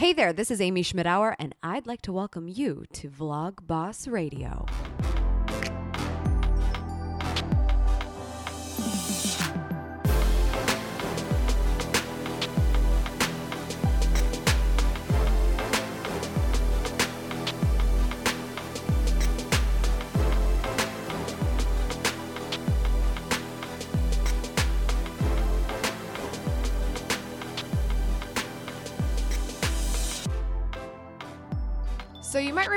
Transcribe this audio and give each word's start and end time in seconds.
Hey 0.00 0.14
there, 0.14 0.32
this 0.32 0.50
is 0.50 0.62
Amy 0.62 0.82
Schmittauer, 0.82 1.34
and 1.38 1.54
I'd 1.62 1.86
like 1.86 2.00
to 2.02 2.10
welcome 2.10 2.48
you 2.48 2.86
to 2.94 3.10
Vlog 3.10 3.66
Boss 3.66 4.08
Radio. 4.08 4.64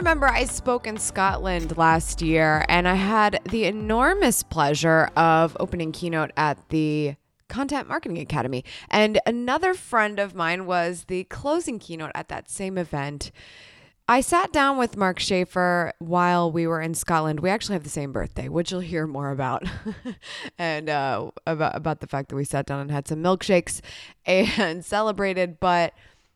Remember 0.03 0.27
I 0.27 0.43
spoke 0.43 0.85
in 0.85 0.97
Scotland 0.97 1.77
last 1.77 2.21
year, 2.21 2.65
and 2.67 2.89
I 2.89 2.95
had 2.95 3.39
the 3.49 3.63
enormous 3.63 4.43
pleasure 4.43 5.09
of 5.15 5.55
opening 5.61 5.93
keynote 5.93 6.31
at 6.35 6.57
the 6.67 7.15
Content 7.47 7.87
Marketing 7.87 8.17
Academy. 8.17 8.65
And 8.89 9.21
another 9.25 9.73
friend 9.73 10.19
of 10.19 10.35
mine 10.35 10.65
was 10.65 11.05
the 11.05 11.23
closing 11.23 11.79
keynote 11.79 12.11
at 12.15 12.27
that 12.27 12.49
same 12.49 12.77
event. 12.77 13.31
I 14.05 14.19
sat 14.19 14.51
down 14.51 14.77
with 14.77 14.97
Mark 14.97 15.19
Schaefer 15.19 15.93
while 15.99 16.51
we 16.51 16.67
were 16.67 16.81
in 16.81 16.95
Scotland. 16.95 17.39
We 17.39 17.49
actually 17.49 17.75
have 17.75 17.85
the 17.85 17.89
same 17.89 18.11
birthday, 18.11 18.49
which 18.49 18.71
you'll 18.71 18.81
hear 18.81 19.07
more 19.07 19.31
about, 19.31 19.63
and 20.57 20.89
uh, 20.89 21.31
about 21.47 21.77
about 21.77 22.01
the 22.01 22.07
fact 22.07 22.27
that 22.27 22.35
we 22.35 22.43
sat 22.43 22.65
down 22.65 22.81
and 22.81 22.91
had 22.91 23.07
some 23.07 23.23
milkshakes 23.23 23.79
and 24.25 24.83
celebrated. 24.83 25.61
But 25.61 25.93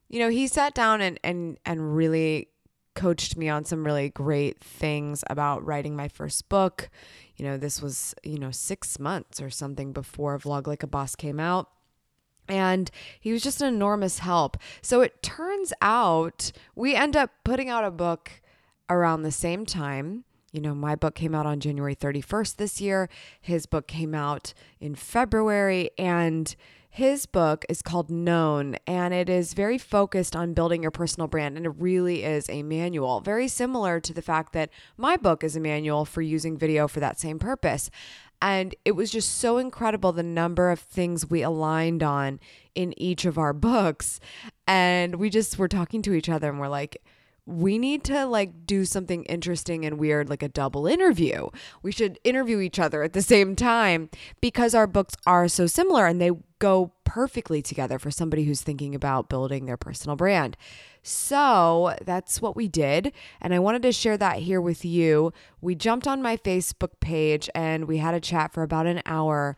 you 0.07 0.19
know, 0.19 0.29
he 0.29 0.47
sat 0.47 0.73
down 0.73 1.01
and 1.01 1.19
and 1.21 1.57
and 1.65 1.97
really 1.97 2.47
coached 2.97 3.37
me 3.37 3.47
on 3.47 3.63
some 3.63 3.85
really 3.85 4.09
great 4.09 4.59
things 4.59 5.23
about 5.29 5.63
writing 5.63 5.95
my 5.95 6.07
first 6.07 6.49
book. 6.49 6.89
You 7.35 7.45
know, 7.45 7.55
this 7.55 7.79
was, 7.79 8.15
you 8.23 8.39
know, 8.39 8.49
six 8.49 8.99
months 8.99 9.39
or 9.39 9.51
something 9.51 9.93
before 9.93 10.37
Vlog 10.39 10.65
Like 10.65 10.81
a 10.81 10.87
Boss 10.87 11.15
came 11.15 11.39
out. 11.39 11.69
And 12.49 12.89
he 13.19 13.31
was 13.31 13.43
just 13.43 13.61
an 13.61 13.67
enormous 13.67 14.19
help. 14.19 14.57
So 14.81 15.01
it 15.01 15.21
turns 15.21 15.73
out 15.79 16.51
we 16.75 16.95
end 16.95 17.15
up 17.15 17.29
putting 17.43 17.69
out 17.69 17.83
a 17.83 17.91
book 17.91 18.31
around 18.89 19.21
the 19.21 19.31
same 19.31 19.65
time. 19.65 20.23
You 20.51 20.61
know, 20.61 20.73
my 20.73 20.95
book 20.95 21.13
came 21.13 21.35
out 21.35 21.45
on 21.45 21.59
January 21.59 21.95
31st 21.95 22.55
this 22.55 22.81
year. 22.81 23.09
His 23.39 23.67
book 23.67 23.87
came 23.87 24.15
out 24.15 24.55
in 24.79 24.95
February. 24.95 25.91
And 25.99 26.55
his 26.97 27.27
book 27.27 27.63
is 27.69 27.83
called 27.83 28.09
Known, 28.09 28.75
and 28.87 29.13
it 29.13 29.29
is 29.29 29.53
very 29.53 29.77
focused 29.77 30.35
on 30.35 30.55
building 30.55 30.81
your 30.81 30.89
personal 30.89 31.27
brand. 31.27 31.55
And 31.55 31.67
it 31.67 31.73
really 31.77 32.23
is 32.23 32.49
a 32.49 32.63
manual, 32.63 33.21
very 33.21 33.47
similar 33.47 33.99
to 33.99 34.15
the 34.15 34.21
fact 34.23 34.51
that 34.53 34.71
my 34.97 35.15
book 35.15 35.43
is 35.43 35.55
a 35.55 35.59
manual 35.59 36.05
for 36.05 36.23
using 36.23 36.57
video 36.57 36.87
for 36.87 36.99
that 36.99 37.19
same 37.19 37.37
purpose. 37.37 37.91
And 38.41 38.73
it 38.83 38.93
was 38.93 39.11
just 39.11 39.37
so 39.37 39.59
incredible 39.59 40.11
the 40.11 40.23
number 40.23 40.71
of 40.71 40.79
things 40.79 41.29
we 41.29 41.43
aligned 41.43 42.01
on 42.01 42.39
in 42.73 42.99
each 42.99 43.25
of 43.25 43.37
our 43.37 43.53
books. 43.69 44.19
And 44.65 45.17
we 45.17 45.29
just 45.29 45.59
were 45.59 45.67
talking 45.67 46.01
to 46.01 46.13
each 46.13 46.29
other 46.29 46.49
and 46.49 46.59
we're 46.59 46.67
like, 46.67 46.97
we 47.45 47.77
need 47.77 48.03
to 48.03 48.25
like 48.25 48.65
do 48.65 48.83
something 48.83 49.23
interesting 49.25 49.85
and 49.85 49.99
weird 49.99 50.29
like 50.29 50.43
a 50.43 50.49
double 50.49 50.85
interview. 50.85 51.47
We 51.81 51.91
should 51.91 52.19
interview 52.23 52.59
each 52.59 52.77
other 52.77 53.03
at 53.03 53.13
the 53.13 53.21
same 53.21 53.55
time 53.55 54.09
because 54.41 54.75
our 54.75 54.87
books 54.87 55.15
are 55.25 55.47
so 55.47 55.65
similar 55.65 56.07
and 56.07 56.19
they 56.19 56.31
go 56.59 56.91
perfectly 57.03 57.61
together 57.61 57.99
for 57.99 58.11
somebody 58.11 58.43
who's 58.43 58.61
thinking 58.61 58.93
about 58.93 59.29
building 59.29 59.65
their 59.65 59.77
personal 59.77 60.15
brand. 60.15 60.57
So 61.01 61.95
that's 62.05 62.41
what 62.41 62.55
we 62.55 62.67
did. 62.67 63.13
And 63.39 63.53
I 63.53 63.59
wanted 63.59 63.81
to 63.83 63.91
share 63.91 64.17
that 64.17 64.39
here 64.39 64.59
with 64.59 64.83
you. 64.83 65.31
We 65.61 65.75
jumped 65.75 66.07
on 66.07 66.21
my 66.21 66.37
Facebook 66.37 66.99
page 66.99 67.49
and 67.55 67.85
we 67.85 67.97
had 67.97 68.13
a 68.13 68.19
chat 68.19 68.53
for 68.53 68.63
about 68.63 68.87
an 68.87 69.01
hour. 69.05 69.55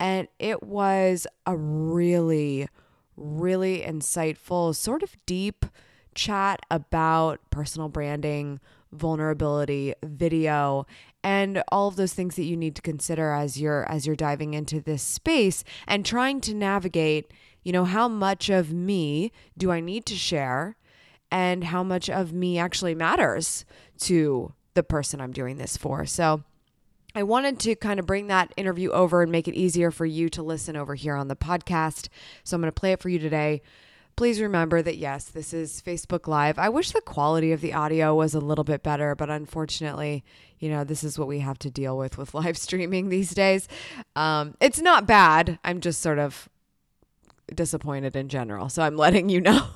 And 0.00 0.28
it 0.38 0.62
was 0.62 1.26
a 1.46 1.56
really, 1.56 2.68
really 3.16 3.80
insightful, 3.80 4.74
sort 4.74 5.02
of 5.02 5.16
deep 5.26 5.66
chat 6.14 6.60
about 6.70 7.40
personal 7.50 7.88
branding, 7.88 8.60
vulnerability, 8.92 9.94
video, 10.02 10.86
and 11.26 11.60
all 11.72 11.88
of 11.88 11.96
those 11.96 12.14
things 12.14 12.36
that 12.36 12.44
you 12.44 12.56
need 12.56 12.76
to 12.76 12.82
consider 12.82 13.32
as 13.32 13.60
you're 13.60 13.84
as 13.90 14.06
you're 14.06 14.14
diving 14.14 14.54
into 14.54 14.80
this 14.80 15.02
space 15.02 15.64
and 15.88 16.06
trying 16.06 16.40
to 16.42 16.54
navigate, 16.54 17.32
you 17.64 17.72
know, 17.72 17.84
how 17.84 18.06
much 18.06 18.48
of 18.48 18.72
me 18.72 19.32
do 19.58 19.72
I 19.72 19.80
need 19.80 20.06
to 20.06 20.14
share 20.14 20.76
and 21.28 21.64
how 21.64 21.82
much 21.82 22.08
of 22.08 22.32
me 22.32 22.60
actually 22.60 22.94
matters 22.94 23.64
to 24.02 24.52
the 24.74 24.84
person 24.84 25.20
I'm 25.20 25.32
doing 25.32 25.56
this 25.56 25.76
for. 25.76 26.06
So, 26.06 26.44
I 27.16 27.24
wanted 27.24 27.58
to 27.60 27.74
kind 27.74 27.98
of 27.98 28.06
bring 28.06 28.28
that 28.28 28.52
interview 28.56 28.90
over 28.90 29.22
and 29.22 29.32
make 29.32 29.48
it 29.48 29.54
easier 29.54 29.90
for 29.90 30.06
you 30.06 30.28
to 30.28 30.44
listen 30.44 30.76
over 30.76 30.94
here 30.94 31.16
on 31.16 31.26
the 31.26 31.34
podcast. 31.34 32.08
So 32.44 32.54
I'm 32.54 32.60
going 32.60 32.68
to 32.68 32.78
play 32.78 32.92
it 32.92 33.00
for 33.00 33.08
you 33.08 33.18
today. 33.18 33.62
Please 34.16 34.40
remember 34.40 34.80
that 34.80 34.96
yes, 34.96 35.26
this 35.26 35.52
is 35.52 35.82
Facebook 35.84 36.26
Live. 36.26 36.58
I 36.58 36.70
wish 36.70 36.92
the 36.92 37.02
quality 37.02 37.52
of 37.52 37.60
the 37.60 37.74
audio 37.74 38.14
was 38.14 38.34
a 38.34 38.40
little 38.40 38.64
bit 38.64 38.82
better, 38.82 39.14
but 39.14 39.28
unfortunately, 39.28 40.24
you 40.58 40.70
know, 40.70 40.84
this 40.84 41.04
is 41.04 41.18
what 41.18 41.28
we 41.28 41.40
have 41.40 41.58
to 41.58 41.70
deal 41.70 41.98
with 41.98 42.16
with 42.16 42.32
live 42.34 42.56
streaming 42.56 43.10
these 43.10 43.32
days. 43.32 43.68
Um, 44.14 44.56
it's 44.58 44.80
not 44.80 45.06
bad. 45.06 45.58
I'm 45.64 45.80
just 45.80 46.00
sort 46.00 46.18
of 46.18 46.48
disappointed 47.54 48.16
in 48.16 48.30
general. 48.30 48.70
So 48.70 48.82
I'm 48.82 48.96
letting 48.96 49.28
you 49.28 49.40
know. 49.42 49.66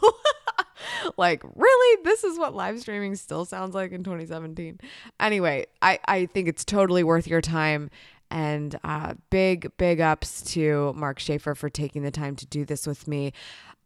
like, 1.18 1.42
really? 1.54 2.02
This 2.04 2.24
is 2.24 2.38
what 2.38 2.54
live 2.54 2.80
streaming 2.80 3.16
still 3.16 3.44
sounds 3.44 3.74
like 3.74 3.92
in 3.92 4.02
2017. 4.02 4.80
Anyway, 5.20 5.66
I, 5.82 5.98
I 6.06 6.26
think 6.26 6.48
it's 6.48 6.64
totally 6.64 7.04
worth 7.04 7.26
your 7.26 7.42
time. 7.42 7.90
And 8.32 8.78
uh, 8.84 9.14
big, 9.30 9.76
big 9.76 10.00
ups 10.00 10.42
to 10.52 10.92
Mark 10.94 11.18
Schaefer 11.18 11.56
for 11.56 11.68
taking 11.68 12.02
the 12.02 12.12
time 12.12 12.36
to 12.36 12.46
do 12.46 12.64
this 12.64 12.86
with 12.86 13.08
me. 13.08 13.32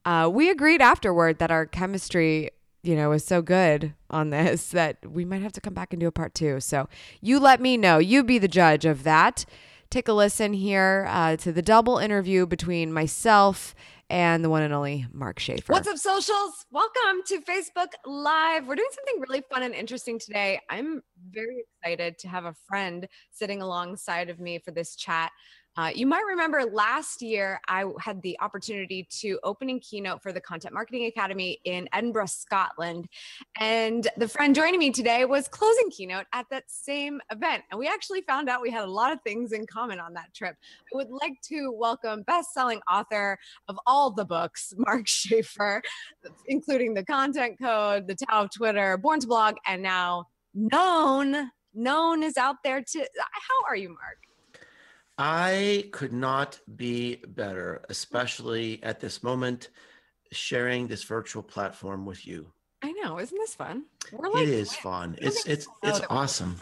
Uh, 0.05 0.29
we 0.33 0.51
agreed 0.51 0.83
afterward 0.83 1.39
that 1.39 1.51
our 1.51 1.67
chemistry, 1.67 2.51
you 2.83 2.95
know, 2.95 3.11
was 3.11 3.25
so 3.25 3.41
good 3.43 3.95
on 4.11 4.31
this 4.31 4.67
that 4.71 4.99
we 5.09 5.25
might 5.25 5.43
have 5.43 5.53
to 5.53 5.61
come 5.61 5.75
back 5.75 5.93
and 5.93 6.01
do 6.01 6.07
a 6.07 6.13
part 6.13 6.35
two. 6.35 6.61
So 6.61 6.89
you 7.21 7.39
let 7.41 7.61
me 7.61 7.77
know. 7.77 7.99
You 7.99 8.23
be 8.23 8.39
the 8.39 8.49
judge 8.49 8.85
of 8.85 9.03
that. 9.05 9.45
Take 9.91 10.09
a 10.09 10.13
listen 10.13 10.53
here 10.55 11.07
uh, 11.09 11.37
to 11.37 11.53
the 11.53 11.63
double 11.63 11.99
interview 11.99 12.47
between 12.47 12.93
myself 12.93 13.75
and 14.11 14.45
the 14.45 14.51
one 14.51 14.63
and 14.63 14.75
only 14.75 15.07
Mark 15.13 15.39
Schaefer. 15.39 15.73
What's 15.73 15.89
up, 15.89 15.97
socials? 15.99 16.67
Welcome 16.71 17.23
to 17.27 17.41
Facebook 17.41 17.89
Live. 18.05 18.67
We're 18.67 18.75
doing 18.75 18.89
something 18.93 19.21
really 19.21 19.43
fun 19.51 19.63
and 19.63 19.75
interesting 19.75 20.19
today. 20.19 20.61
I'm 20.69 21.03
very 21.31 21.65
excited 21.83 22.19
to 22.19 22.29
have 22.29 22.45
a 22.45 22.55
friend 22.67 23.09
sitting 23.31 23.63
alongside 23.63 24.31
of 24.31 24.41
me 24.41 24.59
for 24.59 24.73
this 24.73 24.95
chat. 24.97 25.31
Uh, 25.77 25.91
you 25.93 26.07
might 26.07 26.25
remember 26.29 26.63
last 26.65 27.21
year, 27.21 27.61
I 27.67 27.85
had 27.99 28.23
the 28.23 28.39
opportunity 28.41 29.09
to 29.21 29.41
opening 29.43 29.81
keynote 29.81 30.23
for 30.23 30.33
the 30.33 30.41
Content 30.41 30.73
Marketing 30.73 31.07
Academy 31.07 31.61
in 31.65 31.89
Edinburgh, 31.93 32.27
Scotland. 32.27 33.09
And 33.59 34.07
the 34.17 34.29
friend 34.29 34.55
joining 34.55 34.79
me 34.79 34.93
today 34.93 35.25
was 35.25 35.49
closing 35.49 35.91
keynote 35.91 36.27
at 36.33 36.47
that 36.51 36.65
same 36.69 37.21
event. 37.33 37.65
And 37.71 37.79
we 37.81 37.89
actually 37.89 38.23
found 38.23 38.49
out 38.49 38.63
we 38.63 38.71
had 38.71 38.85
a 38.85 38.91
lot 38.91 39.13
of 39.13 39.21
things 39.23 39.51
in 39.51 39.67
common 39.67 39.99
on 39.99 40.15
that 40.15 40.33
trip. 40.33 40.55
I 40.93 40.97
would 40.97 41.11
like 41.11 41.41
to 41.49 41.73
welcome 41.73 42.23
best-selling 42.23 42.81
author 42.89 43.37
of 43.67 43.77
all 43.85 44.13
the 44.13 44.25
books, 44.25 44.75
Mark 44.79 45.09
Schaefer, 45.09 45.83
including 46.47 46.95
The 46.95 47.05
Content 47.05 47.59
Code, 47.61 48.07
The 48.07 48.15
Tao 48.15 48.45
of 48.45 48.51
Twitter, 48.55 48.97
Born 48.97 49.19
to 49.21 49.27
Blog, 49.27 49.57
and 49.67 49.83
now 49.83 50.27
Known. 50.55 51.51
Known 51.75 52.23
is 52.23 52.37
out 52.37 52.57
there 52.63 52.81
too. 52.81 53.05
How 53.19 53.69
are 53.69 53.75
you, 53.75 53.89
Mark? 53.89 54.19
I 55.19 55.89
could 55.93 56.13
not 56.13 56.59
be 56.77 57.17
better, 57.29 57.85
especially 57.89 58.83
at 58.83 59.01
this 59.01 59.23
moment, 59.23 59.69
sharing 60.33 60.89
this 60.89 61.05
virtual 61.05 61.43
platform 61.43 62.05
with 62.05 62.27
you. 62.27 62.53
I 62.83 62.93
know, 62.93 63.19
isn't 63.19 63.39
this 63.39 63.55
fun? 63.55 63.85
We're 64.13 64.29
like, 64.29 64.43
it 64.43 64.49
is 64.49 64.75
fun. 64.75 65.17
It's 65.21 65.47
it's 65.47 65.67
it's 65.83 66.01
awesome. 66.11 66.59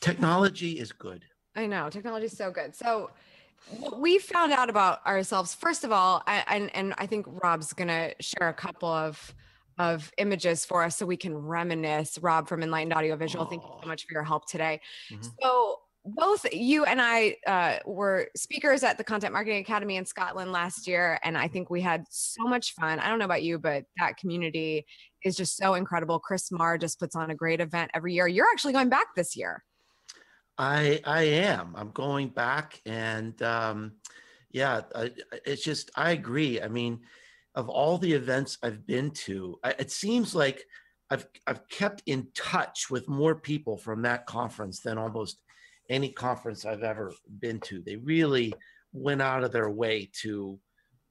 Technology 0.00 0.78
is 0.78 0.92
good. 0.92 1.24
I 1.54 1.66
know, 1.66 1.90
technology 1.90 2.26
is 2.26 2.36
so 2.36 2.50
good. 2.50 2.74
So 2.74 3.10
what 3.78 4.00
we 4.00 4.18
found 4.18 4.52
out 4.52 4.70
about 4.70 5.04
ourselves, 5.06 5.54
first 5.54 5.84
of 5.84 5.92
all, 5.92 6.22
I, 6.26 6.44
and 6.48 6.74
and 6.74 6.94
I 6.96 7.06
think 7.06 7.26
Rob's 7.42 7.72
gonna 7.72 8.12
share 8.20 8.48
a 8.48 8.54
couple 8.54 8.88
of 8.88 9.34
of 9.78 10.12
images 10.16 10.64
for 10.64 10.82
us 10.82 10.96
so 10.96 11.04
we 11.04 11.16
can 11.16 11.36
reminisce. 11.36 12.18
Rob 12.18 12.48
from 12.48 12.62
Enlightened 12.62 12.94
Audiovisual, 12.94 13.44
oh. 13.44 13.48
thank 13.48 13.62
you 13.62 13.70
so 13.82 13.88
much 13.88 14.06
for 14.06 14.12
your 14.14 14.22
help 14.22 14.46
today. 14.46 14.80
Mm-hmm. 15.10 15.28
So 15.42 15.80
both 16.04 16.44
you 16.52 16.84
and 16.84 17.00
I 17.00 17.36
uh, 17.46 17.78
were 17.84 18.28
speakers 18.36 18.82
at 18.82 18.98
the 18.98 19.04
Content 19.04 19.32
Marketing 19.32 19.60
Academy 19.60 19.96
in 19.96 20.04
Scotland 20.04 20.50
last 20.50 20.88
year, 20.88 21.18
and 21.22 21.38
I 21.38 21.46
think 21.46 21.70
we 21.70 21.80
had 21.80 22.04
so 22.10 22.44
much 22.44 22.74
fun. 22.74 22.98
I 22.98 23.08
don't 23.08 23.18
know 23.18 23.24
about 23.24 23.44
you, 23.44 23.58
but 23.58 23.84
that 23.98 24.16
community 24.16 24.84
is 25.24 25.36
just 25.36 25.56
so 25.56 25.74
incredible. 25.74 26.18
Chris 26.18 26.50
Marr 26.50 26.76
just 26.76 26.98
puts 26.98 27.14
on 27.14 27.30
a 27.30 27.34
great 27.34 27.60
event 27.60 27.92
every 27.94 28.14
year. 28.14 28.26
You're 28.26 28.48
actually 28.52 28.72
going 28.72 28.88
back 28.88 29.14
this 29.14 29.36
year. 29.36 29.62
I 30.58 31.00
I 31.04 31.22
am. 31.22 31.74
I'm 31.76 31.90
going 31.92 32.28
back, 32.28 32.80
and 32.84 33.40
um, 33.42 33.92
yeah, 34.50 34.82
I, 34.94 35.12
it's 35.46 35.62
just 35.62 35.90
I 35.94 36.10
agree. 36.10 36.60
I 36.60 36.68
mean, 36.68 37.00
of 37.54 37.68
all 37.68 37.96
the 37.96 38.12
events 38.12 38.58
I've 38.62 38.86
been 38.86 39.12
to, 39.12 39.58
I, 39.62 39.70
it 39.78 39.92
seems 39.92 40.34
like 40.34 40.64
I've 41.10 41.26
I've 41.46 41.68
kept 41.68 42.02
in 42.06 42.26
touch 42.34 42.90
with 42.90 43.08
more 43.08 43.36
people 43.36 43.76
from 43.76 44.02
that 44.02 44.26
conference 44.26 44.80
than 44.80 44.98
almost 44.98 45.38
any 45.92 46.10
conference 46.10 46.64
I've 46.64 46.82
ever 46.82 47.12
been 47.38 47.60
to. 47.60 47.82
They 47.82 47.96
really 47.96 48.52
went 48.92 49.22
out 49.22 49.44
of 49.44 49.52
their 49.52 49.70
way 49.70 50.10
to 50.22 50.58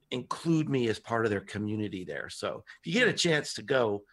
include 0.10 0.68
me 0.69 0.89
as 0.89 1.00
part 1.00 1.25
of 1.25 1.31
their 1.31 1.42
community 1.42 2.04
there. 2.04 2.30
So 2.30 2.63
if 2.83 2.88
you 2.88 3.00
get 3.00 3.07
a 3.07 3.13
chance 3.13 3.54
to 3.54 3.62
go, 3.63 4.04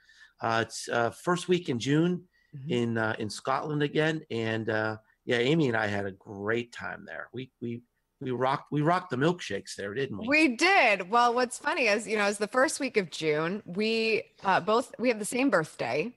uh, 0.41 0.65
it's 0.67 0.88
uh, 0.88 1.11
first 1.11 1.49
week 1.49 1.69
in 1.69 1.79
June 1.79 2.25
Mhm. 2.56 2.70
in 2.70 2.97
uh, 2.99 3.15
in 3.19 3.29
Scotland 3.29 3.82
again, 3.82 4.23
and 4.31 4.70
uh, 4.70 4.97
yeah, 5.26 5.37
Amy 5.37 5.69
and 5.69 5.76
I 5.76 5.87
had 5.87 6.06
a 6.06 6.12
great 6.12 6.73
time 6.73 7.05
there. 7.06 7.29
We 7.35 7.50
we 7.61 7.82
we 8.23 8.31
rocked 8.31 8.73
we 8.73 8.81
rocked 8.81 9.11
the 9.11 9.19
milkshakes 9.19 9.75
there, 9.76 9.93
didn't 9.93 10.17
we? 10.17 10.26
We 10.29 10.56
did. 10.56 11.11
Well, 11.11 11.35
what's 11.35 11.59
funny 11.59 11.88
is, 11.88 12.09
you 12.09 12.17
know, 12.17 12.26
it's 12.26 12.38
the 12.38 12.49
first 12.49 12.81
week 12.81 12.97
of 12.97 13.11
June. 13.11 13.62
We 13.67 14.23
uh, 14.43 14.61
both 14.61 14.94
we 14.99 15.09
have 15.09 15.19
the 15.19 15.26
same 15.26 15.50
birthday, 15.50 16.14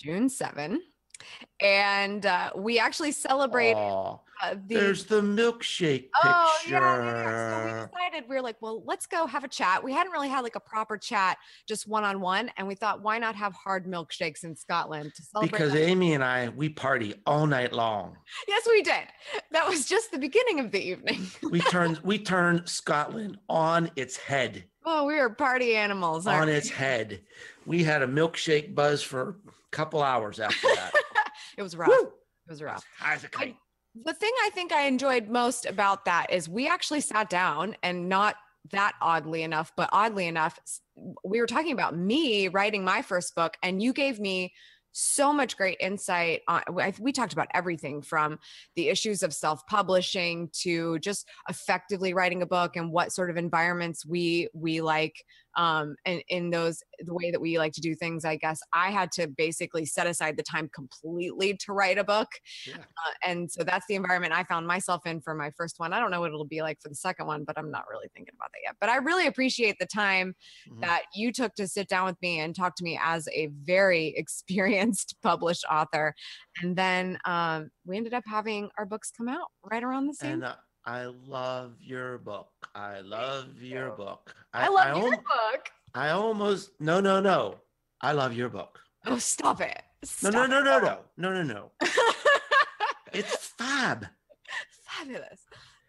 June 0.00 0.28
7. 0.28 0.82
And 1.60 2.26
uh, 2.26 2.50
we 2.56 2.78
actually 2.78 3.12
celebrate 3.12 3.74
Aw, 3.74 4.18
uh, 4.42 4.54
the 4.66 4.74
there's 4.74 5.04
the 5.04 5.20
milkshake 5.20 6.10
picture. 6.10 6.10
Oh 6.24 6.58
yeah, 6.66 6.80
yeah, 6.80 7.04
yeah. 7.04 7.50
So 7.50 7.64
we 7.64 7.86
decided 7.86 8.28
we 8.28 8.34
were 8.34 8.42
like, 8.42 8.60
well, 8.60 8.82
let's 8.84 9.06
go 9.06 9.26
have 9.26 9.44
a 9.44 9.48
chat. 9.48 9.84
We 9.84 9.92
hadn't 9.92 10.12
really 10.12 10.28
had 10.28 10.40
like 10.40 10.56
a 10.56 10.60
proper 10.60 10.98
chat, 10.98 11.38
just 11.68 11.86
one 11.86 12.02
on 12.02 12.20
one, 12.20 12.50
and 12.56 12.66
we 12.66 12.74
thought, 12.74 13.02
why 13.02 13.18
not 13.18 13.36
have 13.36 13.54
hard 13.54 13.86
milkshakes 13.86 14.42
in 14.42 14.56
Scotland 14.56 15.12
to 15.14 15.22
celebrate? 15.22 15.52
because 15.52 15.72
that? 15.72 15.82
Amy 15.82 16.14
and 16.14 16.24
I 16.24 16.48
we 16.48 16.68
party 16.68 17.14
all 17.24 17.46
night 17.46 17.72
long. 17.72 18.16
yes, 18.48 18.66
we 18.68 18.82
did. 18.82 19.04
That 19.52 19.68
was 19.68 19.86
just 19.86 20.10
the 20.10 20.18
beginning 20.18 20.58
of 20.58 20.72
the 20.72 20.82
evening. 20.82 21.26
We 21.48 21.60
turned 21.70 21.98
we 21.98 22.18
turned 22.18 22.68
Scotland 22.68 23.38
on 23.48 23.90
its 23.94 24.16
head. 24.16 24.64
oh, 24.84 25.06
we 25.06 25.14
were 25.14 25.30
party 25.30 25.76
animals. 25.76 26.26
on 26.26 26.48
we? 26.48 26.54
its 26.54 26.68
head. 26.68 27.20
We 27.64 27.84
had 27.84 28.02
a 28.02 28.08
milkshake 28.08 28.74
buzz 28.74 29.02
for 29.02 29.28
a 29.28 29.34
couple 29.70 30.02
hours 30.02 30.40
after 30.40 30.66
that. 30.74 30.92
It 31.56 31.62
was 31.62 31.76
rough. 31.76 31.88
Woo! 31.88 32.12
It 32.46 32.50
was 32.50 32.62
rough. 32.62 32.84
High 32.98 33.14
as 33.14 33.24
a 33.24 33.28
kite. 33.28 33.56
the 34.04 34.14
thing 34.14 34.32
I 34.42 34.50
think 34.50 34.72
I 34.72 34.86
enjoyed 34.86 35.28
most 35.28 35.66
about 35.66 36.04
that 36.06 36.32
is 36.32 36.48
we 36.48 36.68
actually 36.68 37.00
sat 37.00 37.30
down 37.30 37.76
and 37.82 38.08
not 38.08 38.36
that 38.70 38.94
oddly 39.00 39.42
enough, 39.42 39.72
but 39.76 39.90
oddly 39.92 40.26
enough, 40.26 40.58
we 41.24 41.40
were 41.40 41.46
talking 41.46 41.72
about 41.72 41.96
me 41.96 42.48
writing 42.48 42.84
my 42.84 43.02
first 43.02 43.34
book, 43.34 43.56
and 43.62 43.82
you 43.82 43.92
gave 43.92 44.20
me 44.20 44.52
so 44.92 45.32
much 45.32 45.56
great 45.56 45.78
insight 45.80 46.42
on 46.48 46.62
we 47.00 47.12
talked 47.12 47.32
about 47.32 47.48
everything 47.54 48.02
from 48.02 48.38
the 48.76 48.90
issues 48.90 49.22
of 49.22 49.32
self-publishing 49.32 50.50
to 50.52 50.98
just 50.98 51.26
effectively 51.48 52.12
writing 52.12 52.42
a 52.42 52.46
book 52.46 52.76
and 52.76 52.92
what 52.92 53.10
sort 53.10 53.30
of 53.30 53.38
environments 53.38 54.04
we 54.04 54.48
we 54.52 54.82
like 54.82 55.24
um 55.56 55.94
and 56.06 56.22
in 56.28 56.50
those 56.50 56.82
the 57.00 57.14
way 57.14 57.30
that 57.30 57.40
we 57.40 57.58
like 57.58 57.72
to 57.72 57.80
do 57.80 57.94
things 57.94 58.24
i 58.24 58.36
guess 58.36 58.60
i 58.72 58.90
had 58.90 59.10
to 59.12 59.26
basically 59.26 59.84
set 59.84 60.06
aside 60.06 60.36
the 60.36 60.42
time 60.42 60.68
completely 60.74 61.56
to 61.56 61.72
write 61.72 61.98
a 61.98 62.04
book 62.04 62.28
Yeah. 62.66 62.76
uh, 62.78 63.12
and 63.24 63.50
so 63.50 63.62
that's 63.64 63.86
the 63.88 63.94
environment 63.94 64.32
I 64.32 64.44
found 64.44 64.66
myself 64.66 65.06
in 65.06 65.20
for 65.20 65.34
my 65.34 65.50
first 65.56 65.78
one. 65.78 65.92
I 65.92 66.00
don't 66.00 66.10
know 66.10 66.20
what 66.20 66.28
it'll 66.28 66.44
be 66.46 66.62
like 66.62 66.80
for 66.80 66.88
the 66.88 66.94
second 66.94 67.26
one, 67.26 67.44
but 67.44 67.58
I'm 67.58 67.70
not 67.70 67.84
really 67.90 68.08
thinking 68.14 68.34
about 68.36 68.50
that 68.52 68.60
yet. 68.64 68.76
But 68.80 68.88
I 68.90 68.96
really 68.96 69.26
appreciate 69.26 69.76
the 69.78 69.86
time 69.86 70.34
Mhm. 70.68 70.80
that 70.80 71.02
you 71.14 71.32
took 71.32 71.54
to 71.56 71.66
sit 71.68 71.88
down 71.88 72.06
with 72.06 72.16
me 72.22 72.38
and 72.40 72.54
talk 72.54 72.76
to 72.76 72.84
me 72.84 72.98
as 73.02 73.28
a 73.32 73.48
very 73.64 74.14
experienced 74.16 75.16
published 75.22 75.64
author. 75.70 76.14
And 76.60 76.76
then 76.76 77.18
um, 77.24 77.70
we 77.84 77.96
ended 77.96 78.14
up 78.14 78.24
having 78.26 78.70
our 78.78 78.86
books 78.86 79.10
come 79.16 79.28
out 79.28 79.48
right 79.64 79.82
around 79.82 80.06
the 80.06 80.14
same. 80.14 80.34
And 80.34 80.44
uh, 80.44 80.56
I 80.84 81.04
love 81.28 81.72
your 81.80 82.18
book. 82.18 82.48
I 82.74 83.00
love 83.00 83.60
your 83.60 83.90
book. 83.90 84.34
I, 84.52 84.68
love 84.68 84.96
your 84.96 85.14
al- 85.14 85.20
book. 85.20 85.70
I 85.94 86.10
almost 86.10 86.70
no 86.80 87.00
no 87.00 87.20
no. 87.20 87.56
I 88.00 88.12
love 88.12 88.34
your 88.34 88.48
book. 88.48 88.80
Oh, 89.06 89.18
stop 89.18 89.60
it. 89.60 89.80
No 90.22 90.30
Stop 90.30 90.32
no 90.34 90.46
no 90.46 90.58
it. 90.58 90.62
no 90.64 90.78
no 90.80 91.32
no 91.32 91.42
no 91.42 91.54
no. 91.54 91.70
It's 93.12 93.36
fab. 93.58 94.06
Fabulous. 94.86 95.42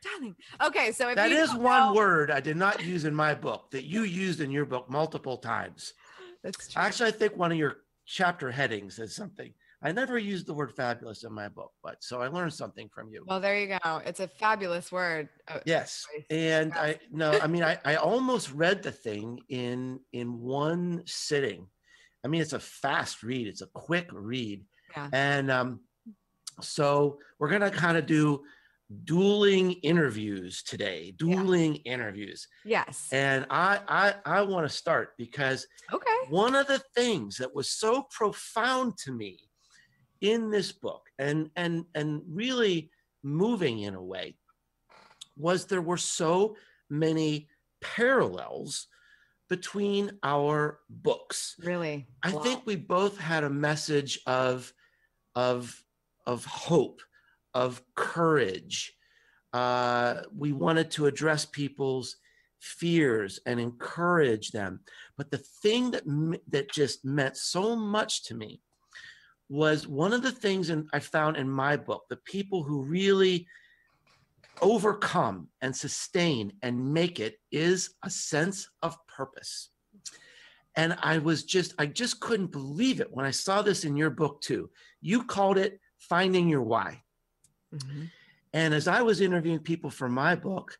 Darling. 0.03 0.35
Okay, 0.61 0.91
so 0.91 1.07
if 1.09 1.15
That 1.15 1.31
is 1.31 1.53
one 1.55 1.87
know- 1.89 1.93
word 1.93 2.29
I 2.31 2.41
did 2.41 2.57
not 2.57 2.83
use 2.83 3.05
in 3.05 3.15
my 3.15 3.33
book 3.33 3.71
that 3.71 3.85
you 3.85 4.03
used 4.03 4.41
in 4.41 4.51
your 4.51 4.65
book 4.65 4.89
multiple 4.89 5.37
times. 5.37 5.93
That's 6.43 6.67
true. 6.67 6.81
Actually, 6.81 7.09
I 7.09 7.11
think 7.13 7.37
one 7.37 7.51
of 7.53 7.57
your 7.57 7.77
chapter 8.05 8.51
headings 8.51 8.99
is 8.99 9.15
something. 9.15 9.53
I 9.83 9.91
never 9.91 10.17
used 10.17 10.47
the 10.47 10.53
word 10.53 10.73
fabulous 10.73 11.23
in 11.23 11.33
my 11.33 11.49
book, 11.49 11.73
but 11.83 12.01
so 12.03 12.21
I 12.21 12.27
learned 12.29 12.53
something 12.53 12.87
from 12.89 13.11
you. 13.11 13.25
Well, 13.27 13.41
there 13.41 13.59
you 13.59 13.67
go. 13.83 13.97
It's 14.05 14.21
a 14.21 14.27
fabulous 14.29 14.91
word. 14.91 15.27
Uh, 15.47 15.59
Yes, 15.65 16.05
and 16.29 16.73
I 16.73 16.99
no, 17.11 17.37
I 17.39 17.47
mean 17.47 17.63
I, 17.63 17.77
I 17.83 17.95
almost 17.95 18.51
read 18.53 18.81
the 18.81 18.91
thing 18.91 19.39
in 19.49 19.99
in 20.13 20.39
one 20.39 21.03
sitting. 21.05 21.67
I 22.23 22.29
mean 22.29 22.41
it's 22.41 22.53
a 22.53 22.59
fast 22.59 23.23
read, 23.23 23.47
it's 23.47 23.61
a 23.61 23.67
quick 23.67 24.07
read, 24.13 24.65
Yeah. 24.95 25.09
and 25.11 25.51
um, 25.51 25.81
so 26.61 27.19
we're 27.39 27.49
gonna 27.49 27.71
kind 27.71 27.97
of 27.97 28.05
do 28.05 28.43
dueling 29.03 29.73
interviews 29.83 30.63
today, 30.63 31.11
dueling 31.17 31.75
interviews, 31.77 32.47
Yes. 32.63 33.09
and 33.11 33.45
I 33.49 33.81
I 33.87 34.37
I 34.37 34.41
want 34.43 34.65
to 34.69 34.73
start 34.73 35.17
because 35.17 35.67
Okay. 35.91 36.17
one 36.29 36.55
of 36.55 36.67
the 36.67 36.79
things 36.95 37.37
that 37.37 37.53
was 37.53 37.69
so 37.69 38.03
profound 38.11 38.97
to 38.99 39.11
me 39.11 39.49
in 40.23 40.49
this 40.49 40.71
book 40.71 41.03
and 41.19 41.51
and 41.57 41.85
and 41.95 42.21
really 42.27 42.89
moving 43.23 43.79
in 43.79 43.93
a 43.93 44.01
way 44.01 44.35
was 45.37 45.65
there 45.65 45.81
were 45.81 45.97
so 45.97 46.55
many 46.89 47.47
parallels 47.81 48.87
between 49.49 50.09
our 50.23 50.79
books 50.89 51.55
Really. 51.61 52.07
i 52.23 52.31
Wow. 52.31 52.39
think 52.41 52.61
we 52.65 52.77
both 52.77 53.17
had 53.17 53.43
a 53.43 53.49
message 53.49 54.17
of 54.25 54.73
of 55.35 55.83
of 56.25 56.45
hope 56.45 57.01
of 57.53 57.81
courage 57.95 58.93
uh, 59.53 60.23
we 60.35 60.51
wanted 60.51 60.89
to 60.89 61.05
address 61.05 61.45
people's 61.45 62.15
fears 62.59 63.39
and 63.45 63.59
encourage 63.59 64.51
them 64.51 64.79
but 65.17 65.29
the 65.31 65.37
thing 65.63 65.91
that 65.91 66.05
that 66.47 66.71
just 66.71 67.03
meant 67.03 67.35
so 67.35 67.75
much 67.75 68.23
to 68.23 68.33
me 68.35 68.61
was 69.49 69.87
one 69.87 70.13
of 70.13 70.21
the 70.21 70.31
things 70.31 70.69
in, 70.69 70.87
i 70.93 70.99
found 70.99 71.37
in 71.37 71.49
my 71.49 71.75
book 71.75 72.03
the 72.09 72.17
people 72.17 72.63
who 72.63 72.81
really 72.81 73.45
overcome 74.61 75.49
and 75.61 75.75
sustain 75.75 76.53
and 76.61 76.93
make 76.93 77.19
it 77.19 77.37
is 77.51 77.95
a 78.03 78.09
sense 78.09 78.69
of 78.81 78.95
purpose 79.07 79.69
and 80.75 80.95
i 81.01 81.17
was 81.17 81.43
just 81.43 81.73
i 81.79 81.85
just 81.85 82.19
couldn't 82.19 82.51
believe 82.51 83.01
it 83.01 83.11
when 83.11 83.25
i 83.25 83.31
saw 83.31 83.61
this 83.61 83.83
in 83.83 83.97
your 83.97 84.09
book 84.09 84.41
too 84.41 84.69
you 85.01 85.23
called 85.23 85.57
it 85.57 85.79
finding 85.97 86.47
your 86.47 86.61
why 86.61 87.01
Mhm. 87.73 88.11
and 88.53 88.73
as 88.73 88.87
I 88.87 89.01
was 89.01 89.19
interviewing 89.19 89.57
people 89.59 89.89
for 89.89 90.07
my 90.07 90.35
book, 90.35 90.77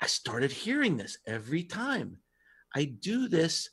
I 0.00 0.06
started 0.06 0.50
hearing 0.50 0.96
this 0.96 1.18
every 1.26 1.64
time. 1.64 2.16
I 2.74 2.84
do 2.84 3.28
this 3.28 3.68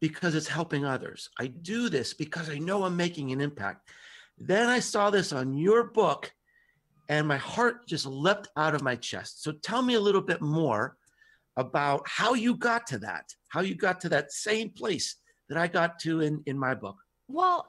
because 0.00 0.34
it's 0.34 0.48
helping 0.48 0.84
others. 0.84 1.30
I 1.38 1.48
do 1.48 1.88
this 1.88 2.14
because 2.14 2.48
I 2.48 2.58
know 2.58 2.84
I'm 2.84 2.96
making 2.96 3.32
an 3.32 3.40
impact. 3.40 3.90
Then 4.38 4.68
I 4.68 4.80
saw 4.80 5.10
this 5.10 5.32
on 5.32 5.54
your 5.54 5.84
book 5.84 6.32
and 7.08 7.26
my 7.26 7.36
heart 7.36 7.86
just 7.86 8.06
leapt 8.06 8.48
out 8.56 8.74
of 8.74 8.82
my 8.82 8.96
chest. 8.96 9.42
So 9.42 9.52
tell 9.52 9.82
me 9.82 9.94
a 9.94 10.00
little 10.00 10.22
bit 10.22 10.40
more 10.40 10.96
about 11.56 12.02
how 12.06 12.34
you 12.34 12.56
got 12.56 12.86
to 12.88 12.98
that, 12.98 13.24
how 13.48 13.60
you 13.60 13.74
got 13.74 14.00
to 14.02 14.08
that 14.10 14.32
same 14.32 14.70
place 14.70 15.16
that 15.48 15.58
I 15.58 15.66
got 15.66 15.98
to 16.00 16.20
in, 16.20 16.42
in 16.46 16.58
my 16.58 16.74
book. 16.74 16.96
Well, 17.28 17.66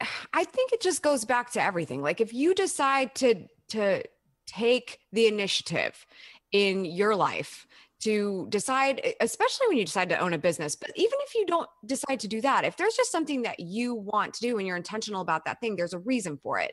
I 0.32 0.44
think 0.44 0.72
it 0.72 0.82
just 0.82 1.02
goes 1.02 1.24
back 1.24 1.52
to 1.52 1.62
everything. 1.62 2.02
Like 2.02 2.20
if 2.20 2.34
you 2.34 2.54
decide 2.54 3.14
to 3.16 3.46
to 3.68 4.02
take 4.46 4.98
the 5.12 5.26
initiative 5.26 6.04
in 6.52 6.84
your 6.84 7.16
life 7.16 7.66
to 8.04 8.46
decide 8.50 9.14
especially 9.20 9.66
when 9.68 9.78
you 9.78 9.84
decide 9.84 10.10
to 10.10 10.18
own 10.18 10.34
a 10.34 10.38
business 10.38 10.76
but 10.76 10.90
even 10.94 11.18
if 11.26 11.34
you 11.34 11.46
don't 11.46 11.68
decide 11.86 12.20
to 12.20 12.28
do 12.28 12.40
that 12.42 12.64
if 12.64 12.76
there's 12.76 12.94
just 12.94 13.10
something 13.10 13.40
that 13.42 13.58
you 13.58 13.94
want 13.94 14.34
to 14.34 14.40
do 14.40 14.58
and 14.58 14.66
you're 14.66 14.76
intentional 14.76 15.22
about 15.22 15.46
that 15.46 15.58
thing 15.60 15.74
there's 15.74 15.94
a 15.94 15.98
reason 15.98 16.38
for 16.42 16.58
it. 16.58 16.72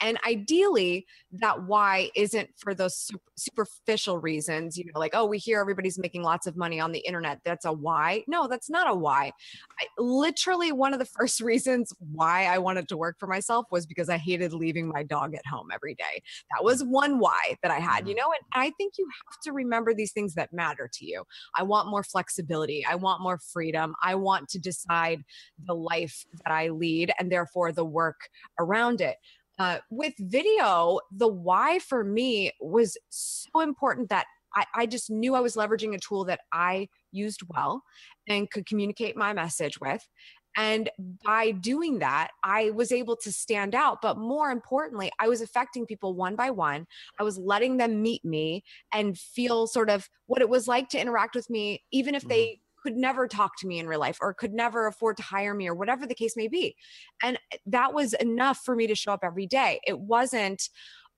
And 0.00 0.18
ideally 0.26 1.06
that 1.32 1.62
why 1.62 2.10
isn't 2.16 2.50
for 2.56 2.74
those 2.74 3.10
superficial 3.36 4.18
reasons 4.18 4.76
you 4.76 4.84
know 4.84 4.98
like 4.98 5.12
oh 5.14 5.24
we 5.24 5.38
hear 5.38 5.60
everybody's 5.60 5.98
making 5.98 6.22
lots 6.22 6.48
of 6.48 6.56
money 6.56 6.80
on 6.80 6.90
the 6.90 6.98
internet. 7.00 7.38
That's 7.44 7.64
a 7.64 7.72
why? 7.72 8.24
No 8.26 8.48
that's 8.48 8.68
not 8.68 8.90
a 8.90 8.94
why. 8.94 9.32
I, 9.80 9.86
literally 9.98 10.72
one 10.72 10.92
of 10.92 10.98
the 10.98 11.04
first 11.18 11.40
reasons 11.40 11.92
why 12.10 12.46
I 12.46 12.58
wanted 12.58 12.88
to 12.88 12.96
work 12.96 13.16
for 13.20 13.28
myself 13.28 13.66
was 13.70 13.86
because 13.86 14.08
I 14.08 14.18
hated 14.18 14.52
leaving 14.52 14.88
my 14.88 15.04
dog 15.04 15.34
at 15.36 15.46
home 15.46 15.68
every 15.72 15.94
day. 15.94 16.22
That 16.52 16.64
was 16.64 16.82
mm. 16.82 16.88
one 16.88 17.20
why 17.20 17.56
that 17.62 17.70
I 17.70 17.78
had, 17.78 18.08
you 18.08 18.14
mm-hmm. 18.14 18.20
know, 18.20 18.32
and 18.32 18.44
I 18.52 18.70
think 18.78 18.94
you 18.98 19.08
have 19.28 19.40
to 19.44 19.52
remember 19.52 19.94
these 19.94 20.12
things 20.12 20.34
that 20.34 20.52
matter 20.52 20.71
to 20.80 21.06
you. 21.06 21.24
I 21.56 21.62
want 21.62 21.88
more 21.88 22.02
flexibility. 22.02 22.84
I 22.84 22.94
want 22.94 23.22
more 23.22 23.38
freedom. 23.38 23.94
I 24.02 24.14
want 24.14 24.48
to 24.50 24.58
decide 24.58 25.22
the 25.64 25.74
life 25.74 26.24
that 26.44 26.52
I 26.52 26.68
lead 26.68 27.12
and 27.18 27.30
therefore 27.30 27.72
the 27.72 27.84
work 27.84 28.20
around 28.58 29.00
it. 29.00 29.16
Uh, 29.58 29.78
with 29.90 30.14
video, 30.18 30.98
the 31.14 31.28
why 31.28 31.78
for 31.78 32.04
me 32.04 32.52
was 32.60 32.96
so 33.10 33.60
important 33.60 34.08
that 34.08 34.26
I, 34.54 34.64
I 34.74 34.86
just 34.86 35.10
knew 35.10 35.34
I 35.34 35.40
was 35.40 35.56
leveraging 35.56 35.94
a 35.94 35.98
tool 35.98 36.24
that 36.24 36.40
I 36.52 36.88
used 37.10 37.42
well 37.54 37.82
and 38.28 38.50
could 38.50 38.66
communicate 38.66 39.16
my 39.16 39.32
message 39.32 39.80
with. 39.80 40.06
And 40.56 40.90
by 41.24 41.52
doing 41.52 42.00
that, 42.00 42.28
I 42.44 42.70
was 42.70 42.92
able 42.92 43.16
to 43.16 43.32
stand 43.32 43.74
out. 43.74 44.02
But 44.02 44.18
more 44.18 44.50
importantly, 44.50 45.10
I 45.18 45.28
was 45.28 45.40
affecting 45.40 45.86
people 45.86 46.14
one 46.14 46.36
by 46.36 46.50
one. 46.50 46.86
I 47.18 47.22
was 47.22 47.38
letting 47.38 47.78
them 47.78 48.02
meet 48.02 48.24
me 48.24 48.64
and 48.92 49.18
feel 49.18 49.66
sort 49.66 49.90
of 49.90 50.08
what 50.26 50.42
it 50.42 50.48
was 50.48 50.68
like 50.68 50.88
to 50.90 51.00
interact 51.00 51.34
with 51.34 51.48
me, 51.48 51.82
even 51.90 52.14
if 52.14 52.22
mm-hmm. 52.22 52.28
they 52.30 52.60
could 52.82 52.96
never 52.96 53.28
talk 53.28 53.52
to 53.58 53.66
me 53.66 53.78
in 53.78 53.86
real 53.86 54.00
life 54.00 54.18
or 54.20 54.34
could 54.34 54.52
never 54.52 54.86
afford 54.86 55.16
to 55.16 55.22
hire 55.22 55.54
me 55.54 55.68
or 55.68 55.74
whatever 55.74 56.06
the 56.06 56.14
case 56.14 56.36
may 56.36 56.48
be. 56.48 56.74
And 57.22 57.38
that 57.66 57.94
was 57.94 58.12
enough 58.14 58.58
for 58.64 58.74
me 58.74 58.88
to 58.88 58.94
show 58.94 59.12
up 59.12 59.20
every 59.22 59.46
day. 59.46 59.80
It 59.86 60.00
wasn't, 60.00 60.68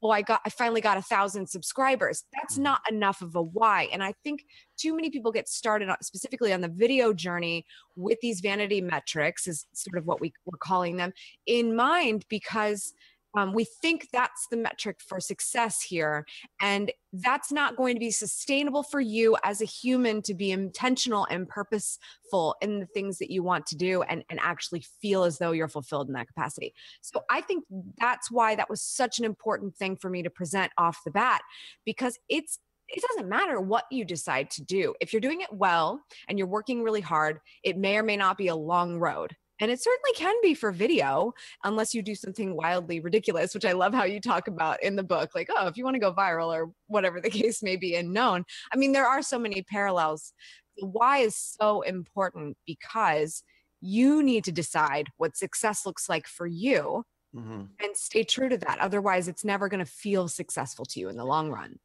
oh, 0.04 0.10
I 0.10 0.20
got, 0.20 0.42
I 0.44 0.50
finally 0.50 0.82
got 0.82 0.98
a 0.98 1.02
thousand 1.02 1.48
subscribers. 1.48 2.24
That's 2.34 2.54
mm-hmm. 2.54 2.64
not 2.64 2.80
enough 2.90 3.22
of 3.22 3.34
a 3.34 3.42
why. 3.42 3.88
And 3.90 4.04
I 4.04 4.12
think 4.22 4.44
too 4.76 4.94
many 4.94 5.08
people 5.08 5.32
get 5.32 5.48
started 5.48 5.88
on, 5.88 5.96
specifically 6.02 6.52
on 6.52 6.60
the 6.60 6.68
video 6.68 7.14
journey 7.14 7.64
with 7.96 8.18
these 8.20 8.40
vanity 8.40 8.82
metrics, 8.82 9.46
is 9.48 9.66
sort 9.72 9.96
of 9.96 10.06
what 10.06 10.20
we, 10.20 10.34
we're 10.44 10.58
calling 10.58 10.98
them, 10.98 11.12
in 11.46 11.74
mind 11.74 12.26
because 12.28 12.92
um, 13.36 13.52
we 13.52 13.64
think 13.64 14.08
that's 14.12 14.46
the 14.50 14.56
metric 14.56 15.00
for 15.06 15.20
success 15.20 15.82
here. 15.82 16.24
And 16.60 16.92
that's 17.12 17.52
not 17.52 17.76
going 17.76 17.94
to 17.94 18.00
be 18.00 18.10
sustainable 18.10 18.82
for 18.82 19.00
you 19.00 19.36
as 19.44 19.60
a 19.60 19.66
human 19.66 20.22
to 20.22 20.34
be 20.34 20.50
intentional 20.50 21.26
and 21.30 21.48
purposeful 21.48 22.56
in 22.60 22.80
the 22.80 22.86
things 22.86 23.18
that 23.18 23.30
you 23.30 23.42
want 23.42 23.66
to 23.66 23.76
do 23.76 24.02
and, 24.02 24.24
and 24.30 24.40
actually 24.40 24.84
feel 25.00 25.24
as 25.24 25.38
though 25.38 25.52
you're 25.52 25.68
fulfilled 25.68 26.08
in 26.08 26.14
that 26.14 26.28
capacity. 26.28 26.74
So 27.00 27.22
I 27.30 27.40
think 27.40 27.64
that's 27.98 28.30
why 28.30 28.54
that 28.56 28.70
was 28.70 28.82
such 28.82 29.18
an 29.18 29.24
important 29.24 29.76
thing 29.76 29.96
for 29.96 30.10
me 30.10 30.22
to 30.22 30.30
present 30.30 30.72
off 30.78 30.98
the 31.04 31.10
bat 31.10 31.42
because 31.84 32.18
it's 32.28 32.58
it 32.88 33.02
doesn't 33.08 33.30
matter 33.30 33.60
what 33.60 33.84
you 33.90 34.04
decide 34.04 34.50
to 34.50 34.62
do. 34.62 34.94
If 35.00 35.12
you're 35.12 35.20
doing 35.20 35.40
it 35.40 35.52
well 35.52 36.02
and 36.28 36.38
you're 36.38 36.46
working 36.46 36.82
really 36.82 37.00
hard, 37.00 37.40
it 37.62 37.78
may 37.78 37.96
or 37.96 38.02
may 38.02 38.16
not 38.16 38.36
be 38.36 38.48
a 38.48 38.54
long 38.54 38.98
road. 38.98 39.34
And 39.60 39.70
it 39.70 39.80
certainly 39.80 40.12
can 40.16 40.34
be 40.42 40.54
for 40.54 40.72
video, 40.72 41.32
unless 41.62 41.94
you 41.94 42.02
do 42.02 42.14
something 42.14 42.56
wildly 42.56 43.00
ridiculous, 43.00 43.54
which 43.54 43.64
I 43.64 43.72
love 43.72 43.94
how 43.94 44.04
you 44.04 44.20
talk 44.20 44.48
about 44.48 44.82
in 44.82 44.96
the 44.96 45.02
book. 45.02 45.30
Like, 45.34 45.48
oh, 45.50 45.68
if 45.68 45.76
you 45.76 45.84
want 45.84 45.94
to 45.94 46.00
go 46.00 46.12
viral 46.12 46.48
or 46.48 46.72
whatever 46.88 47.20
the 47.20 47.30
case 47.42 47.62
may 47.62 47.76
be 47.76 47.94
and 47.96 48.12
known. 48.12 48.44
I 48.72 48.76
mean, 48.76 48.92
there 48.92 49.06
are 49.06 49.22
so 49.22 49.38
many 49.38 49.62
parallels. 49.62 50.32
The 50.76 50.86
why 50.86 51.18
is 51.18 51.36
so 51.36 51.82
important 51.82 52.56
because 52.66 53.44
you 53.80 54.22
need 54.22 54.44
to 54.44 54.52
decide 54.52 55.08
what 55.18 55.36
success 55.36 55.84
looks 55.86 56.08
like 56.08 56.26
for 56.26 56.46
you 56.46 57.04
mm-hmm. 57.34 57.62
and 57.82 57.96
stay 57.96 58.24
true 58.24 58.48
to 58.48 58.56
that. 58.58 58.78
Otherwise, 58.80 59.28
it's 59.28 59.44
never 59.44 59.68
going 59.68 59.84
to 59.84 59.90
feel 59.90 60.26
successful 60.26 60.84
to 60.86 61.00
you 61.00 61.08
in 61.08 61.16
the 61.16 61.24
long 61.24 61.50
run. 61.50 61.78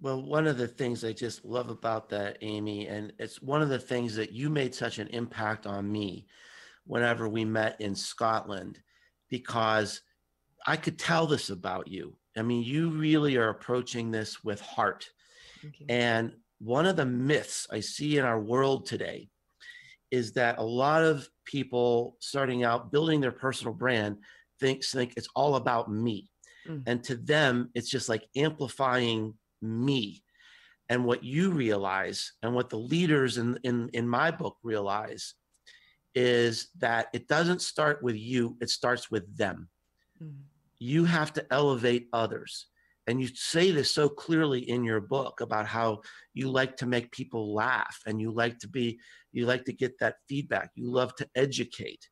Well, 0.00 0.22
one 0.22 0.46
of 0.46 0.58
the 0.58 0.68
things 0.68 1.04
I 1.04 1.12
just 1.12 1.44
love 1.44 1.70
about 1.70 2.10
that, 2.10 2.36
Amy, 2.42 2.86
and 2.88 3.12
it's 3.18 3.40
one 3.40 3.62
of 3.62 3.70
the 3.70 3.78
things 3.78 4.14
that 4.16 4.32
you 4.32 4.50
made 4.50 4.74
such 4.74 4.98
an 4.98 5.08
impact 5.08 5.66
on 5.66 5.90
me 5.90 6.26
whenever 6.86 7.28
we 7.28 7.44
met 7.44 7.80
in 7.80 7.94
Scotland 7.94 8.80
because 9.28 10.00
I 10.66 10.76
could 10.76 10.98
tell 10.98 11.26
this 11.26 11.50
about 11.50 11.88
you. 11.88 12.16
I 12.36 12.42
mean, 12.42 12.62
you 12.62 12.90
really 12.90 13.36
are 13.36 13.48
approaching 13.48 14.10
this 14.10 14.44
with 14.44 14.60
heart. 14.60 15.08
And 15.88 16.32
one 16.58 16.86
of 16.86 16.96
the 16.96 17.06
myths 17.06 17.66
I 17.70 17.80
see 17.80 18.18
in 18.18 18.24
our 18.24 18.40
world 18.40 18.86
today 18.86 19.28
is 20.10 20.32
that 20.32 20.58
a 20.58 20.62
lot 20.62 21.02
of 21.02 21.28
people 21.44 22.16
starting 22.20 22.62
out 22.62 22.92
building 22.92 23.20
their 23.20 23.32
personal 23.32 23.74
brand 23.74 24.18
thinks 24.60 24.92
think 24.92 25.14
it's 25.16 25.28
all 25.34 25.56
about 25.56 25.90
me. 25.90 26.30
Mm. 26.68 26.82
And 26.86 27.04
to 27.04 27.16
them, 27.16 27.70
it's 27.74 27.90
just 27.90 28.08
like 28.08 28.24
amplifying 28.36 29.34
me. 29.60 30.22
And 30.88 31.04
what 31.04 31.24
you 31.24 31.50
realize 31.50 32.32
and 32.42 32.54
what 32.54 32.70
the 32.70 32.78
leaders 32.78 33.38
in, 33.38 33.58
in, 33.64 33.90
in 33.92 34.08
my 34.08 34.30
book 34.30 34.56
realize 34.62 35.34
is 36.16 36.68
that 36.78 37.08
it 37.12 37.28
doesn't 37.28 37.60
start 37.60 38.02
with 38.02 38.16
you, 38.16 38.56
it 38.62 38.70
starts 38.70 39.10
with 39.10 39.36
them. 39.36 39.68
Mm-hmm. 40.20 40.40
You 40.78 41.04
have 41.04 41.32
to 41.34 41.46
elevate 41.52 42.08
others. 42.12 42.66
And 43.06 43.20
you 43.20 43.28
say 43.28 43.70
this 43.70 43.92
so 43.92 44.08
clearly 44.08 44.68
in 44.68 44.82
your 44.82 45.00
book 45.00 45.40
about 45.40 45.66
how 45.66 46.00
you 46.34 46.50
like 46.50 46.76
to 46.78 46.86
make 46.86 47.12
people 47.12 47.54
laugh 47.54 48.00
and 48.06 48.20
you 48.20 48.32
like 48.32 48.58
to 48.60 48.68
be, 48.68 48.98
you 49.32 49.46
like 49.46 49.64
to 49.66 49.72
get 49.72 49.98
that 50.00 50.16
feedback. 50.28 50.70
You 50.74 50.90
love 50.90 51.14
to 51.16 51.28
educate. 51.36 52.08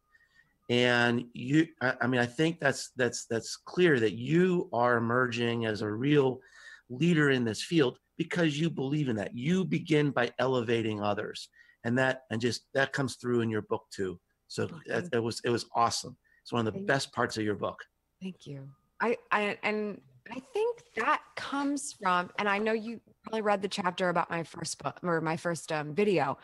And 0.70 1.24
you, 1.32 1.66
I, 1.80 1.94
I 2.02 2.06
mean, 2.06 2.20
I 2.20 2.26
think 2.26 2.60
that's 2.60 2.90
that's 2.96 3.26
that's 3.26 3.56
clear 3.56 3.98
that 4.00 4.14
you 4.14 4.68
are 4.72 4.96
emerging 4.96 5.66
as 5.66 5.82
a 5.82 5.90
real 5.90 6.40
leader 6.88 7.30
in 7.30 7.44
this 7.44 7.62
field 7.62 7.98
because 8.16 8.58
you 8.58 8.70
believe 8.70 9.08
in 9.08 9.16
that. 9.16 9.36
You 9.36 9.64
begin 9.64 10.10
by 10.10 10.30
elevating 10.38 11.02
others 11.02 11.48
and 11.84 11.96
that 11.98 12.24
and 12.30 12.40
just 12.40 12.62
that 12.74 12.92
comes 12.92 13.14
through 13.16 13.40
in 13.40 13.50
your 13.50 13.62
book 13.62 13.84
too 13.90 14.18
so 14.48 14.68
it, 14.86 15.08
it 15.12 15.22
was 15.22 15.40
it 15.44 15.50
was 15.50 15.66
awesome 15.74 16.16
it's 16.42 16.52
one 16.52 16.66
of 16.66 16.72
the 16.72 16.78
Thank 16.78 16.86
best 16.86 17.12
parts 17.12 17.36
of 17.36 17.44
your 17.44 17.54
book 17.54 17.78
Thank 18.24 18.46
you. 18.46 18.70
I, 19.02 19.18
I 19.30 19.58
and 19.62 20.00
I 20.30 20.40
think 20.54 20.78
that 20.96 21.20
comes 21.36 21.92
from, 21.92 22.30
and 22.38 22.48
I 22.48 22.56
know 22.58 22.72
you 22.72 23.02
probably 23.22 23.42
read 23.42 23.60
the 23.60 23.68
chapter 23.68 24.08
about 24.08 24.30
my 24.30 24.44
first 24.44 24.82
book 24.82 24.98
or 25.02 25.20
my 25.20 25.36
first 25.36 25.70
um, 25.70 25.94
video. 25.94 26.38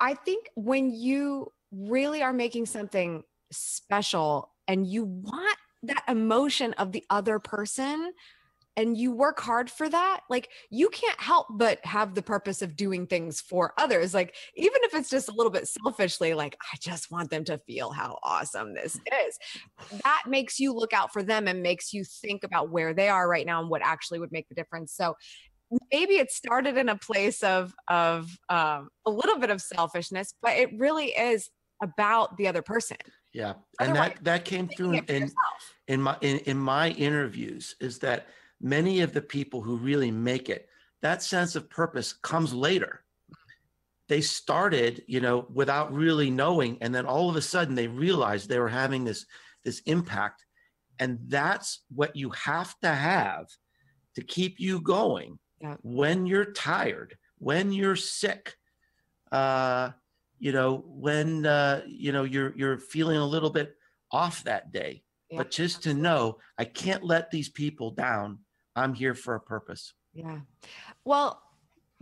I 0.00 0.14
think 0.14 0.50
when 0.56 0.90
you 0.90 1.52
really 1.70 2.20
are 2.20 2.32
making 2.32 2.66
something 2.66 3.22
special 3.52 4.50
and 4.66 4.84
you 4.84 5.04
want 5.04 5.56
that 5.84 6.02
emotion 6.08 6.72
of 6.74 6.90
the 6.90 7.04
other 7.08 7.38
person 7.38 8.12
and 8.76 8.96
you 8.96 9.12
work 9.12 9.40
hard 9.40 9.70
for 9.70 9.88
that, 9.88 10.20
like 10.30 10.48
you 10.70 10.88
can't 10.88 11.20
help 11.20 11.46
but 11.50 11.84
have 11.84 12.14
the 12.14 12.22
purpose 12.22 12.62
of 12.62 12.76
doing 12.76 13.06
things 13.06 13.40
for 13.40 13.74
others. 13.78 14.14
Like, 14.14 14.34
even 14.56 14.78
if 14.82 14.94
it's 14.94 15.10
just 15.10 15.28
a 15.28 15.32
little 15.32 15.52
bit 15.52 15.68
selfishly, 15.68 16.34
like, 16.34 16.56
I 16.72 16.76
just 16.80 17.10
want 17.10 17.30
them 17.30 17.44
to 17.44 17.58
feel 17.58 17.90
how 17.90 18.18
awesome 18.22 18.74
this 18.74 18.94
is, 18.96 19.38
that 20.04 20.22
makes 20.26 20.58
you 20.58 20.72
look 20.72 20.92
out 20.92 21.12
for 21.12 21.22
them 21.22 21.48
and 21.48 21.62
makes 21.62 21.92
you 21.92 22.04
think 22.04 22.44
about 22.44 22.70
where 22.70 22.94
they 22.94 23.08
are 23.08 23.28
right 23.28 23.46
now 23.46 23.60
and 23.60 23.68
what 23.68 23.82
actually 23.82 24.18
would 24.18 24.32
make 24.32 24.48
the 24.48 24.54
difference. 24.54 24.94
So, 24.94 25.16
maybe 25.90 26.14
it 26.14 26.30
started 26.30 26.76
in 26.76 26.88
a 26.88 26.96
place 26.96 27.42
of 27.42 27.74
of 27.88 28.30
um, 28.48 28.88
a 29.06 29.10
little 29.10 29.38
bit 29.38 29.50
of 29.50 29.60
selfishness, 29.60 30.34
but 30.42 30.56
it 30.56 30.70
really 30.78 31.06
is 31.06 31.50
about 31.82 32.36
the 32.36 32.46
other 32.48 32.62
person. 32.62 32.98
Yeah, 33.32 33.54
and 33.80 33.94
that 33.96 34.22
that 34.24 34.44
came 34.44 34.68
through 34.68 35.00
in 35.08 35.30
in 35.88 36.02
my 36.02 36.16
in, 36.20 36.38
in 36.40 36.58
my 36.58 36.90
interviews 36.90 37.74
is 37.80 37.98
that 38.00 38.26
many 38.62 39.00
of 39.00 39.12
the 39.12 39.20
people 39.20 39.60
who 39.60 39.76
really 39.76 40.10
make 40.10 40.48
it, 40.48 40.68
that 41.02 41.22
sense 41.22 41.56
of 41.56 41.68
purpose 41.68 42.12
comes 42.12 42.54
later. 42.54 43.04
They 44.08 44.20
started, 44.20 45.02
you 45.06 45.20
know, 45.20 45.46
without 45.52 45.92
really 45.92 46.30
knowing, 46.30 46.78
and 46.80 46.94
then 46.94 47.06
all 47.06 47.28
of 47.28 47.36
a 47.36 47.42
sudden 47.42 47.74
they 47.74 47.88
realized 47.88 48.48
they 48.48 48.58
were 48.58 48.68
having 48.68 49.04
this 49.04 49.26
this 49.64 49.80
impact, 49.86 50.44
and 50.98 51.18
that's 51.28 51.80
what 51.94 52.16
you 52.16 52.30
have 52.30 52.78
to 52.80 52.88
have 52.88 53.46
to 54.16 54.22
keep 54.22 54.60
you 54.60 54.80
going 54.80 55.38
yeah. 55.60 55.76
when 55.82 56.26
you're 56.26 56.52
tired, 56.52 57.16
when 57.38 57.72
you're 57.72 57.96
sick, 57.96 58.56
uh, 59.30 59.90
you 60.38 60.52
know, 60.52 60.84
when 60.86 61.46
uh, 61.46 61.82
you 61.86 62.12
know 62.12 62.24
you're 62.24 62.52
you're 62.56 62.78
feeling 62.78 63.16
a 63.16 63.26
little 63.26 63.50
bit 63.50 63.76
off 64.10 64.44
that 64.44 64.72
day. 64.72 65.02
Yeah, 65.30 65.38
but 65.38 65.50
just 65.50 65.84
to 65.84 65.94
know 65.94 66.38
I 66.58 66.64
can't 66.64 67.04
let 67.04 67.30
these 67.30 67.48
people 67.48 67.92
down 67.92 68.40
I'm 68.76 68.94
here 68.94 69.14
for 69.14 69.34
a 69.34 69.40
purpose. 69.40 69.94
Yeah. 70.14 70.40
Well, 71.04 71.40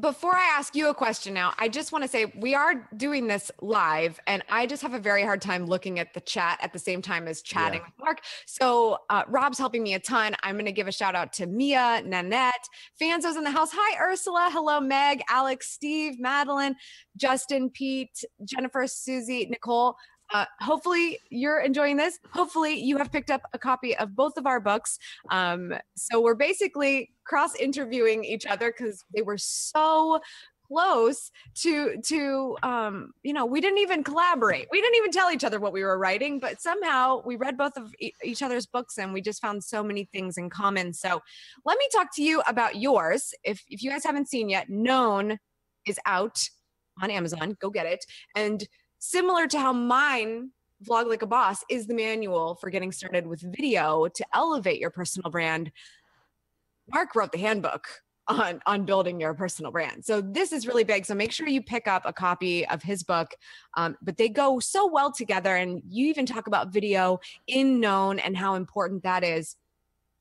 before 0.01 0.35
I 0.35 0.55
ask 0.57 0.75
you 0.75 0.89
a 0.89 0.95
question 0.95 1.35
now, 1.35 1.53
I 1.59 1.69
just 1.69 1.93
want 1.93 2.05
to 2.05 2.09
say 2.09 2.33
we 2.37 2.55
are 2.55 2.89
doing 2.97 3.27
this 3.27 3.51
live, 3.61 4.19
and 4.27 4.43
I 4.49 4.67
just 4.67 4.83
have 4.83 4.95
a 4.95 4.99
very 4.99 5.23
hard 5.23 5.43
time 5.43 5.67
looking 5.67 5.99
at 5.99 6.15
the 6.15 6.21
chat 6.21 6.59
at 6.63 6.73
the 6.73 6.79
same 6.79 7.03
time 7.03 7.29
as 7.29 7.43
chatting 7.43 7.81
yeah. 7.81 7.87
with 7.87 7.95
Mark. 7.99 8.21
So 8.47 8.99
uh, 9.11 9.25
Rob's 9.29 9.59
helping 9.59 9.83
me 9.83 9.95
a 9.95 9.99
ton. 9.99 10.35
I'm 10.43 10.55
going 10.55 10.65
to 10.65 10.73
give 10.73 10.89
a 10.89 10.93
shout 10.93 11.15
out 11.15 11.33
to 11.35 11.47
Mia, 11.47 12.03
Nanette, 12.05 12.67
Fanzo's 13.01 13.37
in 13.37 13.45
the 13.45 13.51
house. 13.51 13.71
Hi, 13.73 14.03
Ursula. 14.03 14.49
Hello, 14.51 14.81
Meg, 14.81 15.21
Alex, 15.29 15.71
Steve, 15.71 16.19
Madeline, 16.19 16.77
Justin, 17.17 17.69
Pete, 17.69 18.25
Jennifer, 18.45 18.87
Susie, 18.87 19.47
Nicole. 19.51 19.97
Uh, 20.33 20.45
hopefully 20.61 21.19
you're 21.31 21.61
enjoying 21.61 21.97
this. 21.97 22.19
Hopefully 22.33 22.75
you 22.81 22.97
have 22.97 23.11
picked 23.11 23.31
up 23.31 23.43
a 23.53 23.59
copy 23.59 23.97
of 23.97 24.15
both 24.15 24.37
of 24.37 24.47
our 24.47 24.61
books. 24.61 24.99
Um, 25.31 25.75
so 25.97 26.21
we're 26.21 26.35
basically 26.35 27.11
cross 27.25 27.55
interviewing 27.57 28.25
each 28.25 28.47
other 28.47 28.73
because 28.73 29.05
they 29.15 29.23
were 29.23 29.39
so 29.39 30.21
close 30.71 31.33
to 31.53 31.97
to 32.01 32.57
um 32.63 33.11
you 33.25 33.33
know 33.33 33.45
we 33.45 33.61
didn't 33.61 33.79
even 33.79 34.05
collaborate. 34.05 34.69
We 34.71 34.81
didn't 34.81 34.97
even 34.99 35.11
tell 35.11 35.33
each 35.33 35.43
other 35.43 35.59
what 35.59 35.73
we 35.73 35.83
were 35.83 35.99
writing 35.99 36.39
but 36.39 36.61
somehow 36.61 37.23
we 37.25 37.35
read 37.35 37.59
both 37.59 37.77
of 37.77 37.93
e- 37.99 38.13
each 38.23 38.41
other's 38.41 38.67
books 38.67 38.97
and 38.97 39.13
we 39.13 39.21
just 39.21 39.43
found 39.43 39.65
so 39.65 39.83
many 39.83 40.09
things 40.13 40.39
in 40.39 40.49
common. 40.49 40.93
So 40.93 41.21
let 41.65 41.77
me 41.77 41.89
talk 41.93 42.15
to 42.15 42.23
you 42.23 42.41
about 42.47 42.77
yours. 42.77 43.35
If 43.43 43.65
if 43.69 43.83
you 43.83 43.91
guys 43.91 44.05
haven't 44.05 44.29
seen 44.29 44.49
yet 44.49 44.71
known 44.71 45.39
is 45.87 45.99
out 46.07 46.39
on 47.03 47.11
amazon. 47.11 47.57
Go 47.61 47.71
get 47.71 47.87
it. 47.87 48.05
And 48.37 48.67
similar 49.01 49.49
to 49.49 49.59
how 49.59 49.73
mine 49.73 50.51
vlog 50.89 51.09
like 51.09 51.23
a 51.23 51.27
boss 51.27 51.65
is 51.69 51.87
the 51.87 51.95
manual 51.95 52.55
for 52.55 52.71
getting 52.71 52.93
started 52.93 53.27
with 53.27 53.41
video 53.41 54.07
to 54.09 54.25
elevate 54.33 54.81
your 54.81 54.91
personal 54.91 55.31
brand 55.31 55.73
mark 56.93 57.15
wrote 57.15 57.33
the 57.33 57.39
handbook 57.39 57.87
on 58.29 58.61
on 58.67 58.85
building 58.85 59.21
your 59.21 59.35
personal 59.35 59.73
brand. 59.73 60.05
So 60.05 60.21
this 60.21 60.53
is 60.53 60.67
really 60.67 60.85
big. 60.85 61.05
So 61.05 61.15
make 61.15 61.33
sure 61.33 61.49
you 61.49 61.63
pick 61.63 61.89
up 61.89 62.03
a 62.05 62.13
copy 62.13 62.67
of 62.69 62.83
his 62.83 63.03
book. 63.03 63.35
Um, 63.77 63.97
but 64.03 64.17
they 64.17 64.29
go 64.29 64.61
so 64.61 64.87
well 64.87 65.13
together, 65.13 65.57
and 65.57 65.83
you 65.89 66.07
even 66.07 66.27
talk 66.27 66.47
about 66.47 66.73
video 66.73 67.19
in 67.47 67.81
known 67.81 68.19
and 68.19 68.37
how 68.37 68.55
important 68.55 69.03
that 69.03 69.25
is. 69.25 69.57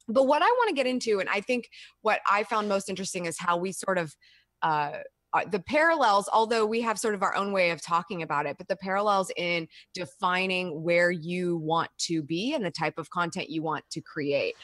But 0.08 0.26
what 0.26 0.42
I 0.42 0.48
want 0.48 0.70
to 0.70 0.76
get 0.76 0.88
into, 0.88 1.20
and 1.20 1.30
I 1.30 1.42
think 1.42 1.70
what 2.02 2.20
I 2.28 2.44
found 2.44 2.68
most 2.68 2.90
interesting 2.90 3.26
is 3.26 3.38
how 3.38 3.58
we 3.58 3.72
sort 3.72 4.00
of 4.00 4.16
uh, 4.64 4.98
uh, 5.34 5.46
the 5.52 5.60
parallels, 5.60 6.30
although 6.34 6.66
we 6.66 6.82
have 6.82 6.98
sort 6.98 7.14
of 7.14 7.22
our 7.22 7.36
own 7.36 7.52
way 7.52 7.70
of 7.70 7.82
talking 7.82 8.24
about 8.24 8.46
it, 8.46 8.58
but 8.58 8.68
the 8.68 8.76
parallels 8.76 9.32
in 9.38 9.68
defining 9.94 10.82
where 10.82 11.12
you 11.12 11.58
want 11.58 11.90
to 12.00 12.24
be 12.24 12.54
and 12.54 12.66
the 12.66 12.72
type 12.72 12.98
of 12.98 13.10
content 13.10 13.50
you 13.50 13.62
want 13.62 13.84
to 13.92 14.02
create. 14.02 14.56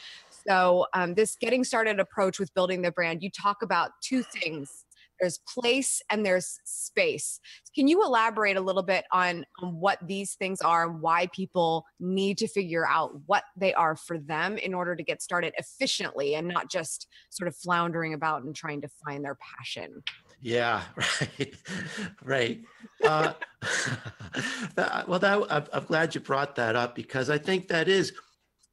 So, 0.48 0.86
um, 0.94 1.14
this 1.14 1.36
getting 1.36 1.64
started 1.64 2.00
approach 2.00 2.38
with 2.38 2.52
building 2.54 2.82
the 2.82 2.92
brand, 2.92 3.22
you 3.22 3.30
talk 3.30 3.62
about 3.62 3.90
two 4.02 4.22
things 4.22 4.84
there's 5.20 5.40
place 5.48 6.02
and 6.10 6.24
there's 6.24 6.60
space. 6.64 7.40
Can 7.74 7.88
you 7.88 8.04
elaborate 8.04 8.56
a 8.56 8.60
little 8.60 8.82
bit 8.82 9.04
on, 9.12 9.44
on, 9.62 9.80
what 9.80 9.98
these 10.06 10.34
things 10.34 10.60
are 10.60 10.88
and 10.88 11.00
why 11.00 11.28
people 11.34 11.84
need 12.00 12.38
to 12.38 12.48
figure 12.48 12.86
out 12.86 13.12
what 13.26 13.44
they 13.56 13.72
are 13.74 13.96
for 13.96 14.18
them 14.18 14.58
in 14.58 14.74
order 14.74 14.94
to 14.94 15.02
get 15.02 15.22
started 15.22 15.54
efficiently 15.56 16.34
and 16.34 16.48
not 16.48 16.70
just 16.70 17.06
sort 17.30 17.48
of 17.48 17.56
floundering 17.56 18.14
about 18.14 18.42
and 18.42 18.54
trying 18.54 18.80
to 18.82 18.88
find 19.04 19.24
their 19.24 19.36
passion? 19.36 20.02
Yeah, 20.40 20.82
right, 21.20 21.54
right. 22.22 22.60
Uh, 23.04 23.32
well, 25.08 25.18
that, 25.18 25.46
I'm, 25.50 25.64
I'm 25.72 25.84
glad 25.84 26.14
you 26.14 26.20
brought 26.20 26.56
that 26.56 26.76
up 26.76 26.94
because 26.94 27.30
I 27.30 27.38
think 27.38 27.68
that 27.68 27.88
is 27.88 28.12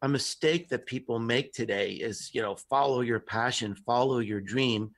a 0.04 0.08
mistake 0.08 0.70
that 0.70 0.86
people 0.86 1.18
make 1.18 1.54
today 1.54 1.92
is 1.94 2.30
you 2.34 2.42
know 2.42 2.56
follow 2.70 3.02
your 3.02 3.22
passion 3.22 3.74
follow 3.74 4.20
your 4.20 4.42
dream 4.42 4.92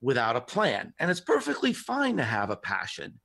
without 0.00 0.34
a 0.34 0.40
plan 0.40 0.92
and 0.98 1.10
it's 1.10 1.20
perfectly 1.20 1.74
fine 1.74 2.16
to 2.16 2.24
have 2.24 2.48
a 2.48 2.56
passion 2.56 3.20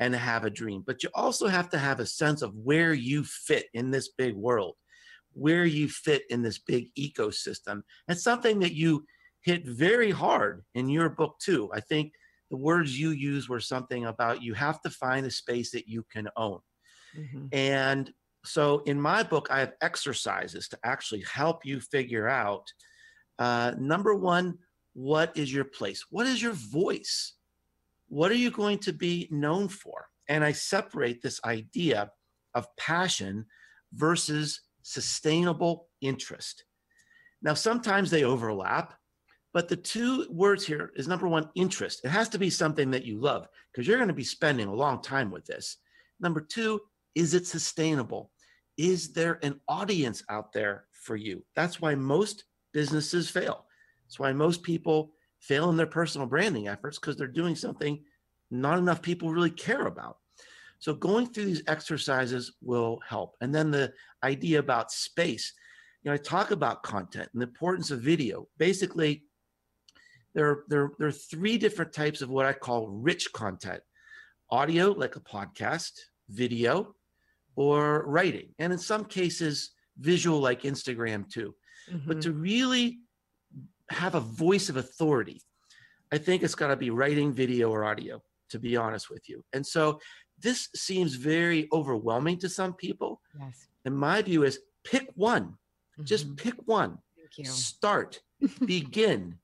and 0.00 0.12
to 0.12 0.18
have 0.18 0.44
a 0.44 0.50
dream 0.50 0.82
but 0.86 1.02
you 1.02 1.10
also 1.14 1.46
have 1.46 1.68
to 1.68 1.78
have 1.78 2.00
a 2.00 2.06
sense 2.06 2.40
of 2.40 2.54
where 2.56 2.94
you 2.94 3.22
fit 3.24 3.66
in 3.74 3.90
this 3.90 4.08
big 4.16 4.34
world 4.34 4.74
where 5.34 5.66
you 5.66 5.86
fit 5.86 6.22
in 6.30 6.42
this 6.42 6.58
big 6.58 6.88
ecosystem 6.98 7.82
and 8.08 8.18
something 8.18 8.58
that 8.60 8.72
you 8.72 9.04
hit 9.44 9.66
very 9.66 10.10
hard 10.10 10.62
in 10.74 10.88
your 10.88 11.08
book 11.08 11.36
too 11.38 11.70
i 11.74 11.80
think 11.80 12.12
the 12.50 12.56
words 12.56 12.98
you 12.98 13.10
use 13.10 13.48
were 13.48 13.60
something 13.60 14.06
about 14.06 14.42
you 14.42 14.54
have 14.54 14.80
to 14.80 14.90
find 14.90 15.26
a 15.26 15.30
space 15.30 15.70
that 15.70 15.88
you 15.88 16.04
can 16.12 16.28
own 16.36 16.60
mm-hmm. 17.16 17.46
and 17.52 18.12
so 18.44 18.82
in 18.84 19.00
my 19.00 19.22
book, 19.22 19.48
I 19.50 19.60
have 19.60 19.72
exercises 19.80 20.68
to 20.68 20.78
actually 20.84 21.22
help 21.22 21.64
you 21.64 21.80
figure 21.80 22.28
out 22.28 22.70
uh, 23.38 23.72
number 23.78 24.14
one, 24.14 24.58
what 24.92 25.36
is 25.36 25.52
your 25.52 25.64
place? 25.64 26.04
What 26.10 26.26
is 26.26 26.40
your 26.42 26.52
voice? 26.52 27.34
What 28.08 28.30
are 28.30 28.36
you 28.36 28.50
going 28.50 28.78
to 28.80 28.92
be 28.92 29.28
known 29.30 29.68
for? 29.68 30.06
And 30.28 30.44
I 30.44 30.52
separate 30.52 31.20
this 31.20 31.40
idea 31.44 32.10
of 32.54 32.66
passion 32.76 33.46
versus 33.92 34.60
sustainable 34.82 35.88
interest. 36.00 36.64
Now, 37.42 37.54
sometimes 37.54 38.10
they 38.10 38.24
overlap, 38.24 38.94
but 39.54 39.68
the 39.68 39.76
two 39.76 40.26
words 40.30 40.66
here 40.66 40.92
is 40.96 41.08
number 41.08 41.26
one, 41.26 41.48
interest. 41.54 42.04
It 42.04 42.10
has 42.10 42.28
to 42.30 42.38
be 42.38 42.50
something 42.50 42.90
that 42.90 43.06
you 43.06 43.18
love 43.18 43.48
because 43.72 43.88
you're 43.88 43.96
going 43.96 44.08
to 44.08 44.14
be 44.14 44.24
spending 44.24 44.68
a 44.68 44.74
long 44.74 45.00
time 45.00 45.30
with 45.30 45.46
this. 45.46 45.78
Number 46.20 46.42
two, 46.42 46.80
is 47.14 47.32
it 47.32 47.46
sustainable? 47.46 48.30
is 48.76 49.12
there 49.12 49.38
an 49.42 49.60
audience 49.68 50.22
out 50.28 50.52
there 50.52 50.84
for 50.92 51.16
you? 51.16 51.44
That's 51.54 51.80
why 51.80 51.94
most 51.94 52.44
businesses 52.72 53.30
fail. 53.30 53.66
That's 54.04 54.18
why 54.18 54.32
most 54.32 54.62
people 54.62 55.12
fail 55.40 55.70
in 55.70 55.76
their 55.76 55.86
personal 55.86 56.26
branding 56.26 56.68
efforts 56.68 56.98
because 56.98 57.16
they're 57.16 57.26
doing 57.26 57.54
something 57.54 58.02
not 58.50 58.78
enough 58.78 59.02
people 59.02 59.30
really 59.30 59.50
care 59.50 59.86
about. 59.86 60.18
So 60.78 60.94
going 60.94 61.26
through 61.26 61.46
these 61.46 61.62
exercises 61.66 62.52
will 62.60 63.00
help. 63.06 63.36
And 63.40 63.54
then 63.54 63.70
the 63.70 63.92
idea 64.22 64.58
about 64.58 64.92
space. 64.92 65.52
You 66.02 66.10
know, 66.10 66.14
I 66.14 66.18
talk 66.18 66.50
about 66.50 66.82
content 66.82 67.28
and 67.32 67.40
the 67.40 67.46
importance 67.46 67.90
of 67.90 68.00
video. 68.00 68.48
Basically, 68.58 69.24
there, 70.34 70.64
there, 70.68 70.90
there 70.98 71.08
are 71.08 71.12
three 71.12 71.58
different 71.58 71.92
types 71.92 72.20
of 72.22 72.30
what 72.30 72.46
I 72.46 72.52
call 72.52 72.88
rich 72.88 73.32
content 73.32 73.82
audio, 74.50 74.90
like 74.90 75.16
a 75.16 75.20
podcast, 75.20 75.92
video, 76.28 76.94
or 77.56 78.04
writing, 78.06 78.54
and 78.58 78.72
in 78.72 78.78
some 78.78 79.04
cases, 79.04 79.70
visual 79.98 80.40
like 80.40 80.62
Instagram 80.62 81.28
too. 81.28 81.54
Mm-hmm. 81.90 82.08
But 82.08 82.20
to 82.22 82.32
really 82.32 82.98
have 83.90 84.14
a 84.14 84.20
voice 84.20 84.68
of 84.68 84.76
authority, 84.76 85.40
I 86.12 86.18
think 86.18 86.42
it's 86.42 86.54
got 86.54 86.68
to 86.68 86.76
be 86.76 86.90
writing, 86.90 87.32
video, 87.32 87.70
or 87.70 87.84
audio, 87.84 88.20
to 88.50 88.58
be 88.58 88.76
honest 88.76 89.10
with 89.10 89.28
you. 89.28 89.44
And 89.52 89.66
so 89.66 90.00
this 90.40 90.68
seems 90.74 91.14
very 91.14 91.68
overwhelming 91.72 92.38
to 92.38 92.48
some 92.48 92.74
people. 92.74 93.20
Yes. 93.38 93.66
And 93.84 93.96
my 93.96 94.22
view 94.22 94.44
is 94.44 94.58
pick 94.84 95.08
one, 95.14 95.44
mm-hmm. 95.44 96.04
just 96.04 96.36
pick 96.36 96.54
one. 96.66 96.98
Start, 97.42 98.20
begin, 98.64 99.38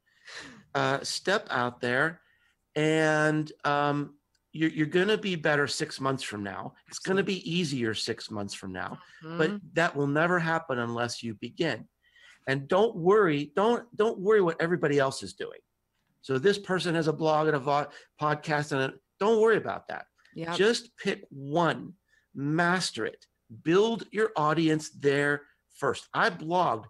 uh, 0.74 1.00
step 1.02 1.46
out 1.50 1.80
there 1.80 2.20
and 2.76 3.50
um, 3.64 4.14
you're, 4.52 4.70
you're 4.70 4.86
going 4.86 5.08
to 5.08 5.18
be 5.18 5.36
better 5.36 5.66
six 5.66 6.00
months 6.00 6.22
from 6.22 6.42
now. 6.42 6.74
It's 6.88 6.98
going 6.98 7.16
to 7.16 7.22
be 7.22 7.50
easier 7.50 7.94
six 7.94 8.30
months 8.30 8.54
from 8.54 8.72
now, 8.72 8.98
mm-hmm. 9.24 9.38
but 9.38 9.60
that 9.74 9.94
will 9.94 10.06
never 10.06 10.38
happen 10.38 10.78
unless 10.78 11.22
you 11.22 11.34
begin. 11.34 11.86
And 12.46 12.66
don't 12.66 12.96
worry, 12.96 13.52
don't 13.54 13.84
don't 13.96 14.18
worry 14.18 14.40
what 14.40 14.60
everybody 14.60 14.98
else 14.98 15.22
is 15.22 15.34
doing. 15.34 15.60
So 16.22 16.38
this 16.38 16.58
person 16.58 16.94
has 16.94 17.06
a 17.06 17.12
blog 17.12 17.46
and 17.46 17.56
a 17.56 17.60
vo- 17.60 17.88
podcast, 18.20 18.72
and 18.72 18.80
a, 18.80 18.92
don't 19.18 19.40
worry 19.40 19.56
about 19.56 19.88
that. 19.88 20.06
Yep. 20.34 20.56
Just 20.56 20.96
pick 20.96 21.24
one, 21.30 21.94
master 22.34 23.04
it, 23.06 23.26
build 23.62 24.04
your 24.10 24.30
audience 24.36 24.90
there 24.90 25.42
first. 25.76 26.08
I 26.14 26.30
blogged 26.30 26.86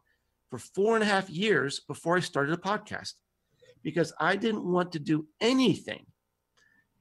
for 0.50 0.58
four 0.58 0.94
and 0.94 1.02
a 1.02 1.06
half 1.06 1.28
years 1.28 1.80
before 1.80 2.16
I 2.16 2.20
started 2.20 2.54
a 2.54 2.56
podcast 2.56 3.14
because 3.82 4.12
I 4.20 4.36
didn't 4.36 4.64
want 4.64 4.92
to 4.92 4.98
do 4.98 5.26
anything 5.40 6.06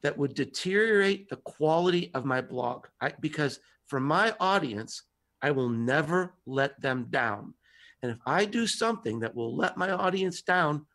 that 0.01 0.17
would 0.17 0.33
deteriorate 0.33 1.29
the 1.29 1.37
quality 1.37 2.11
of 2.13 2.25
my 2.25 2.41
blog 2.41 2.85
I, 3.01 3.11
because 3.19 3.59
for 3.87 3.99
my 3.99 4.33
audience, 4.39 5.03
I 5.41 5.51
will 5.51 5.69
never 5.69 6.35
let 6.45 6.79
them 6.81 7.07
down. 7.09 7.53
And 8.01 8.11
if 8.11 8.17
I 8.25 8.45
do 8.45 8.65
something 8.65 9.19
that 9.19 9.35
will 9.35 9.55
let 9.55 9.77
my 9.77 9.91
audience 9.91 10.41
down, 10.41 10.85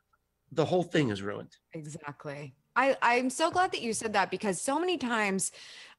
the 0.52 0.64
whole 0.64 0.82
thing 0.82 1.10
is 1.10 1.20
ruined. 1.20 1.54
Exactly. 1.72 2.54
I, 2.76 2.96
I'm 3.02 3.30
so 3.30 3.50
glad 3.50 3.72
that 3.72 3.82
you 3.82 3.92
said 3.92 4.14
that 4.14 4.30
because 4.30 4.60
so 4.60 4.78
many 4.78 4.96
times 4.96 5.52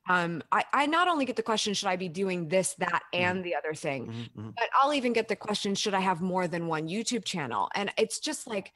um, 0.08 0.44
I, 0.52 0.64
I 0.74 0.86
not 0.86 1.08
only 1.08 1.26
get 1.26 1.36
the 1.36 1.44
question, 1.44 1.74
should 1.74 1.88
I 1.88 1.96
be 1.96 2.10
doing 2.10 2.48
this, 2.48 2.76
that, 2.76 3.02
mm-hmm. 3.14 3.24
and 3.24 3.44
the 3.44 3.56
other 3.56 3.74
thing, 3.74 4.08
mm-hmm. 4.08 4.50
but 4.56 4.70
I'll 4.80 4.94
even 4.94 5.14
get 5.14 5.28
the 5.28 5.36
question, 5.36 5.74
should 5.74 5.94
I 5.94 6.00
have 6.00 6.22
more 6.22 6.48
than 6.48 6.68
one 6.68 6.88
YouTube 6.88 7.26
channel? 7.26 7.70
And 7.74 7.92
it's 7.98 8.20
just 8.20 8.46
like, 8.46 8.72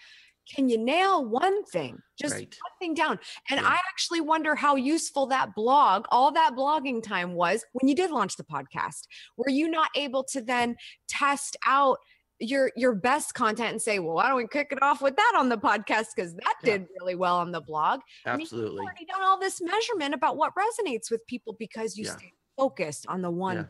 can 0.53 0.69
you 0.69 0.77
nail 0.77 1.25
one 1.25 1.63
thing 1.65 2.01
just 2.19 2.33
right. 2.33 2.55
one 2.61 2.77
thing 2.79 2.93
down 2.93 3.19
and 3.49 3.59
yeah. 3.59 3.67
i 3.67 3.77
actually 3.89 4.21
wonder 4.21 4.55
how 4.55 4.75
useful 4.75 5.25
that 5.27 5.53
blog 5.55 6.05
all 6.11 6.31
that 6.31 6.55
blogging 6.55 7.01
time 7.01 7.33
was 7.33 7.63
when 7.73 7.87
you 7.87 7.95
did 7.95 8.11
launch 8.11 8.35
the 8.35 8.43
podcast 8.43 9.07
were 9.37 9.49
you 9.49 9.69
not 9.69 9.89
able 9.95 10.23
to 10.23 10.41
then 10.41 10.75
test 11.07 11.55
out 11.65 11.97
your 12.39 12.71
your 12.75 12.95
best 12.95 13.33
content 13.33 13.71
and 13.71 13.81
say 13.81 13.99
well 13.99 14.15
why 14.15 14.27
don't 14.27 14.37
we 14.37 14.47
kick 14.47 14.67
it 14.71 14.81
off 14.81 15.01
with 15.01 15.15
that 15.15 15.33
on 15.37 15.49
the 15.49 15.57
podcast 15.57 16.07
because 16.15 16.33
that 16.35 16.55
yeah. 16.63 16.77
did 16.77 16.87
really 16.99 17.15
well 17.15 17.37
on 17.37 17.51
the 17.51 17.61
blog 17.61 17.99
absolutely 18.25 18.69
I 18.69 18.79
mean, 18.79 18.79
already 18.79 19.05
done 19.05 19.21
all 19.21 19.39
this 19.39 19.61
measurement 19.61 20.13
about 20.13 20.37
what 20.37 20.53
resonates 20.55 21.11
with 21.11 21.25
people 21.27 21.55
because 21.59 21.97
you 21.97 22.05
yeah. 22.05 22.15
stay 22.15 22.33
focused 22.57 23.05
on 23.07 23.21
the 23.21 23.31
one 23.31 23.67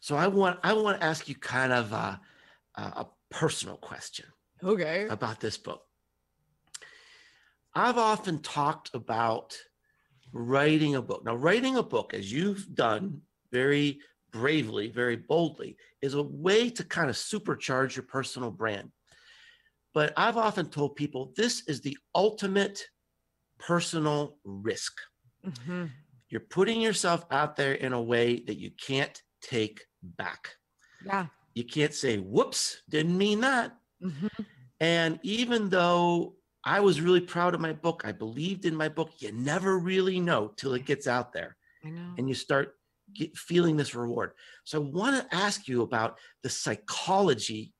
so 0.00 0.16
i 0.16 0.26
want 0.26 0.58
i 0.64 0.72
want 0.72 1.00
to 1.00 1.06
ask 1.06 1.28
you 1.28 1.36
kind 1.36 1.72
of 1.72 1.92
a, 1.92 2.20
a 2.76 3.06
personal 3.30 3.76
question 3.76 4.26
okay. 4.62 5.06
about 5.08 5.40
this 5.40 5.56
book. 5.56 5.82
I've 7.74 7.98
often 7.98 8.40
talked 8.40 8.94
about 8.94 9.56
writing 10.32 10.96
a 10.96 11.02
book. 11.02 11.24
Now 11.24 11.36
writing 11.36 11.76
a 11.76 11.82
book 11.82 12.14
as 12.14 12.32
you've 12.32 12.74
done 12.74 13.22
very 13.52 14.00
bravely 14.32 14.88
very 14.88 15.16
boldly 15.16 15.76
is 16.02 16.14
a 16.14 16.22
way 16.22 16.70
to 16.70 16.84
kind 16.84 17.08
of 17.08 17.16
supercharge 17.16 17.96
your 17.96 18.04
personal 18.04 18.50
brand. 18.50 18.90
But 19.94 20.12
i've 20.16 20.36
often 20.36 20.68
told 20.68 20.96
people 20.96 21.32
this 21.36 21.62
is 21.66 21.80
the 21.80 21.96
ultimate 22.14 22.84
personal 23.58 24.36
risk. 24.44 25.00
Mm-hmm. 25.46 25.86
you're 26.30 26.40
putting 26.40 26.80
yourself 26.80 27.24
out 27.30 27.54
there 27.54 27.74
in 27.74 27.92
a 27.92 28.02
way 28.02 28.40
that 28.46 28.58
you 28.58 28.72
can't 28.72 29.22
take 29.40 29.80
back. 30.02 30.56
Yeah. 31.06 31.26
You 31.54 31.64
can't 31.64 31.94
say 31.94 32.18
whoops 32.18 32.82
didn't 32.88 33.16
mean 33.16 33.40
that 33.40 33.76
Mm-hmm. 34.02 34.42
And 34.80 35.18
even 35.22 35.68
though 35.68 36.34
I 36.64 36.80
was 36.80 37.00
really 37.00 37.20
proud 37.20 37.54
of 37.54 37.60
my 37.60 37.72
book, 37.72 38.02
I 38.04 38.12
believed 38.12 38.64
in 38.64 38.76
my 38.76 38.88
book, 38.88 39.10
you 39.18 39.32
never 39.32 39.78
really 39.78 40.20
know 40.20 40.52
till 40.56 40.74
it 40.74 40.84
gets 40.84 41.06
out 41.06 41.32
there. 41.32 41.56
And 42.18 42.28
you 42.28 42.34
start 42.34 42.74
get, 43.14 43.36
feeling 43.36 43.76
this 43.76 43.94
reward. 43.94 44.32
So 44.64 44.82
I 44.82 44.84
want 44.84 45.16
to 45.16 45.34
ask 45.34 45.68
you 45.68 45.82
about 45.82 46.18
the 46.42 46.50
psychology 46.50 47.72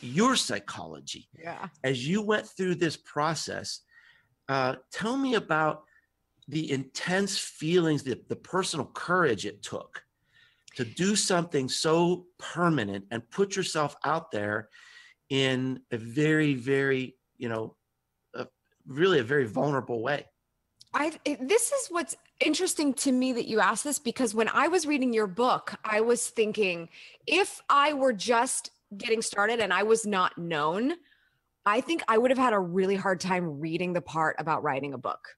your 0.00 0.36
psychology 0.36 1.28
Yeah. 1.38 1.68
as 1.82 2.06
you 2.06 2.22
went 2.22 2.46
through 2.46 2.76
this 2.76 2.96
process. 2.96 3.80
Uh, 4.48 4.76
tell 4.92 5.16
me 5.16 5.34
about 5.34 5.84
the 6.48 6.70
intense 6.70 7.38
feelings, 7.38 8.02
the, 8.02 8.20
the 8.28 8.36
personal 8.36 8.86
courage 8.86 9.46
it 9.46 9.62
took 9.62 10.02
to 10.76 10.84
do 10.84 11.16
something 11.16 11.68
so 11.68 12.26
permanent 12.38 13.04
and 13.10 13.28
put 13.30 13.56
yourself 13.56 13.96
out 14.04 14.30
there 14.30 14.68
in 15.28 15.80
a 15.90 15.96
very, 15.96 16.54
very, 16.54 17.16
you 17.36 17.48
know, 17.48 17.76
a, 18.34 18.46
really 18.86 19.18
a 19.18 19.24
very 19.24 19.46
vulnerable 19.46 20.02
way. 20.02 20.26
I 20.94 21.12
this 21.40 21.72
is 21.72 21.88
what's 21.88 22.16
interesting 22.40 22.94
to 22.94 23.12
me 23.12 23.32
that 23.34 23.46
you 23.46 23.60
asked 23.60 23.84
this 23.84 23.98
because 23.98 24.34
when 24.34 24.48
I 24.48 24.68
was 24.68 24.86
reading 24.86 25.12
your 25.12 25.26
book, 25.26 25.74
I 25.84 26.00
was 26.00 26.28
thinking 26.28 26.88
if 27.26 27.60
I 27.68 27.92
were 27.92 28.12
just 28.12 28.70
getting 28.96 29.20
started 29.20 29.60
and 29.60 29.72
I 29.72 29.82
was 29.82 30.06
not 30.06 30.38
known, 30.38 30.94
I 31.66 31.80
think 31.80 32.02
I 32.08 32.16
would 32.16 32.30
have 32.30 32.38
had 32.38 32.54
a 32.54 32.58
really 32.58 32.96
hard 32.96 33.20
time 33.20 33.60
reading 33.60 33.92
the 33.92 34.00
part 34.00 34.36
about 34.38 34.62
writing 34.62 34.94
a 34.94 34.98
book 34.98 35.36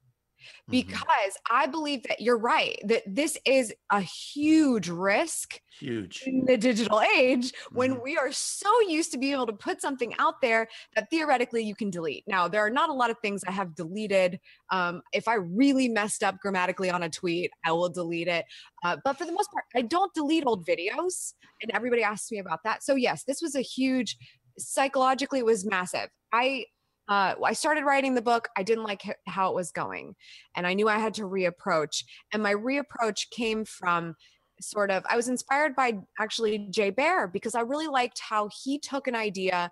Mhm. 0.69 0.71
because 0.71 1.37
I 1.51 1.67
believe 1.67 2.03
that 2.05 2.21
you're 2.21 2.39
right 2.39 2.79
that 2.85 3.03
this 3.07 3.39
is 3.45 3.75
a 3.91 4.01
huge 4.01 4.89
risk 4.89 5.61
huge. 5.81 6.23
in 6.27 6.45
the 6.47 6.57
digital 6.57 7.01
age 7.01 7.53
when 7.73 7.97
Mhm. 7.97 8.03
we 8.03 8.17
are 8.17 8.33
so 8.33 8.81
used 8.83 9.13
to 9.13 9.19
be 9.19 9.33
able 9.33 9.47
to 9.47 9.53
put 9.53 9.81
something 9.81 10.15
out 10.19 10.41
there 10.41 10.69
that 10.95 11.09
theoretically 11.11 11.63
you 11.63 11.75
can 11.75 11.91
delete. 11.91 12.25
Now, 12.27 12.49
there 12.49 12.65
are 12.65 12.71
not 12.71 12.89
a 12.91 12.93
lot 12.93 13.11
of 13.11 13.19
things 13.21 13.43
I 13.47 13.53
have 13.53 13.75
deleted. 13.75 14.41
Um, 14.71 15.03
if 15.13 15.29
I 15.29 15.35
really 15.35 15.89
messed 15.89 16.23
up 16.25 16.37
grammatically 16.41 16.91
on 16.91 17.03
a 17.03 17.09
tweet, 17.11 17.51
I 17.65 17.73
will 17.73 17.89
delete 17.89 18.29
it. 18.29 18.45
Uh, 18.85 18.97
but 19.05 19.17
for 19.19 19.25
the 19.25 19.33
most 19.33 19.51
part, 19.53 19.65
I 19.75 19.83
don't 19.83 20.13
delete 20.15 20.45
old 20.47 20.67
videos. 20.67 21.35
And 21.63 21.71
everybody 21.73 22.03
asks 22.03 22.31
me 22.31 22.39
about 22.39 22.61
that. 22.65 22.83
So, 22.83 22.95
yes, 22.95 23.25
this 23.25 23.41
was 23.41 23.55
a 23.55 23.61
huge, 23.61 24.17
psychologically, 24.59 25.39
it 25.41 25.47
was 25.47 25.65
massive. 25.65 26.09
I 26.33 26.67
uh, 27.09 27.35
I 27.43 27.55
started 27.55 27.85
writing 27.85 28.15
the 28.15 28.23
book. 28.23 28.49
I 28.57 28.63
didn't 28.63 28.85
like 28.85 29.03
how 29.27 29.51
it 29.51 29.55
was 29.55 29.73
going. 29.73 30.15
And 30.55 30.67
I 30.67 30.75
knew 30.75 30.89
I 30.89 30.99
had 30.99 31.15
to 31.15 31.23
reapproach. 31.23 32.05
And 32.33 32.43
my 32.43 32.55
reapproach 32.55 33.31
came 33.31 33.65
from 33.65 34.15
sort 34.61 34.91
of, 34.91 35.05
I 35.09 35.17
was 35.17 35.29
inspired 35.29 35.75
by 35.75 35.99
actually 36.19 36.69
Jay 36.71 36.91
Baer 36.91 37.27
because 37.27 37.55
I 37.55 37.61
really 37.61 37.87
liked 37.87 38.21
how 38.21 38.51
he 38.63 38.79
took 38.79 39.07
an 39.07 39.15
idea 39.15 39.71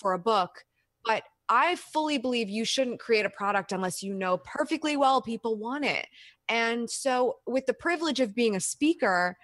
for 0.00 0.12
a 0.12 0.18
book. 0.18 0.50
But 1.04 1.22
I 1.48 1.76
fully 1.76 2.18
believe 2.18 2.48
you 2.48 2.64
shouldn't 2.64 3.00
create 3.00 3.26
a 3.26 3.30
product 3.30 3.72
unless 3.72 4.02
you 4.02 4.14
know 4.14 4.38
perfectly 4.38 4.96
well 4.96 5.20
people 5.20 5.56
want 5.56 5.84
it. 5.84 6.06
And 6.48 6.88
so, 6.88 7.36
with 7.46 7.66
the 7.66 7.74
privilege 7.74 8.20
of 8.20 8.34
being 8.34 8.56
a 8.56 8.60
speaker, 8.60 9.36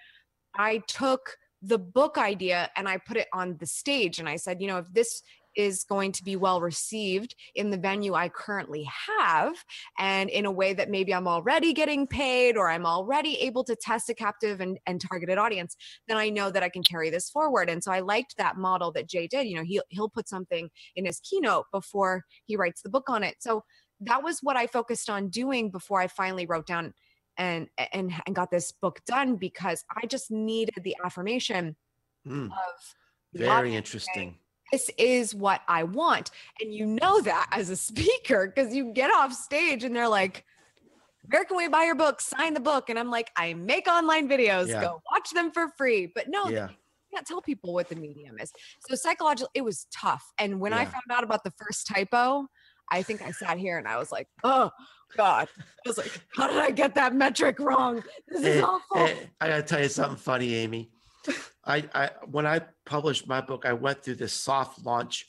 I 0.55 0.79
took 0.87 1.37
the 1.61 1.77
book 1.77 2.17
idea 2.17 2.69
and 2.75 2.87
I 2.87 2.97
put 2.97 3.17
it 3.17 3.27
on 3.33 3.57
the 3.59 3.65
stage. 3.65 4.19
And 4.19 4.29
I 4.29 4.37
said, 4.37 4.61
you 4.61 4.67
know, 4.67 4.77
if 4.77 4.85
this 4.91 5.21
is 5.55 5.83
going 5.83 6.11
to 6.13 6.23
be 6.23 6.35
well 6.35 6.61
received 6.61 7.35
in 7.55 7.69
the 7.69 7.77
venue 7.77 8.13
I 8.13 8.29
currently 8.29 8.87
have, 9.07 9.53
and 9.97 10.29
in 10.29 10.45
a 10.45 10.51
way 10.51 10.73
that 10.73 10.89
maybe 10.89 11.13
I'm 11.13 11.27
already 11.27 11.73
getting 11.73 12.07
paid 12.07 12.57
or 12.57 12.69
I'm 12.69 12.85
already 12.85 13.35
able 13.41 13.63
to 13.65 13.75
test 13.75 14.09
a 14.09 14.13
captive 14.13 14.61
and, 14.61 14.77
and 14.85 15.01
targeted 15.01 15.37
audience, 15.37 15.75
then 16.07 16.17
I 16.17 16.29
know 16.29 16.49
that 16.51 16.63
I 16.63 16.69
can 16.69 16.83
carry 16.83 17.09
this 17.09 17.29
forward. 17.29 17.69
And 17.69 17.83
so 17.83 17.91
I 17.91 17.99
liked 17.99 18.37
that 18.37 18.57
model 18.57 18.91
that 18.93 19.07
Jay 19.09 19.27
did. 19.27 19.47
You 19.47 19.57
know, 19.57 19.63
he'll, 19.63 19.83
he'll 19.89 20.09
put 20.09 20.29
something 20.29 20.69
in 20.95 21.05
his 21.05 21.19
keynote 21.19 21.65
before 21.71 22.25
he 22.45 22.55
writes 22.55 22.81
the 22.81 22.89
book 22.89 23.09
on 23.09 23.23
it. 23.23 23.35
So 23.39 23.63
that 24.01 24.23
was 24.23 24.39
what 24.41 24.57
I 24.57 24.67
focused 24.67 25.09
on 25.09 25.29
doing 25.29 25.71
before 25.71 25.99
I 25.99 26.07
finally 26.07 26.45
wrote 26.45 26.67
down 26.67 26.93
and 27.37 27.67
and 27.93 28.11
and 28.25 28.35
got 28.35 28.51
this 28.51 28.71
book 28.71 28.99
done 29.05 29.37
because 29.37 29.83
I 29.95 30.05
just 30.07 30.29
needed 30.29 30.83
the 30.83 30.95
affirmation 31.05 31.75
Mm, 32.27 32.47
of 32.47 32.95
very 33.33 33.75
interesting. 33.75 34.37
This 34.71 34.89
is 34.97 35.33
what 35.35 35.61
I 35.67 35.83
want. 35.83 36.31
And 36.61 36.73
you 36.73 36.85
know 36.85 37.21
that 37.21 37.47
as 37.51 37.69
a 37.69 37.75
speaker 37.75 38.47
because 38.53 38.73
you 38.73 38.91
get 38.93 39.11
off 39.11 39.33
stage 39.33 39.83
and 39.83 39.95
they're 39.95 40.07
like, 40.07 40.45
where 41.29 41.43
can 41.45 41.57
we 41.57 41.67
buy 41.67 41.83
your 41.85 41.95
book? 41.95 42.21
Sign 42.21 42.53
the 42.53 42.59
book. 42.59 42.89
And 42.89 42.97
I'm 42.97 43.11
like, 43.11 43.31
I 43.35 43.53
make 43.53 43.87
online 43.87 44.27
videos. 44.29 44.67
Yeah. 44.67 44.81
Go 44.81 45.01
watch 45.11 45.29
them 45.31 45.51
for 45.51 45.69
free. 45.77 46.11
But 46.13 46.27
no, 46.29 46.47
Yeah. 46.49 46.69
you 46.69 46.75
can't 47.13 47.25
tell 47.27 47.41
people 47.41 47.73
what 47.73 47.89
the 47.89 47.95
medium 47.95 48.37
is. 48.39 48.51
So 48.87 48.95
psychologically, 48.95 49.51
it 49.53 49.63
was 49.63 49.85
tough. 49.93 50.23
And 50.39 50.59
when 50.59 50.73
I 50.73 50.85
found 50.85 51.03
out 51.11 51.23
about 51.23 51.43
the 51.43 51.51
first 51.51 51.87
typo, 51.87 52.47
I 52.91 53.03
think 53.03 53.21
I 53.21 53.29
sat 53.31 53.59
here 53.59 53.77
and 53.77 53.87
I 53.87 53.97
was 53.97 54.11
like, 54.11 54.27
oh 54.43 54.71
God. 55.17 55.47
I 55.85 55.89
was 55.89 55.97
like, 55.97 56.11
how 56.35 56.47
did 56.47 56.57
I 56.57 56.71
get 56.71 56.95
that 56.95 57.13
metric 57.13 57.59
wrong? 57.59 58.03
This 58.27 58.41
is 58.41 58.57
Eh, 58.57 58.61
awful. 58.61 58.97
eh, 58.97 59.15
I 59.39 59.47
gotta 59.49 59.63
tell 59.63 59.81
you 59.81 59.89
something 59.89 60.17
funny, 60.17 60.55
Amy. 60.55 60.89
I, 61.65 61.83
I 61.93 62.09
when 62.29 62.45
I 62.45 62.61
published 62.85 63.27
my 63.27 63.41
book, 63.41 63.65
I 63.65 63.73
went 63.73 64.03
through 64.03 64.15
this 64.15 64.33
soft 64.33 64.85
launch, 64.85 65.27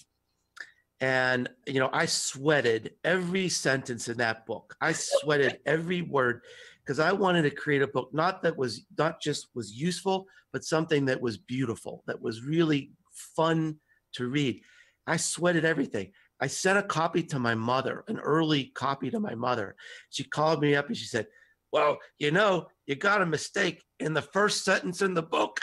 and 1.00 1.48
you 1.66 1.80
know, 1.80 1.90
I 1.92 2.06
sweated 2.06 2.92
every 3.04 3.48
sentence 3.48 4.08
in 4.08 4.18
that 4.18 4.46
book. 4.46 4.74
I 4.80 4.92
sweated 4.92 5.60
every 5.66 6.02
word 6.02 6.42
because 6.82 6.98
I 6.98 7.12
wanted 7.12 7.42
to 7.42 7.50
create 7.50 7.82
a 7.82 7.86
book 7.86 8.10
not 8.12 8.42
that 8.42 8.56
was 8.56 8.86
not 8.98 9.20
just 9.20 9.48
was 9.54 9.72
useful, 9.72 10.26
but 10.52 10.64
something 10.64 11.04
that 11.06 11.20
was 11.20 11.36
beautiful, 11.36 12.02
that 12.06 12.20
was 12.20 12.42
really 12.42 12.92
fun 13.36 13.76
to 14.14 14.26
read. 14.26 14.62
I 15.06 15.16
sweated 15.16 15.64
everything. 15.64 16.12
I 16.40 16.46
sent 16.46 16.78
a 16.78 16.82
copy 16.82 17.22
to 17.24 17.38
my 17.38 17.54
mother, 17.54 18.04
an 18.08 18.18
early 18.18 18.72
copy 18.74 19.10
to 19.10 19.20
my 19.20 19.34
mother. 19.34 19.76
She 20.08 20.24
called 20.24 20.62
me 20.62 20.74
up 20.74 20.86
and 20.86 20.96
she 20.96 21.04
said, 21.04 21.26
Well, 21.72 21.98
you 22.18 22.30
know, 22.30 22.66
you 22.86 22.96
got 22.96 23.22
a 23.22 23.26
mistake 23.26 23.82
in 23.98 24.14
the 24.14 24.22
first 24.22 24.64
sentence 24.64 25.02
in 25.02 25.14
the 25.14 25.22
book. 25.22 25.60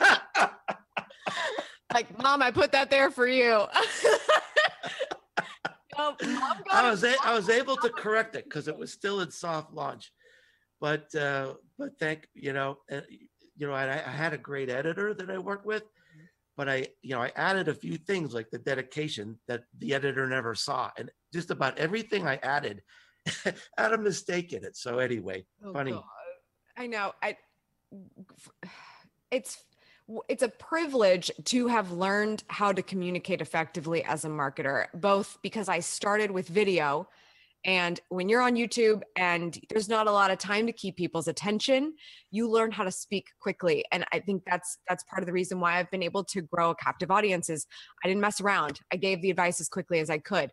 like, 1.92 2.16
mom, 2.22 2.42
I 2.42 2.50
put 2.50 2.72
that 2.72 2.90
there 2.90 3.10
for 3.10 3.26
you. 3.26 3.64
I 5.98 6.90
was 6.90 7.02
a- 7.02 7.16
I 7.24 7.34
was 7.34 7.48
able 7.48 7.76
to 7.78 7.90
correct 7.96 8.36
it 8.36 8.44
because 8.44 8.68
it 8.68 8.78
was 8.78 8.92
still 8.92 9.20
in 9.20 9.30
soft 9.30 9.72
launch, 9.72 10.12
but 10.80 11.12
uh, 11.14 11.54
but 11.76 11.98
thank 11.98 12.28
you 12.34 12.52
know 12.52 12.78
uh, 12.90 13.00
you 13.56 13.66
know 13.66 13.72
I, 13.72 13.94
I 13.94 14.10
had 14.10 14.32
a 14.32 14.38
great 14.38 14.70
editor 14.70 15.12
that 15.14 15.28
I 15.28 15.38
worked 15.38 15.66
with, 15.66 15.82
but 16.56 16.68
I 16.68 16.86
you 17.02 17.16
know 17.16 17.22
I 17.22 17.32
added 17.34 17.66
a 17.68 17.74
few 17.74 17.96
things 17.96 18.32
like 18.32 18.48
the 18.50 18.58
dedication 18.60 19.40
that 19.48 19.64
the 19.78 19.92
editor 19.94 20.26
never 20.28 20.54
saw, 20.54 20.90
and 20.96 21.10
just 21.32 21.50
about 21.50 21.78
everything 21.78 22.28
I 22.28 22.36
added 22.44 22.82
had 23.78 23.92
a 23.92 23.98
mistake 23.98 24.52
in 24.52 24.64
it. 24.64 24.76
So 24.76 24.98
anyway, 24.98 25.44
Oh, 25.64 25.72
funny. 25.72 25.92
God. 25.92 26.04
I 26.76 26.86
know. 26.86 27.12
I 27.22 27.36
it's 29.30 29.62
it's 30.28 30.42
a 30.42 30.48
privilege 30.48 31.30
to 31.44 31.66
have 31.66 31.92
learned 31.92 32.42
how 32.48 32.72
to 32.72 32.82
communicate 32.82 33.42
effectively 33.42 34.02
as 34.04 34.24
a 34.24 34.28
marketer, 34.28 34.86
both 34.94 35.38
because 35.42 35.68
I 35.68 35.80
started 35.80 36.30
with 36.30 36.48
video 36.48 37.08
and 37.64 37.98
when 38.08 38.28
you're 38.28 38.40
on 38.40 38.54
YouTube 38.54 39.02
and 39.16 39.58
there's 39.68 39.88
not 39.88 40.06
a 40.06 40.12
lot 40.12 40.30
of 40.30 40.38
time 40.38 40.66
to 40.66 40.72
keep 40.72 40.96
people's 40.96 41.26
attention, 41.26 41.94
you 42.30 42.48
learn 42.48 42.70
how 42.70 42.84
to 42.84 42.90
speak 42.92 43.26
quickly. 43.40 43.84
And 43.90 44.04
I 44.12 44.20
think 44.20 44.44
that's 44.46 44.78
that's 44.88 45.02
part 45.04 45.22
of 45.22 45.26
the 45.26 45.32
reason 45.32 45.58
why 45.58 45.78
I've 45.78 45.90
been 45.90 46.02
able 46.04 46.24
to 46.24 46.42
grow 46.42 46.70
a 46.70 46.76
captive 46.76 47.10
audience 47.10 47.50
is 47.50 47.66
I 48.04 48.08
didn't 48.08 48.20
mess 48.20 48.40
around. 48.40 48.80
I 48.92 48.96
gave 48.96 49.22
the 49.22 49.30
advice 49.30 49.60
as 49.60 49.68
quickly 49.68 49.98
as 49.98 50.08
I 50.08 50.18
could 50.18 50.52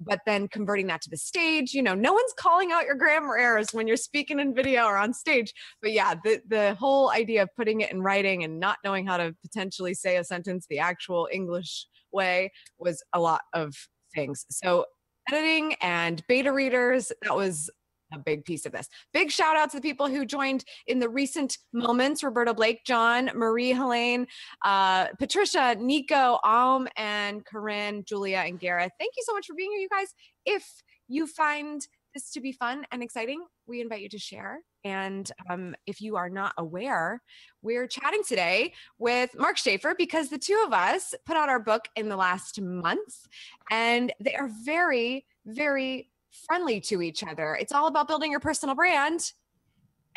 but 0.00 0.20
then 0.26 0.48
converting 0.48 0.86
that 0.86 1.02
to 1.02 1.10
the 1.10 1.16
stage 1.16 1.74
you 1.74 1.82
know 1.82 1.94
no 1.94 2.12
one's 2.12 2.32
calling 2.38 2.72
out 2.72 2.84
your 2.84 2.94
grammar 2.94 3.36
errors 3.36 3.68
when 3.72 3.86
you're 3.86 3.96
speaking 3.96 4.40
in 4.40 4.54
video 4.54 4.84
or 4.84 4.96
on 4.96 5.12
stage. 5.12 5.52
But 5.82 5.92
yeah 5.92 6.14
the 6.24 6.40
the 6.46 6.74
whole 6.74 7.10
idea 7.10 7.42
of 7.42 7.48
putting 7.56 7.80
it 7.80 7.92
in 7.92 8.02
writing 8.02 8.44
and 8.44 8.60
not 8.60 8.78
knowing 8.84 9.06
how 9.06 9.16
to 9.16 9.34
potentially 9.42 9.94
say 9.94 10.16
a 10.16 10.24
sentence 10.24 10.66
the 10.68 10.78
actual 10.78 11.28
english 11.32 11.86
way 12.12 12.52
was 12.78 13.02
a 13.12 13.20
lot 13.20 13.42
of 13.52 13.74
things. 14.14 14.46
So 14.50 14.86
editing 15.30 15.74
and 15.82 16.22
beta 16.28 16.52
readers 16.52 17.12
that 17.22 17.36
was 17.36 17.70
a 18.12 18.18
big 18.18 18.44
piece 18.44 18.66
of 18.66 18.72
this. 18.72 18.88
Big 19.12 19.30
shout 19.30 19.56
out 19.56 19.70
to 19.70 19.76
the 19.76 19.82
people 19.82 20.08
who 20.08 20.24
joined 20.24 20.64
in 20.86 20.98
the 20.98 21.08
recent 21.08 21.58
moments 21.72 22.22
Roberta 22.22 22.54
Blake, 22.54 22.84
John, 22.84 23.30
Marie 23.34 23.72
Helene, 23.72 24.26
uh, 24.64 25.08
Patricia, 25.18 25.76
Nico, 25.78 26.38
Alm, 26.44 26.88
and 26.96 27.44
Corinne, 27.44 28.04
Julia, 28.04 28.38
and 28.38 28.58
Gareth. 28.58 28.92
Thank 28.98 29.12
you 29.16 29.22
so 29.26 29.34
much 29.34 29.46
for 29.46 29.54
being 29.54 29.70
here, 29.72 29.80
you 29.80 29.88
guys. 29.88 30.14
If 30.44 30.82
you 31.08 31.26
find 31.26 31.86
this 32.14 32.30
to 32.32 32.40
be 32.40 32.52
fun 32.52 32.86
and 32.90 33.02
exciting, 33.02 33.44
we 33.66 33.80
invite 33.80 34.00
you 34.00 34.08
to 34.08 34.18
share. 34.18 34.60
And 34.84 35.30
um, 35.50 35.74
if 35.86 36.00
you 36.00 36.16
are 36.16 36.30
not 36.30 36.54
aware, 36.56 37.20
we're 37.62 37.86
chatting 37.86 38.22
today 38.26 38.72
with 38.98 39.38
Mark 39.38 39.58
Schaefer 39.58 39.94
because 39.96 40.28
the 40.28 40.38
two 40.38 40.62
of 40.66 40.72
us 40.72 41.14
put 41.26 41.36
out 41.36 41.48
our 41.48 41.60
book 41.60 41.86
in 41.96 42.08
the 42.08 42.16
last 42.16 42.60
month, 42.60 43.26
and 43.70 44.12
they 44.20 44.34
are 44.34 44.50
very, 44.64 45.26
very 45.44 46.08
friendly 46.46 46.80
to 46.82 47.02
each 47.02 47.22
other. 47.24 47.56
It's 47.60 47.72
all 47.72 47.86
about 47.86 48.08
building 48.08 48.30
your 48.30 48.40
personal 48.40 48.74
brand 48.74 49.32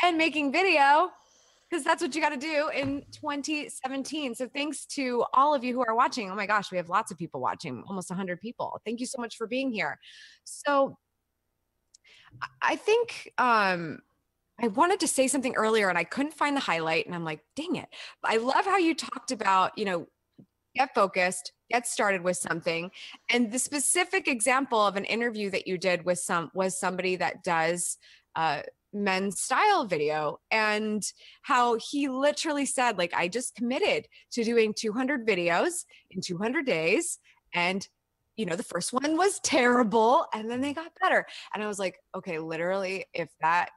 and 0.04 0.18
making 0.18 0.52
video 0.52 1.12
because 1.70 1.86
that's 1.86 2.02
what 2.02 2.14
you 2.14 2.22
got 2.22 2.30
to 2.30 2.38
do 2.38 2.70
in 2.76 3.04
2017. 3.14 4.36
So 4.36 4.48
thanks 4.54 4.86
to 4.88 5.24
all 5.34 5.56
of 5.56 5.64
you 5.64 5.74
who 5.74 5.84
are 5.88 5.96
watching. 5.96 6.30
Oh 6.30 6.36
my 6.36 6.46
gosh, 6.46 6.70
we 6.70 6.78
have 6.78 6.90
lots 6.90 7.12
of 7.12 7.18
people 7.18 7.40
watching, 7.40 7.84
almost 7.88 8.10
100 8.10 8.42
people. 8.42 8.80
Thank 8.86 9.00
you 9.00 9.06
so 9.06 9.22
much 9.22 9.38
for 9.38 9.48
being 9.48 9.72
here. 9.72 9.98
So 10.44 10.98
I- 12.62 12.76
think 12.76 13.32
um 13.38 14.00
I 14.62 14.68
wanted 14.68 15.00
to 15.00 15.08
say 15.08 15.28
something 15.28 15.56
earlier 15.56 15.90
and 15.90 15.98
I 15.98 16.04
couldn't 16.04 16.34
find 16.34 16.56
the 16.56 16.62
highlight 16.62 17.08
and 17.08 17.16
I'm 17.16 17.24
like, 17.24 17.40
dang 17.56 17.78
it. 17.78 17.88
I 18.24 18.38
love 18.38 18.66
how 18.66 18.78
you 18.78 18.94
talked 18.94 19.32
about, 19.32 19.76
you 19.78 19.86
know, 19.86 20.08
get 20.76 20.94
focused, 20.94 21.52
get 21.70 21.88
started 21.88 22.24
with 22.24 22.38
something. 22.38 22.92
And 23.30 23.52
the 23.52 23.60
specific 23.60 24.28
example 24.28 24.86
of 24.86 24.96
an 24.96 25.06
interview 25.06 25.50
that 25.52 25.68
you 25.68 25.78
did 25.78 26.06
with 26.06 26.20
some 26.20 26.52
was 26.54 26.80
somebody 26.80 27.16
that 27.18 27.44
does 27.44 27.98
uh, 28.36 28.62
men's 28.94 29.42
style 29.42 29.86
video 29.86 30.40
and 30.50 31.04
how 31.44 31.78
he 31.78 32.10
literally 32.10 32.66
said 32.66 32.98
like 32.98 33.14
I 33.14 33.28
just 33.28 33.56
committed 33.56 34.08
to 34.32 34.44
doing 34.44 34.74
200 34.74 35.26
videos 35.26 35.86
in 36.10 36.22
200 36.22 36.66
days 36.66 37.18
and 37.54 37.88
you 38.36 38.46
know 38.46 38.56
the 38.56 38.64
first 38.64 38.92
one 38.92 39.18
was 39.18 39.40
terrible 39.42 40.26
and 40.34 40.50
then 40.50 40.62
they 40.62 40.74
got 40.74 40.92
better 41.02 41.26
and 41.54 41.62
i 41.62 41.68
was 41.68 41.78
like 41.78 42.00
okay 42.16 42.40
literally 42.40 43.06
if 43.14 43.30
that 43.42 43.70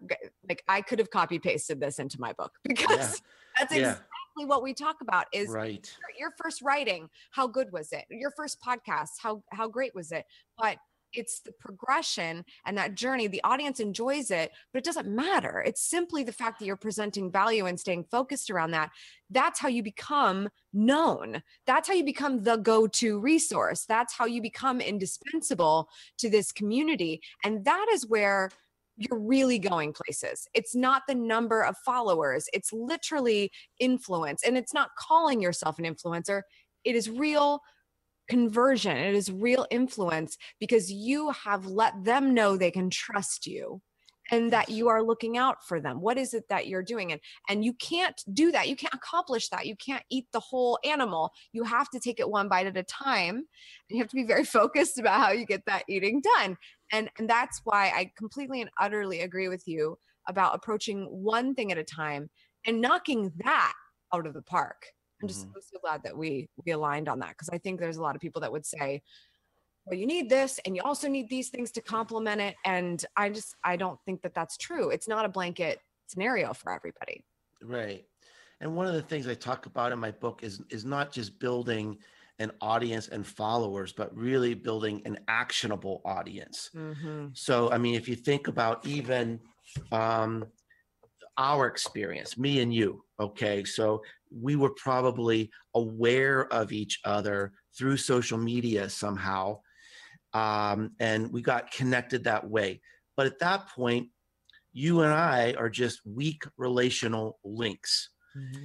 like 0.49 0.63
i 0.69 0.81
could 0.81 0.99
have 0.99 1.11
copy 1.11 1.39
pasted 1.39 1.81
this 1.81 1.99
into 1.99 2.21
my 2.21 2.33
book 2.35 2.53
because 2.65 2.97
yeah. 2.97 3.59
that's 3.59 3.75
yeah. 3.75 3.79
exactly 3.81 4.14
what 4.37 4.63
we 4.63 4.75
talk 4.75 4.97
about 5.01 5.27
is 5.33 5.49
right 5.49 5.97
your 6.19 6.33
first 6.43 6.61
writing 6.63 7.09
how 7.31 7.47
good 7.47 7.73
was 7.73 7.93
it 7.93 8.05
your 8.11 8.33
first 8.37 8.59
podcast 8.61 9.11
how 9.23 9.43
how 9.53 9.69
great 9.69 9.95
was 9.95 10.13
it 10.13 10.25
but 10.59 10.79
it's 11.17 11.41
the 11.41 11.53
progression 11.53 12.45
and 12.67 12.77
that 12.77 12.95
journey. 12.95 13.27
The 13.27 13.43
audience 13.45 13.81
enjoys 13.81 14.31
it, 14.31 14.53
but 14.73 14.79
it 14.79 14.85
doesn't 14.85 15.09
matter. 15.09 15.63
It's 15.67 15.83
simply 15.83 16.23
the 16.23 16.33
fact 16.33 16.59
that 16.59 16.67
you're 16.67 16.77
presenting 16.77 17.31
value 17.31 17.67
and 17.67 17.79
staying 17.79 18.05
focused 18.11 18.51
around 18.51 18.73
that. 18.73 18.91
That's 19.31 19.61
how 19.61 19.69
you 19.69 19.83
become 19.83 20.49
known. 20.73 21.43
That's 21.67 21.89
how 21.89 21.95
you 21.95 22.05
become 22.05 22.43
the 22.43 22.57
go 22.57 22.87
to 22.87 23.21
resource. 23.21 23.85
That's 23.87 24.15
how 24.15 24.27
you 24.27 24.43
become 24.43 24.81
indispensable 24.81 25.89
to 26.19 26.29
this 26.29 26.53
community. 26.53 27.21
And 27.43 27.65
that 27.65 27.87
is 27.93 28.07
where 28.07 28.51
you're 28.97 29.19
really 29.19 29.59
going 29.59 29.93
places. 29.93 30.47
It's 30.55 30.75
not 30.75 31.03
the 31.09 31.15
number 31.15 31.63
of 31.63 31.77
followers, 31.85 32.47
it's 32.53 32.73
literally 32.73 33.51
influence. 33.81 34.43
And 34.45 34.57
it's 34.57 34.75
not 34.75 34.91
calling 34.99 35.41
yourself 35.41 35.79
an 35.79 35.85
influencer, 35.85 36.43
it 36.85 36.95
is 36.95 37.11
real 37.11 37.61
conversion 38.29 38.97
it 38.97 39.15
is 39.15 39.31
real 39.31 39.67
influence 39.71 40.39
because 40.59 40.91
you 40.91 41.31
have 41.31 41.67
let 41.67 41.93
them 42.05 42.33
know 42.33 42.57
they 42.57 42.71
can 42.71 42.89
trust 42.89 43.47
you 43.47 43.83
and 44.31 44.53
that 44.53 44.69
you 44.69 44.89
are 44.89 45.03
looking 45.03 45.37
out 45.37 45.65
for 45.67 45.81
them 45.81 46.01
what 46.01 46.19
is 46.19 46.35
it 46.35 46.45
that 46.49 46.67
you're 46.67 46.83
doing 46.83 47.13
and 47.13 47.21
and 47.49 47.65
you 47.65 47.73
can't 47.75 48.23
do 48.33 48.51
that 48.51 48.69
you 48.69 48.77
can't 48.77 48.95
accomplish 48.95 49.49
that 49.49 49.67
you 49.67 49.77
can't 49.77 50.03
eat 50.11 50.27
the 50.33 50.41
whole 50.41 50.79
animal 50.85 51.31
you 51.53 51.65
have 51.65 51.89
to 51.91 52.01
take 52.01 52.21
it 52.21 52.29
one 52.29 52.49
bite 52.49 52.67
at 52.67 52.77
a 52.77 52.83
time 52.83 53.45
you 53.89 53.99
have 53.99 54.09
to 54.09 54.17
be 54.17 54.25
very 54.25 54.45
focused 54.59 54.99
about 54.99 55.21
how 55.21 55.31
you 55.31 55.47
get 55.47 55.65
that 55.67 55.85
eating 55.89 56.21
done 56.21 56.57
and 56.93 57.11
and 57.19 57.29
that's 57.29 57.61
why 57.65 57.93
i 57.95 58.11
completely 58.17 58.61
and 58.61 58.71
utterly 58.81 59.21
agree 59.21 59.49
with 59.49 59.63
you 59.67 59.99
about 60.29 60.55
approaching 60.55 61.05
one 61.11 61.55
thing 61.55 61.71
at 61.71 61.79
a 61.79 61.85
time 61.85 62.31
and 62.67 62.81
knocking 62.81 63.31
that 63.45 63.75
out 64.13 64.27
of 64.27 64.35
the 64.35 64.43
park 64.43 64.87
I'm 65.23 65.29
just 65.29 65.47
mm-hmm. 65.47 65.59
so 65.61 65.79
glad 65.81 66.03
that 66.03 66.17
we 66.17 66.49
we 66.67 66.73
aligned 66.73 67.09
on 67.09 67.21
that 67.21 67.31
because 67.31 67.49
I 67.49 67.57
think 67.57 67.81
there's 67.81 67.97
a 67.97 68.03
lot 68.03 68.15
of 68.15 68.21
people 68.21 68.43
that 68.43 68.53
would 68.53 68.67
say, 68.67 69.01
well, 69.87 69.99
you 69.99 70.07
need 70.07 70.29
this 70.31 70.59
and 70.65 70.75
you 70.75 70.83
also 70.83 71.09
need 71.09 71.29
these 71.29 71.51
things 71.51 71.71
to 71.73 71.81
complement 71.81 72.41
it. 72.41 72.57
And 72.65 73.05
I 73.17 73.31
just 73.31 73.55
I 73.65 73.77
don't 73.77 73.99
think 74.05 74.23
that 74.23 74.35
that's 74.35 74.57
true. 74.57 74.91
It's 74.91 75.09
not 75.09 75.25
a 75.25 75.29
blanket 75.29 75.81
scenario 76.07 76.53
for 76.55 76.73
everybody. 76.73 77.25
Right. 77.63 78.05
And 78.61 78.75
one 78.75 78.87
of 78.87 78.95
the 78.95 79.03
things 79.03 79.27
I 79.29 79.35
talk 79.35 79.67
about 79.67 79.93
in 79.93 79.99
my 79.99 80.11
book 80.11 80.43
is 80.43 80.63
is 80.71 80.85
not 80.85 81.13
just 81.13 81.39
building 81.39 81.99
an 82.39 82.51
audience 82.61 83.09
and 83.09 83.27
followers, 83.27 83.93
but 83.93 84.15
really 84.17 84.55
building 84.55 85.01
an 85.05 85.19
actionable 85.29 86.03
audience. 86.05 86.71
Mm-hmm. 86.75 87.29
So, 87.35 87.71
I 87.71 87.79
mean, 87.79 87.95
if 87.95 88.09
you 88.09 88.17
think 88.17 88.49
about 88.49 88.85
even 88.87 89.39
um, 89.93 90.45
our 91.39 91.67
experience, 91.67 92.37
me 92.37 92.61
and 92.61 92.75
you, 92.75 93.05
okay, 93.21 93.63
so 93.63 94.03
we 94.33 94.57
were 94.57 94.75
probably 94.77 95.51
aware 95.75 96.53
of 96.53 96.73
each 96.73 96.99
other 97.05 97.53
through 97.77 97.97
social 97.99 98.39
media 98.39 98.89
somehow. 98.89 99.61
Um, 100.35 100.91
and 101.01 101.33
we 101.33 101.41
got 101.41 101.71
connected 101.71 102.25
that 102.25 102.49
way. 102.49 102.81
But 103.17 103.27
at 103.27 103.39
that 103.39 103.69
point, 103.69 104.09
you 104.73 105.03
and 105.03 105.13
I 105.13 105.55
are 105.57 105.71
just 105.71 106.05
weak 106.05 106.43
relational 106.57 107.39
links. 107.45 108.11
Mm-hmm. 108.37 108.65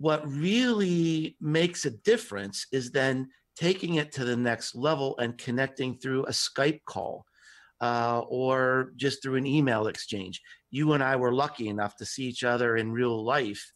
What 0.00 0.28
really 0.28 1.36
makes 1.40 1.86
a 1.86 1.90
difference 1.90 2.66
is 2.72 2.90
then 2.90 3.28
taking 3.56 3.94
it 3.94 4.12
to 4.12 4.24
the 4.24 4.36
next 4.36 4.74
level 4.74 5.16
and 5.18 5.38
connecting 5.38 5.96
through 5.98 6.24
a 6.24 6.30
Skype 6.30 6.80
call 6.84 7.24
uh, 7.80 8.20
or 8.28 8.92
just 8.96 9.22
through 9.22 9.36
an 9.36 9.46
email 9.46 9.86
exchange. 9.86 10.42
You 10.70 10.92
and 10.92 11.02
I 11.02 11.16
were 11.16 11.32
lucky 11.32 11.68
enough 11.68 11.96
to 11.96 12.04
see 12.04 12.24
each 12.24 12.44
other 12.44 12.76
in 12.76 12.92
real 12.92 13.24
life 13.24 13.72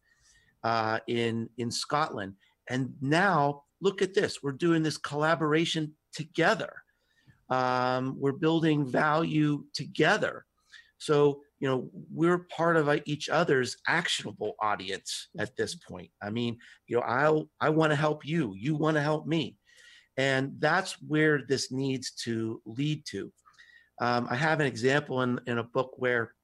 uh, 0.64 0.98
in 1.06 1.48
in 1.58 1.70
Scotland. 1.70 2.34
And 2.68 2.94
now 3.00 3.64
look 3.80 4.02
at 4.02 4.14
this: 4.14 4.42
we're 4.42 4.52
doing 4.52 4.82
this 4.82 4.98
collaboration 4.98 5.94
together. 6.12 6.82
Um, 7.52 8.16
we're 8.18 8.32
building 8.32 8.86
value 8.86 9.64
together. 9.74 10.44
So 10.98 11.40
you 11.60 11.68
know 11.68 11.90
we're 12.12 12.46
part 12.56 12.76
of 12.76 12.88
each 13.06 13.28
other's 13.28 13.76
actionable 13.86 14.54
audience 14.60 15.28
at 15.38 15.56
this 15.56 15.74
point. 15.74 16.10
I 16.22 16.30
mean, 16.30 16.58
you 16.86 16.96
know, 16.96 17.02
I'll, 17.02 17.48
I 17.60 17.70
want 17.70 17.90
to 17.92 17.96
help 17.96 18.26
you. 18.26 18.54
You 18.56 18.74
want 18.74 18.96
to 18.96 19.02
help 19.02 19.26
me. 19.26 19.56
And 20.16 20.54
that's 20.58 20.92
where 21.06 21.42
this 21.48 21.72
needs 21.72 22.12
to 22.24 22.60
lead 22.66 23.04
to. 23.06 23.32
Um, 24.00 24.26
I 24.30 24.36
have 24.36 24.60
an 24.60 24.66
example 24.66 25.22
in, 25.22 25.40
in 25.46 25.58
a 25.58 25.64
book 25.64 25.92
where, 25.96 26.34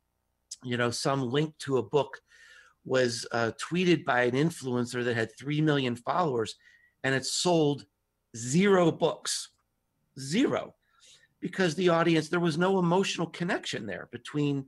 you 0.64 0.76
know, 0.76 0.90
some 0.90 1.22
link 1.22 1.54
to 1.60 1.78
a 1.78 1.82
book 1.82 2.18
was 2.84 3.26
uh, 3.32 3.52
tweeted 3.60 4.04
by 4.04 4.22
an 4.22 4.34
influencer 4.34 5.04
that 5.04 5.16
had 5.16 5.36
3 5.38 5.60
million 5.60 5.96
followers 5.96 6.54
and 7.04 7.14
it 7.14 7.26
sold 7.26 7.84
zero 8.36 8.90
books 8.90 9.50
zero 10.18 10.74
because 11.40 11.74
the 11.74 11.88
audience 11.88 12.28
there 12.28 12.40
was 12.40 12.58
no 12.58 12.78
emotional 12.78 13.26
connection 13.26 13.86
there 13.86 14.08
between 14.12 14.64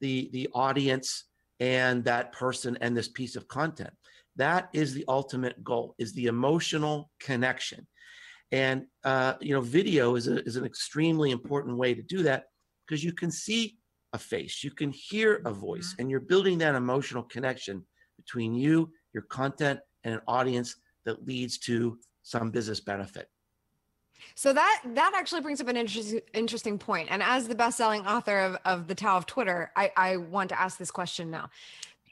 the 0.00 0.28
the 0.32 0.48
audience 0.54 1.24
and 1.60 2.04
that 2.04 2.32
person 2.32 2.76
and 2.80 2.96
this 2.96 3.08
piece 3.08 3.36
of 3.36 3.48
content 3.48 3.92
that 4.36 4.68
is 4.72 4.94
the 4.94 5.04
ultimate 5.08 5.62
goal 5.62 5.94
is 5.98 6.12
the 6.12 6.26
emotional 6.26 7.10
connection 7.20 7.86
and 8.52 8.84
uh, 9.04 9.34
you 9.40 9.54
know 9.54 9.60
video 9.60 10.14
is, 10.14 10.28
a, 10.28 10.44
is 10.44 10.56
an 10.56 10.64
extremely 10.64 11.30
important 11.30 11.76
way 11.76 11.94
to 11.94 12.02
do 12.02 12.22
that 12.22 12.44
because 12.86 13.02
you 13.02 13.12
can 13.12 13.30
see 13.30 13.76
a 14.12 14.18
face, 14.18 14.62
you 14.62 14.70
can 14.70 14.90
hear 14.90 15.40
a 15.46 15.52
voice, 15.52 15.92
mm-hmm. 15.92 16.02
and 16.02 16.10
you're 16.10 16.20
building 16.20 16.58
that 16.58 16.74
emotional 16.74 17.22
connection 17.22 17.84
between 18.16 18.54
you, 18.54 18.90
your 19.14 19.22
content, 19.24 19.80
and 20.04 20.14
an 20.14 20.20
audience 20.28 20.76
that 21.04 21.26
leads 21.26 21.58
to 21.58 21.98
some 22.22 22.50
business 22.50 22.80
benefit. 22.80 23.28
So 24.34 24.52
that 24.52 24.82
that 24.94 25.12
actually 25.16 25.40
brings 25.40 25.60
up 25.60 25.68
an 25.68 25.76
interesting 25.76 26.20
interesting 26.34 26.78
point. 26.78 27.08
And 27.10 27.22
as 27.22 27.48
the 27.48 27.54
best-selling 27.54 28.06
author 28.06 28.38
of, 28.38 28.56
of 28.64 28.88
the 28.88 28.94
Tao 28.94 29.16
of 29.16 29.26
Twitter, 29.26 29.70
I, 29.76 29.92
I 29.96 30.16
want 30.16 30.48
to 30.50 30.60
ask 30.60 30.78
this 30.78 30.90
question 30.90 31.30
now. 31.30 31.50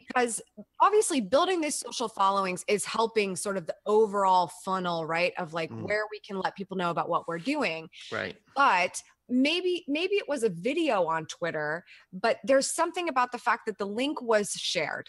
Because 0.06 0.40
obviously 0.80 1.20
building 1.20 1.60
these 1.60 1.76
social 1.76 2.08
followings 2.08 2.64
is 2.66 2.84
helping 2.84 3.36
sort 3.36 3.56
of 3.56 3.66
the 3.66 3.76
overall 3.86 4.48
funnel, 4.64 5.06
right? 5.06 5.32
Of 5.38 5.54
like 5.54 5.70
mm. 5.70 5.82
where 5.82 6.02
we 6.10 6.18
can 6.18 6.40
let 6.40 6.56
people 6.56 6.76
know 6.76 6.90
about 6.90 7.08
what 7.08 7.28
we're 7.28 7.38
doing. 7.38 7.88
Right. 8.10 8.36
But 8.56 9.00
maybe 9.30 9.84
maybe 9.86 10.16
it 10.16 10.28
was 10.28 10.42
a 10.42 10.48
video 10.48 11.06
on 11.06 11.24
twitter 11.26 11.84
but 12.12 12.38
there's 12.44 12.70
something 12.70 13.08
about 13.08 13.32
the 13.32 13.38
fact 13.38 13.64
that 13.66 13.78
the 13.78 13.86
link 13.86 14.20
was 14.20 14.50
shared 14.52 15.08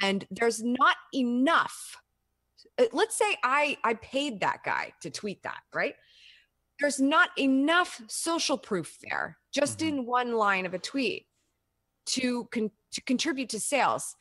and 0.00 0.24
there's 0.30 0.62
not 0.62 0.96
enough 1.12 1.96
uh, 2.78 2.84
let's 2.92 3.16
say 3.16 3.36
i 3.42 3.76
i 3.82 3.94
paid 3.94 4.40
that 4.40 4.62
guy 4.64 4.92
to 5.00 5.10
tweet 5.10 5.42
that 5.42 5.60
right 5.74 5.96
there's 6.80 7.00
not 7.00 7.30
enough 7.38 8.00
social 8.08 8.58
proof 8.58 8.98
there 9.08 9.38
just 9.52 9.78
mm-hmm. 9.78 9.98
in 9.98 10.06
one 10.06 10.32
line 10.34 10.66
of 10.66 10.74
a 10.74 10.78
tweet 10.78 11.26
to 12.06 12.48
con- 12.52 12.70
to 12.90 13.02
contribute 13.02 13.50
to 13.50 13.60
sales 13.60 14.16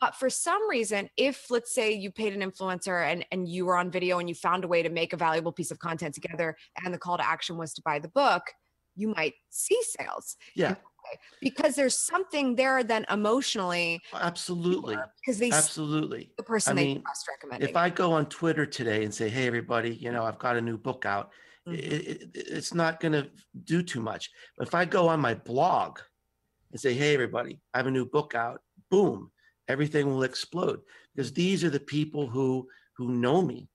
but 0.00 0.14
for 0.16 0.28
some 0.28 0.68
reason 0.68 1.08
if 1.16 1.50
let's 1.50 1.72
say 1.72 1.92
you 1.92 2.10
paid 2.10 2.34
an 2.34 2.40
influencer 2.40 3.10
and 3.10 3.24
and 3.30 3.48
you 3.48 3.64
were 3.64 3.76
on 3.76 3.90
video 3.90 4.18
and 4.18 4.28
you 4.28 4.34
found 4.34 4.64
a 4.64 4.68
way 4.68 4.82
to 4.82 4.88
make 4.88 5.12
a 5.12 5.16
valuable 5.16 5.52
piece 5.52 5.70
of 5.70 5.78
content 5.78 6.14
together 6.14 6.56
and 6.84 6.92
the 6.92 6.98
call 6.98 7.16
to 7.16 7.26
action 7.26 7.56
was 7.56 7.72
to 7.72 7.82
buy 7.84 7.98
the 7.98 8.08
book 8.08 8.42
you 8.98 9.14
might 9.16 9.34
see 9.48 9.80
sales. 9.82 10.36
Yeah. 10.54 10.74
Because 11.40 11.74
there's 11.74 11.98
something 11.98 12.56
there 12.56 12.82
then 12.82 13.06
emotionally. 13.10 14.00
Absolutely. 14.12 14.98
Because 15.24 15.38
they 15.38 15.50
absolutely 15.50 16.32
the 16.36 16.42
person 16.42 16.72
I 16.72 16.82
they 16.82 16.86
mean, 16.88 17.02
trust 17.02 17.26
recommending. 17.28 17.68
If 17.68 17.76
I 17.76 17.88
go 17.88 18.12
on 18.12 18.26
Twitter 18.26 18.66
today 18.66 19.04
and 19.04 19.14
say, 19.14 19.30
"Hey, 19.30 19.46
everybody, 19.46 19.94
you 19.94 20.12
know, 20.12 20.24
I've 20.24 20.38
got 20.38 20.56
a 20.56 20.60
new 20.60 20.76
book 20.76 21.06
out,". 21.06 21.30
It, 21.72 22.20
it, 22.22 22.30
it's 22.34 22.74
not 22.74 23.00
going 23.00 23.12
to 23.12 23.30
do 23.64 23.82
too 23.82 24.00
much. 24.00 24.30
But 24.56 24.68
if 24.68 24.74
I 24.74 24.84
go 24.84 25.08
on 25.08 25.20
my 25.20 25.34
blog 25.34 25.98
and 26.72 26.80
say, 26.80 26.94
"Hey, 26.94 27.14
everybody, 27.14 27.60
I 27.74 27.78
have 27.78 27.86
a 27.86 27.90
new 27.90 28.06
book 28.06 28.34
out," 28.34 28.60
boom, 28.90 29.30
everything 29.68 30.06
will 30.06 30.22
explode 30.22 30.80
because 31.14 31.32
these 31.32 31.64
are 31.64 31.70
the 31.70 31.80
people 31.80 32.26
who 32.28 32.68
who 32.96 33.10
know 33.12 33.42
me, 33.42 33.68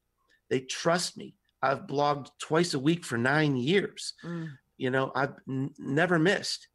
they 0.49 0.62
trust 0.62 1.17
me. 1.17 1.36
I've 1.62 1.88
blogged 1.88 2.27
twice 2.39 2.73
a 2.73 2.79
week 2.79 3.06
for 3.06 3.17
nine 3.17 3.56
years. 3.56 4.13
Mm 4.23 4.49
you 4.77 4.89
know 4.89 5.12
i've 5.15 5.36
n- 5.47 5.69
never 5.77 6.17
missed 6.19 6.67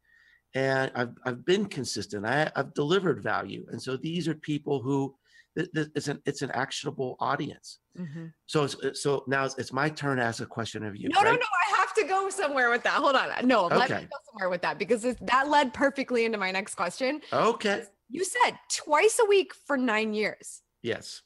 and 0.55 0.91
I've, 0.95 1.11
I've 1.25 1.45
been 1.45 1.65
consistent 1.65 2.25
I, 2.25 2.51
i've 2.55 2.73
delivered 2.73 3.21
value 3.21 3.65
and 3.69 3.81
so 3.81 3.97
these 3.97 4.27
are 4.27 4.35
people 4.35 4.81
who 4.81 5.15
th- 5.57 5.71
th- 5.73 5.89
it's 5.95 6.07
an 6.07 6.21
it's 6.25 6.41
an 6.41 6.51
actionable 6.51 7.15
audience. 7.19 7.79
Mhm. 7.99 8.33
So 8.45 8.65
so 8.67 9.23
now 9.27 9.43
it's, 9.45 9.73
my 9.73 9.89
turn 9.89 10.17
to 10.17 10.23
ask 10.23 10.41
a 10.41 10.45
question 10.45 10.85
of 10.85 10.95
you. 10.95 11.09
No, 11.09 11.21
no, 11.21 11.31
right? 11.31 11.39
no. 11.39 11.45
I 11.45 11.77
have 11.77 11.93
to 11.95 12.03
go 12.05 12.29
somewhere 12.29 12.69
with 12.69 12.83
that. 12.83 12.93
Hold 12.93 13.15
on. 13.15 13.45
No, 13.47 13.65
let 13.67 13.89
me 13.89 13.95
Okay. 13.95 14.05
go 14.05 14.17
somewhere 14.31 14.49
with 14.49 14.61
that 14.61 14.77
because 14.79 15.01
that 15.03 15.49
led 15.49 15.73
perfectly 15.73 16.23
into 16.25 16.37
my 16.37 16.49
next 16.51 16.75
question. 16.75 17.21
Okay. 17.33 17.83
You 18.09 18.23
said 18.23 18.57
twice 18.73 19.19
a 19.21 19.25
week 19.25 19.53
for 19.53 19.75
nine 19.77 20.13
years. 20.13 20.61
Yes. 20.81 21.21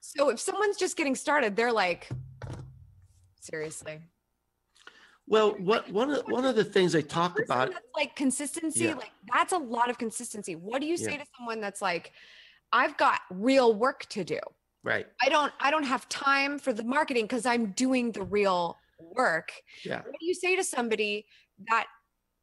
So 0.00 0.28
if 0.28 0.38
someone's 0.38 0.76
just 0.76 0.96
getting 0.96 1.14
started, 1.14 1.56
they're 1.56 1.72
like, 1.72 2.08
seriously. 3.40 4.00
Well, 5.26 5.52
what 5.58 5.90
one 5.90 6.10
of 6.10 6.24
one 6.26 6.44
of 6.44 6.56
the 6.56 6.64
things 6.64 6.94
I 6.94 7.00
talk 7.02 7.38
about 7.42 7.72
like 7.94 8.16
consistency 8.16 8.84
Yeah. 8.84 8.94
like 8.94 9.10
that's 9.32 9.52
a 9.52 9.58
lot 9.58 9.90
of 9.90 9.98
consistency 9.98 10.56
what 10.56 10.80
do 10.80 10.86
you 10.86 10.96
say 10.96 11.12
Yeah. 11.12 11.18
to 11.18 11.26
someone 11.36 11.60
that's 11.60 11.82
like 11.82 12.12
i've 12.72 12.96
got 12.96 13.20
real 13.30 13.74
work 13.74 14.06
to 14.10 14.24
do 14.24 14.38
right. 14.88 15.06
i 15.24 15.28
don't 15.28 15.52
i 15.60 15.70
don't 15.70 15.84
have 15.84 16.08
time 16.08 16.58
for 16.58 16.72
the 16.72 16.84
marketing 16.84 17.24
because 17.24 17.46
i'm 17.46 17.66
doing 17.72 18.10
the 18.12 18.22
real 18.22 18.76
work 18.98 19.52
Yeah. 19.84 19.98
what 19.98 20.18
do 20.18 20.26
you 20.26 20.34
say 20.34 20.56
to 20.56 20.64
somebody 20.64 21.26
that 21.70 21.86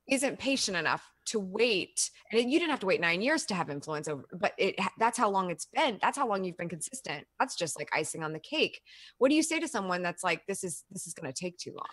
isn't 0.07 0.37
patient 0.39 0.77
enough 0.77 1.03
to 1.25 1.39
wait 1.39 2.11
and 2.31 2.51
you 2.51 2.59
didn't 2.59 2.69
have 2.69 2.79
to 2.81 2.85
wait 2.85 3.01
nine 3.01 3.21
years 3.21 3.45
to 3.45 3.55
have 3.55 3.69
influence 3.71 4.07
over 4.07 4.23
but 4.39 4.53
it 4.59 4.75
that's 4.99 5.17
how 5.17 5.29
long 5.29 5.49
it's 5.49 5.65
been 5.73 5.97
that's 6.01 6.17
how 6.17 6.27
long 6.27 6.43
you've 6.43 6.57
been 6.57 6.69
consistent 6.69 7.25
that's 7.39 7.55
just 7.55 7.77
like 7.79 7.89
icing 7.93 8.23
on 8.23 8.31
the 8.31 8.39
cake 8.39 8.79
what 9.17 9.29
do 9.29 9.35
you 9.35 9.41
say 9.43 9.59
to 9.59 9.67
someone 9.67 10.03
that's 10.03 10.23
like 10.23 10.45
this 10.47 10.63
is 10.63 10.83
this 10.91 11.07
is 11.07 11.13
going 11.15 11.31
to 11.31 11.33
take 11.43 11.57
too 11.57 11.71
long 11.71 11.89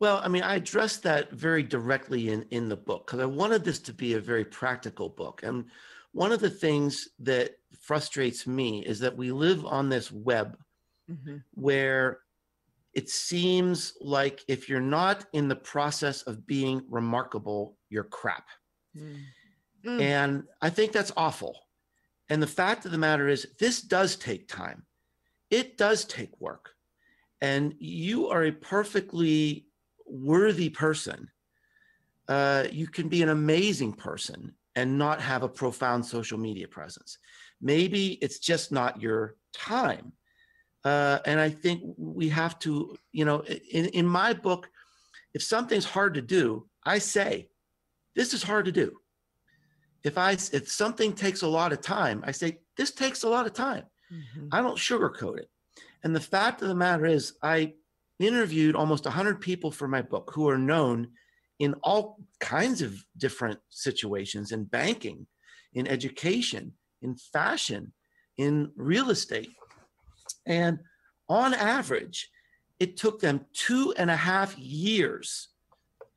Well, 0.00 0.20
I 0.24 0.28
mean, 0.28 0.42
I 0.42 0.56
addressed 0.56 1.02
that 1.04 1.30
very 1.46 1.62
directly 1.62 2.22
in 2.32 2.40
in 2.50 2.68
the 2.68 2.76
book 2.88 3.06
because 3.06 3.20
I 3.20 3.26
wanted 3.40 3.62
this 3.64 3.78
to 3.88 3.92
be 3.92 4.14
a 4.14 4.20
very 4.20 4.44
practical 4.44 5.08
book. 5.08 5.36
And 5.44 5.66
one 6.14 6.32
of 6.32 6.40
the 6.40 6.48
things 6.48 7.08
that 7.18 7.56
frustrates 7.80 8.46
me 8.46 8.84
is 8.86 9.00
that 9.00 9.16
we 9.16 9.32
live 9.32 9.66
on 9.66 9.88
this 9.88 10.10
web 10.10 10.56
where 11.52 12.20
it 12.94 13.10
seems 13.10 13.94
like 14.00 14.42
if 14.48 14.68
you're 14.68 14.80
not 14.80 15.26
in 15.32 15.48
the 15.48 15.56
process 15.56 16.22
of 16.22 16.46
being 16.46 16.82
remarkable, 16.88 17.76
you're 17.90 18.04
crap. 18.04 18.46
Mm. 18.96 20.00
And 20.00 20.44
I 20.62 20.70
think 20.70 20.92
that's 20.92 21.12
awful. 21.16 21.66
And 22.30 22.42
the 22.42 22.46
fact 22.46 22.86
of 22.86 22.92
the 22.92 22.98
matter 22.98 23.28
is, 23.28 23.48
this 23.58 23.82
does 23.82 24.16
take 24.16 24.48
time. 24.48 24.86
It 25.50 25.76
does 25.76 26.04
take 26.04 26.40
work. 26.40 26.70
And 27.42 27.74
you 27.78 28.28
are 28.28 28.44
a 28.44 28.52
perfectly 28.52 29.66
worthy 30.06 30.70
person. 30.70 31.28
Uh, 32.28 32.64
you 32.70 32.86
can 32.86 33.08
be 33.08 33.22
an 33.22 33.28
amazing 33.28 33.92
person 33.92 34.54
and 34.76 34.98
not 34.98 35.20
have 35.20 35.42
a 35.42 35.48
profound 35.48 36.04
social 36.04 36.38
media 36.38 36.68
presence. 36.68 37.18
Maybe 37.60 38.14
it's 38.14 38.38
just 38.38 38.72
not 38.72 39.00
your 39.00 39.36
time. 39.52 40.12
Uh, 40.84 41.18
and 41.24 41.40
I 41.40 41.50
think 41.50 41.94
we 41.96 42.28
have 42.28 42.58
to, 42.60 42.96
you 43.12 43.24
know, 43.24 43.42
in, 43.42 43.86
in 43.86 44.06
my 44.06 44.34
book, 44.34 44.68
if 45.32 45.42
something's 45.42 45.84
hard 45.84 46.14
to 46.14 46.22
do, 46.22 46.68
I 46.84 46.98
say, 46.98 47.48
this 48.14 48.34
is 48.34 48.42
hard 48.42 48.66
to 48.66 48.72
do 48.72 48.98
if 50.04 50.18
I 50.18 50.32
if 50.32 50.70
something 50.70 51.14
takes 51.14 51.42
a 51.42 51.48
lot 51.48 51.72
of 51.72 51.80
time, 51.80 52.22
I 52.26 52.30
say 52.30 52.58
this 52.76 52.92
takes 52.92 53.22
a 53.22 53.28
lot 53.28 53.46
of 53.46 53.54
time. 53.54 53.84
Mhm. 54.12 54.48
I 54.52 54.60
don't 54.60 54.78
sugarcoat 54.78 55.38
it. 55.38 55.50
And 56.04 56.14
the 56.14 56.20
fact 56.20 56.60
of 56.62 56.68
the 56.68 56.74
matter 56.74 57.06
is, 57.06 57.36
I 57.42 57.74
interviewed 58.18 58.76
almost 58.76 59.06
100 59.06 59.40
people 59.40 59.70
for 59.70 59.88
my 59.88 60.02
book 60.02 60.30
who 60.34 60.48
are 60.48 60.58
known 60.58 61.12
in 61.58 61.74
all 61.82 62.18
kinds 62.40 62.82
of 62.82 63.04
different 63.16 63.60
situations 63.68 64.52
in 64.52 64.64
banking, 64.64 65.26
in 65.72 65.86
education, 65.86 66.72
in 67.02 67.16
fashion, 67.16 67.92
in 68.36 68.70
real 68.76 69.10
estate. 69.10 69.50
And 70.46 70.80
on 71.28 71.54
average, 71.54 72.28
it 72.80 72.96
took 72.96 73.20
them 73.20 73.46
two 73.52 73.94
and 73.96 74.10
a 74.10 74.16
half 74.16 74.58
years 74.58 75.48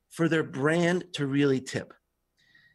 for 0.09 0.27
their 0.27 0.43
brand 0.43 1.05
to 1.13 1.27
really 1.27 1.61
tip 1.61 1.93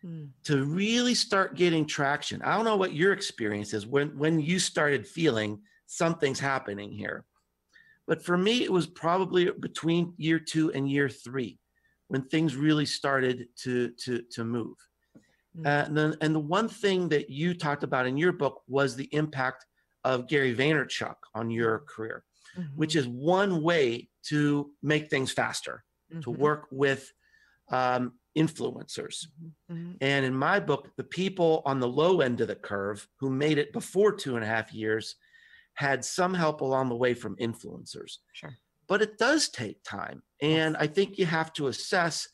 Mm. 0.04 0.30
to 0.42 0.64
really 0.64 1.14
start 1.14 1.54
getting 1.54 1.86
traction. 1.86 2.42
I 2.42 2.56
don't 2.56 2.64
know 2.64 2.76
what 2.76 2.92
your 2.92 3.12
experience 3.12 3.72
is 3.72 3.86
when 3.86 4.18
when 4.18 4.40
you 4.40 4.58
started 4.58 5.06
feeling 5.06 5.62
something's 5.86 6.40
happening 6.40 6.90
here. 6.90 7.24
But 8.08 8.24
for 8.24 8.36
me, 8.36 8.64
it 8.64 8.72
was 8.72 8.88
probably 8.88 9.48
between 9.52 10.14
year 10.16 10.40
two 10.40 10.72
and 10.72 10.90
year 10.90 11.08
three 11.08 11.60
when 12.12 12.22
things 12.28 12.54
really 12.56 12.84
started 12.84 13.48
to 13.56 13.88
to 14.04 14.20
to 14.34 14.44
move. 14.44 14.76
Mm. 15.56 15.66
Uh, 15.66 15.84
and 15.86 15.96
then, 15.96 16.14
and 16.20 16.34
the 16.34 16.46
one 16.58 16.68
thing 16.68 17.08
that 17.08 17.30
you 17.30 17.54
talked 17.54 17.84
about 17.84 18.06
in 18.06 18.18
your 18.18 18.32
book 18.32 18.62
was 18.68 18.94
the 18.94 19.08
impact 19.12 19.64
of 20.04 20.28
Gary 20.28 20.54
Vaynerchuk 20.54 21.16
on 21.34 21.50
your 21.50 21.74
career, 21.88 22.24
which 22.76 22.96
is 22.96 23.06
one 23.08 23.62
way 23.62 24.10
to 24.30 24.72
make 24.82 25.08
things 25.08 25.32
faster, 25.32 25.84
to 26.24 26.30
Mhm. 26.30 26.36
work 26.46 26.62
with 26.70 27.02
um, 27.70 28.12
influencers. 28.36 29.16
Mhm. 29.70 29.96
And 30.02 30.26
in 30.26 30.34
my 30.34 30.60
book, 30.60 30.82
the 30.96 31.04
people 31.20 31.62
on 31.64 31.80
the 31.80 31.88
low 31.88 32.20
end 32.20 32.40
of 32.42 32.48
the 32.48 32.60
curve 32.70 33.08
who 33.20 33.30
made 33.30 33.56
it 33.56 33.72
before 33.72 34.12
two 34.14 34.34
and 34.36 34.44
a 34.44 34.52
half 34.54 34.68
years 34.74 35.16
had 35.74 36.04
some 36.04 36.34
help 36.34 36.60
along 36.60 36.90
the 36.90 36.96
way 37.04 37.14
from 37.14 37.36
influencers. 37.36 38.12
Sure. 38.32 38.54
But 38.88 39.02
it 39.02 39.18
does 39.18 39.48
take 39.48 39.82
time. 39.84 40.22
And 40.40 40.76
I 40.76 40.86
think 40.86 41.18
you 41.18 41.26
have 41.26 41.52
to 41.54 41.68
assess 41.68 42.28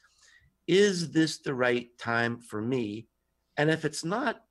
is 0.66 1.12
this 1.12 1.38
the 1.38 1.54
right 1.54 1.88
time 1.98 2.38
for 2.38 2.60
me? 2.60 3.08
And 3.56 3.70
if 3.70 3.86
it's 3.86 4.04
not, 4.04 4.42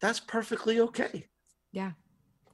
that's 0.00 0.20
perfectly 0.20 0.80
okay. 0.80 1.26
Yeah 1.72 1.92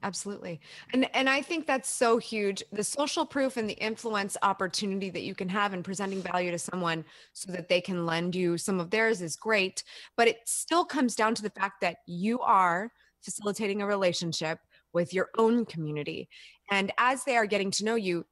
absolutely. 0.03 0.59
And 0.91 1.09
and 1.15 1.29
I 1.29 1.41
think 1.41 1.65
that's 1.65 1.89
so 1.89 2.17
huge. 2.17 2.63
The 2.71 2.83
social 2.83 3.25
proof 3.25 3.57
and 3.57 3.67
the 3.67 3.73
influence 3.73 4.37
opportunity 4.43 5.09
that 5.09 5.23
you 5.23 5.33
can 5.33 5.49
have 5.49 5.73
in 5.73 5.81
presenting 5.81 6.21
value 6.21 6.51
to 6.51 6.59
someone 6.59 7.03
so 7.31 7.51
that 7.53 7.69
they 7.69 7.81
can 7.81 8.05
lend 8.05 8.35
you 8.35 8.57
some 8.57 8.79
of 8.79 8.91
theirs 8.91 9.21
is 9.21 9.35
great, 9.35 9.83
but 10.15 10.27
it 10.27 10.37
still 10.45 10.85
comes 10.85 11.15
down 11.15 11.33
to 11.35 11.41
the 11.41 11.49
fact 11.49 11.81
that 11.81 11.97
you 12.05 12.39
are 12.41 12.91
facilitating 13.21 13.81
a 13.81 13.87
relationship 13.87 14.59
with 14.91 15.13
your 15.13 15.29
own 15.37 15.65
community. 15.65 16.27
And 16.69 16.91
as 16.97 17.23
they 17.23 17.37
are 17.37 17.45
getting 17.45 17.71
to 17.71 17.85
know 17.85 17.95
you, 17.95 18.25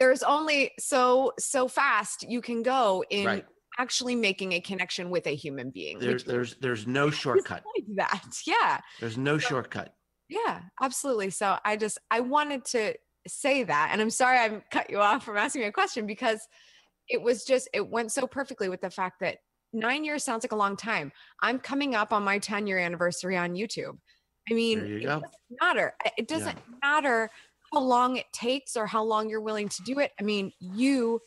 there's 0.00 0.22
only 0.22 0.72
so 0.78 1.32
so 1.38 1.68
fast 1.68 2.24
you 2.28 2.40
can 2.40 2.62
go 2.62 3.04
in 3.10 3.26
Right. 3.26 3.46
actually 3.78 4.14
making 4.14 4.52
a 4.52 4.60
connection 4.60 5.10
with 5.10 5.26
a 5.26 5.34
human 5.34 5.70
being. 5.70 5.98
There's 5.98 6.24
there's 6.24 6.54
there's 6.56 6.86
no 6.86 7.10
shortcut. 7.10 7.62
like 7.76 7.86
that. 7.96 8.22
Yeah. 8.46 8.80
There's 9.00 9.18
no 9.18 9.38
shortcut. 9.38 9.94
Yeah, 10.28 10.60
absolutely. 10.82 11.30
So 11.30 11.56
I 11.64 11.76
just 11.76 11.98
I 12.10 12.20
wanted 12.20 12.64
to 12.66 12.94
say 13.26 13.62
that 13.64 13.90
and 13.92 14.00
I'm 14.00 14.10
sorry 14.10 14.38
I 14.38 14.62
cut 14.70 14.90
you 14.90 14.98
off 15.00 15.24
from 15.24 15.36
asking 15.36 15.62
me 15.62 15.68
a 15.68 15.72
question 15.72 16.06
because 16.06 16.40
it 17.08 17.20
was 17.20 17.44
just 17.44 17.68
it 17.72 17.86
went 17.88 18.12
so 18.12 18.26
perfectly 18.26 18.68
with 18.68 18.80
the 18.80 18.90
fact 18.90 19.20
that 19.20 19.38
9 19.72 20.04
years 20.04 20.24
sounds 20.24 20.44
like 20.44 20.52
a 20.52 20.56
long 20.56 20.76
time. 20.76 21.12
I'm 21.42 21.58
coming 21.58 21.94
up 21.94 22.12
on 22.12 22.22
my 22.22 22.38
10 22.38 22.66
year 22.66 22.78
anniversary 22.78 23.36
on 23.36 23.54
YouTube. 23.54 23.98
I 24.50 24.54
mean, 24.54 24.78
it 24.80 25.02
doesn't 25.04 25.30
matter. 25.60 25.94
It 26.16 26.26
doesn't 26.26 26.58
matter 26.82 27.30
how 27.72 27.80
long 27.80 28.16
it 28.16 28.26
takes 28.32 28.76
or 28.76 28.86
how 28.86 29.02
long 29.02 29.28
you're 29.28 29.40
willing 29.40 29.68
to 29.68 29.82
do 29.82 29.98
it. 29.98 30.12
I 30.20 30.22
mean, 30.22 30.52
you 30.58 31.20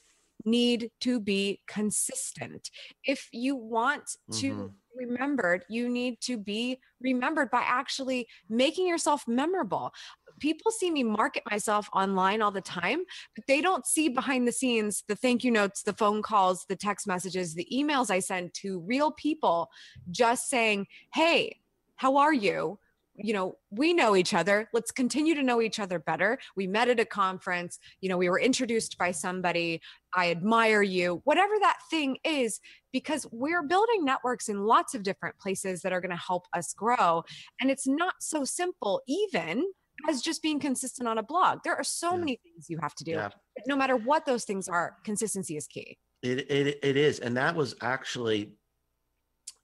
need 0.46 0.92
to 1.02 1.20
be 1.20 1.62
consistent. 1.68 2.70
If 3.04 3.30
you 3.32 3.56
want 3.56 4.18
to 4.34 4.54
Mhm. 4.54 4.74
be 4.98 5.06
remembered, 5.06 5.64
you 5.70 5.88
need 5.88 6.20
to 6.22 6.38
be 6.38 6.80
remembered 7.00 7.52
by 7.52 7.62
actually 7.62 8.28
making 8.50 8.88
yourself 8.88 9.28
memorable. 9.28 9.92
People 10.40 10.72
see 10.72 10.90
me 10.90 11.04
market 11.04 11.44
myself 11.50 11.88
online 11.94 12.42
all 12.42 12.52
the 12.52 12.62
time, 12.62 13.04
but 13.36 13.46
they 13.48 13.62
don't 13.62 13.86
see 13.86 14.10
behind 14.10 14.48
the 14.48 14.52
scenes 14.52 15.04
the 15.08 15.16
thank 15.16 15.44
you 15.44 15.52
notes, 15.52 15.84
the 15.84 15.94
phone 15.94 16.22
calls, 16.24 16.66
the 16.68 16.76
text 16.76 17.06
messages, 17.08 17.54
the 17.54 17.68
emails 17.72 18.10
I 18.10 18.20
send 18.20 18.54
to 18.56 18.80
real 18.80 19.12
people 19.12 19.70
just 20.10 20.50
saying, 20.50 20.88
Hey, 21.14 21.62
how 21.96 22.18
are 22.18 22.34
you? 22.34 22.80
You 23.24 23.34
know, 23.34 23.56
we 23.70 23.94
know 23.94 24.16
each 24.16 24.34
other. 24.34 24.68
Let's 24.74 24.92
continue 24.92 25.36
to 25.36 25.44
know 25.44 25.62
each 25.62 25.80
other 25.80 26.00
better. 26.00 26.40
We 26.56 26.68
met 26.68 26.90
at 26.90 27.00
a 27.00 27.06
conference. 27.06 27.80
You 28.02 28.10
know, 28.10 28.18
we 28.18 28.30
were 28.30 28.40
introduced 28.40 28.98
by 28.98 29.12
somebody. 29.12 29.82
I 30.16 30.32
admire 30.32 30.82
you, 30.82 31.22
whatever 31.24 31.54
that 31.62 31.80
thing 31.90 32.18
is, 32.24 32.60
because 32.92 33.26
we're 33.32 33.64
building 33.64 34.04
networks 34.04 34.50
in 34.50 34.66
lots 34.66 34.94
of 34.96 35.04
different 35.04 35.38
places 35.40 35.82
that 35.82 35.94
are 35.94 36.02
going 36.02 36.12
to 36.12 36.18
help 36.18 36.48
us 36.54 36.74
grow. 36.74 37.24
And 37.60 37.70
it's 37.72 37.88
not 37.88 38.16
so 38.20 38.44
simple, 38.44 39.02
even 39.08 39.66
as 40.10 40.22
just 40.22 40.42
being 40.42 40.60
consistent 40.60 41.08
on 41.08 41.18
a 41.18 41.24
blog. 41.24 41.60
There 41.64 41.76
are 41.76 41.84
so 41.84 42.14
Yeah. 42.14 42.18
many 42.20 42.40
things 42.44 42.70
you 42.70 42.80
have 42.82 42.96
to 42.96 43.04
do. 43.04 43.12
Yeah. 43.12 43.30
No 43.68 43.76
matter 43.76 43.96
what 43.96 44.26
those 44.26 44.46
things 44.46 44.68
are, 44.68 44.98
consistency 45.04 45.58
is 45.58 45.68
key. 45.68 45.98
It, 46.24 46.50
it 46.52 46.80
it 46.84 46.98
is, 46.98 47.20
and 47.20 47.36
that 47.38 47.56
was 47.56 47.76
actually, 47.82 48.54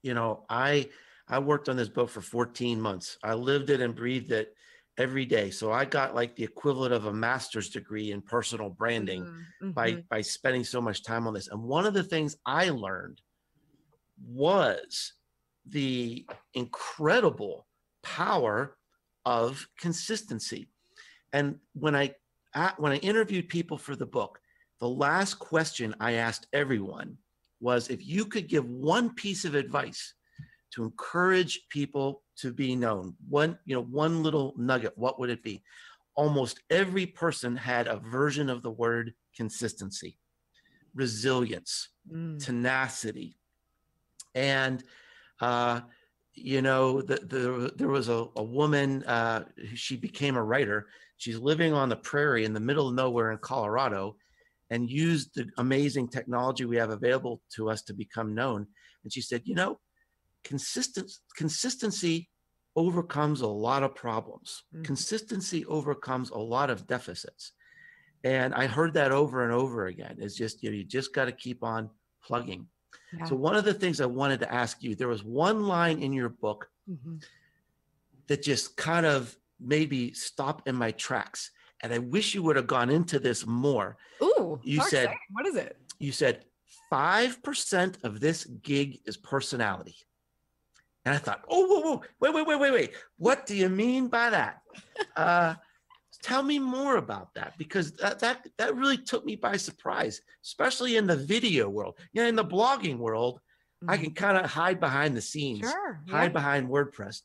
you 0.01 0.14
know, 0.14 0.45
I 0.49 0.89
I 1.28 1.40
worked 1.40 1.70
on 1.70 1.76
this 1.78 1.90
book 1.90 2.10
for 2.10 2.22
14 2.22 2.82
months. 2.82 3.18
I 3.24 3.34
lived 3.34 3.70
it 3.70 3.82
and 3.82 3.96
breathed 3.96 4.32
it 4.32 4.54
every 4.98 5.26
day. 5.26 5.52
So 5.52 5.72
I 5.72 5.86
got 5.86 6.16
like 6.16 6.36
the 6.36 6.44
equivalent 6.44 6.94
of 6.94 7.06
a 7.06 7.14
master's 7.14 7.70
degree 7.70 8.12
in 8.12 8.22
personal 8.22 8.70
branding 8.70 9.24
Mhm, 9.24 9.54
by 9.76 9.92
mhm. 9.92 10.08
by 10.10 10.22
spending 10.22 10.64
so 10.64 10.82
much 10.82 11.04
time 11.04 11.28
on 11.28 11.34
this. 11.34 11.48
And 11.48 11.64
one 11.64 11.86
of 11.86 11.94
the 11.94 12.04
things 12.04 12.38
I 12.46 12.70
learned 12.70 13.22
was 14.24 15.14
the 15.66 16.26
incredible 16.54 17.68
power 18.04 18.78
of 19.26 19.68
consistency. 19.78 20.70
And 21.34 21.60
when 21.74 21.96
I 21.96 22.16
when 22.78 22.92
I 22.92 22.98
interviewed 22.98 23.50
people 23.50 23.78
for 23.78 23.96
the 23.96 24.06
book, 24.08 24.42
the 24.80 24.90
last 24.90 25.36
question 25.36 25.96
I 26.00 26.14
asked 26.14 26.48
everyone 26.54 27.20
was 27.60 27.90
if 27.90 28.06
you 28.06 28.26
could 28.26 28.48
give 28.50 28.68
one 28.70 29.14
piece 29.16 29.46
of 29.46 29.56
advice 29.56 30.16
to 30.72 30.84
encourage 30.84 31.68
people 31.70 32.24
to 32.38 32.53
be 32.53 32.76
known, 32.76 33.15
one, 33.30 33.57
you 33.65 33.76
know, 33.76 33.84
one 33.84 34.24
little 34.24 34.53
nugget, 34.57 34.93
what 34.95 35.20
would 35.20 35.30
it 35.30 35.43
be? 35.43 35.63
Almost 36.15 36.61
every 36.70 37.05
person 37.05 37.55
had 37.55 37.88
a 37.88 37.97
version 37.97 38.49
of 38.49 38.61
the 38.63 38.72
word 38.72 39.13
consistency, 39.36 40.18
resilience, 40.93 41.89
mm. 42.11 42.43
tenacity. 42.43 43.38
And 44.36 44.84
uh, 45.39 45.82
you 46.38 46.61
know, 46.61 47.01
the, 47.01 47.15
the, 47.15 47.74
there 47.76 47.88
was 47.88 48.09
a, 48.09 48.28
a 48.36 48.43
woman, 48.43 49.03
uh, 49.03 49.45
she 49.74 49.97
became 49.97 50.36
a 50.38 50.43
writer. 50.43 50.88
She's 51.18 51.39
living 51.39 51.74
on 51.74 51.89
the 51.89 51.95
prairie 51.95 52.45
in 52.45 52.53
the 52.53 52.59
middle 52.59 52.89
of 52.89 52.93
nowhere 52.93 53.32
in 53.32 53.39
Colorado 53.39 54.15
and 54.70 54.89
used 54.89 55.34
the 55.34 55.47
amazing 55.57 56.09
technology 56.09 56.65
we 56.65 56.78
have 56.78 56.91
available 56.91 57.41
to 57.55 57.70
us 57.70 57.82
to 57.84 57.93
become 57.93 58.36
known. 58.36 58.68
And 59.03 59.11
she 59.11 59.22
said, 59.22 59.41
you 59.45 59.55
know, 59.55 59.80
consistent, 60.44 61.12
consistency 61.36 62.30
overcomes 62.76 63.42
a 63.42 63.48
lot 63.48 63.84
of 63.84 63.96
problems. 63.96 64.64
Mm-hmm. 64.74 64.84
Consistency 64.84 65.66
overcomes 65.66 66.30
a 66.30 66.38
lot 66.38 66.70
of 66.70 66.88
deficits. 66.88 67.54
And 68.24 68.54
I 68.54 68.68
heard 68.68 68.94
that 68.94 69.12
over 69.12 69.44
and 69.44 69.54
over 69.54 69.88
again. 69.88 70.18
It's 70.20 70.36
just, 70.36 70.64
you 70.64 70.70
know, 70.70 70.78
you 70.78 70.84
just 70.84 71.14
got 71.14 71.26
to 71.26 71.32
keep 71.32 71.64
on 71.64 71.90
plugging. 72.24 72.68
Yeah. 73.18 73.26
So 73.26 73.36
one 73.36 73.56
of 73.56 73.66
the 73.66 73.74
things 73.74 74.02
I 74.02 74.06
wanted 74.06 74.40
to 74.42 74.54
ask 74.54 74.84
you, 74.84 74.96
there 74.96 75.08
was 75.08 75.24
one 75.24 75.64
line 75.68 76.00
in 76.02 76.14
your 76.14 76.30
book 76.30 76.70
mm-hmm. 76.90 77.18
that 78.28 78.44
just 78.44 78.76
kind 78.78 79.06
of 79.06 79.36
made 79.60 79.90
me 79.92 80.14
stop 80.14 80.68
in 80.68 80.76
my 80.76 80.92
tracks. 80.92 81.52
And 81.82 81.94
I 81.94 82.00
wish 82.00 82.34
you 82.34 82.44
would 82.44 82.56
have 82.56 82.68
gone 82.68 82.90
into 82.90 83.20
this 83.20 83.46
more. 83.46 83.98
Ooh, 84.22 84.60
you 84.64 84.82
said, 84.82 85.06
exciting. 85.06 85.20
what 85.32 85.46
is 85.46 85.56
it? 85.56 85.78
You 86.00 86.12
said 86.12 86.46
5% 86.92 88.04
of 88.04 88.20
this 88.20 88.46
gig 88.46 89.00
is 89.06 89.18
personality. 89.18 89.96
And 91.08 91.16
I 91.16 91.20
thought, 91.20 91.45
oh, 91.47 91.66
whoa, 91.66 91.80
whoa, 91.80 92.01
wait, 92.20 92.34
wait, 92.34 92.45
wait, 92.45 92.60
wait, 92.60 92.74
wait. 92.74 92.93
What 93.16 93.45
do 93.45 93.55
you 93.55 93.70
mean 93.70 94.10
by 94.10 94.30
that? 94.30 94.62
Uh, 95.16 95.55
tell 96.22 96.43
me 96.43 96.60
more 96.60 96.97
about 96.97 97.34
that 97.34 97.53
because 97.58 97.91
that, 97.93 98.20
that 98.20 98.47
that 98.58 98.76
really 98.76 98.97
took 98.97 99.26
me 99.26 99.36
by 99.36 99.58
surprise, 99.58 100.22
especially 100.43 100.97
in 100.97 101.08
the 101.08 101.16
video 101.16 101.70
world. 101.70 101.97
You 102.14 102.22
know, 102.22 102.28
in 102.28 102.36
the 102.36 102.45
blogging 102.45 102.97
world, 102.97 103.39
mm-hmm. 103.84 103.89
I 103.89 103.97
can 103.97 104.14
kind 104.14 104.38
of 104.38 104.49
hide 104.49 104.80
behind 104.80 105.16
the 105.16 105.22
scenes, 105.22 105.70
sure, 105.70 106.01
hide 106.10 106.24
yeah. 106.26 106.30
behind 106.30 106.70
WordPress. 106.70 107.22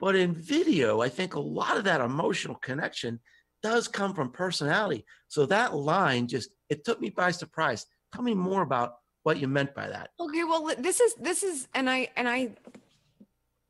But 0.00 0.16
in 0.16 0.34
video, 0.34 1.00
I 1.00 1.08
think 1.08 1.34
a 1.34 1.40
lot 1.40 1.76
of 1.76 1.84
that 1.84 2.00
emotional 2.00 2.56
connection 2.56 3.20
does 3.62 3.86
come 3.86 4.14
from 4.14 4.30
personality. 4.30 5.04
So 5.28 5.46
that 5.46 5.74
line 5.74 6.26
just 6.26 6.50
it 6.68 6.84
took 6.84 7.00
me 7.00 7.10
by 7.10 7.30
surprise. 7.30 7.86
Tell 8.12 8.22
me 8.22 8.34
more 8.34 8.62
about 8.62 8.94
what 9.22 9.38
you 9.38 9.48
meant 9.48 9.74
by 9.74 9.88
that. 9.88 10.10
Okay, 10.18 10.44
well 10.44 10.70
this 10.78 11.00
is 11.00 11.14
this 11.14 11.42
is 11.42 11.68
and 11.74 11.88
I 11.88 12.08
and 12.16 12.28
I 12.28 12.50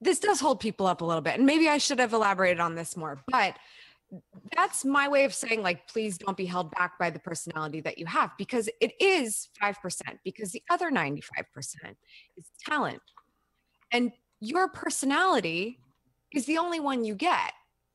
this 0.02 0.18
does 0.18 0.40
hold 0.40 0.60
people 0.60 0.86
up 0.86 1.00
a 1.00 1.04
little 1.04 1.22
bit. 1.22 1.36
And 1.36 1.46
maybe 1.46 1.68
I 1.68 1.78
should 1.78 1.98
have 1.98 2.12
elaborated 2.12 2.60
on 2.60 2.74
this 2.74 2.96
more, 2.96 3.22
but 3.28 3.56
that's 4.54 4.84
my 4.84 5.08
way 5.08 5.24
of 5.24 5.32
saying 5.32 5.62
like 5.62 5.88
please 5.88 6.18
don't 6.18 6.36
be 6.36 6.44
held 6.44 6.70
back 6.72 6.98
by 6.98 7.08
the 7.08 7.18
personality 7.18 7.80
that 7.80 7.96
you 7.96 8.04
have 8.04 8.30
because 8.36 8.68
it 8.80 8.92
is 9.00 9.48
5% 9.62 9.74
because 10.22 10.52
the 10.52 10.62
other 10.70 10.90
95% 10.90 11.16
is 12.36 12.50
talent 12.62 13.00
and 13.90 14.12
your 14.40 14.68
personality 14.68 15.78
is 16.32 16.44
the 16.44 16.58
only 16.58 16.80
one 16.80 17.04
you 17.04 17.14
get 17.14 17.52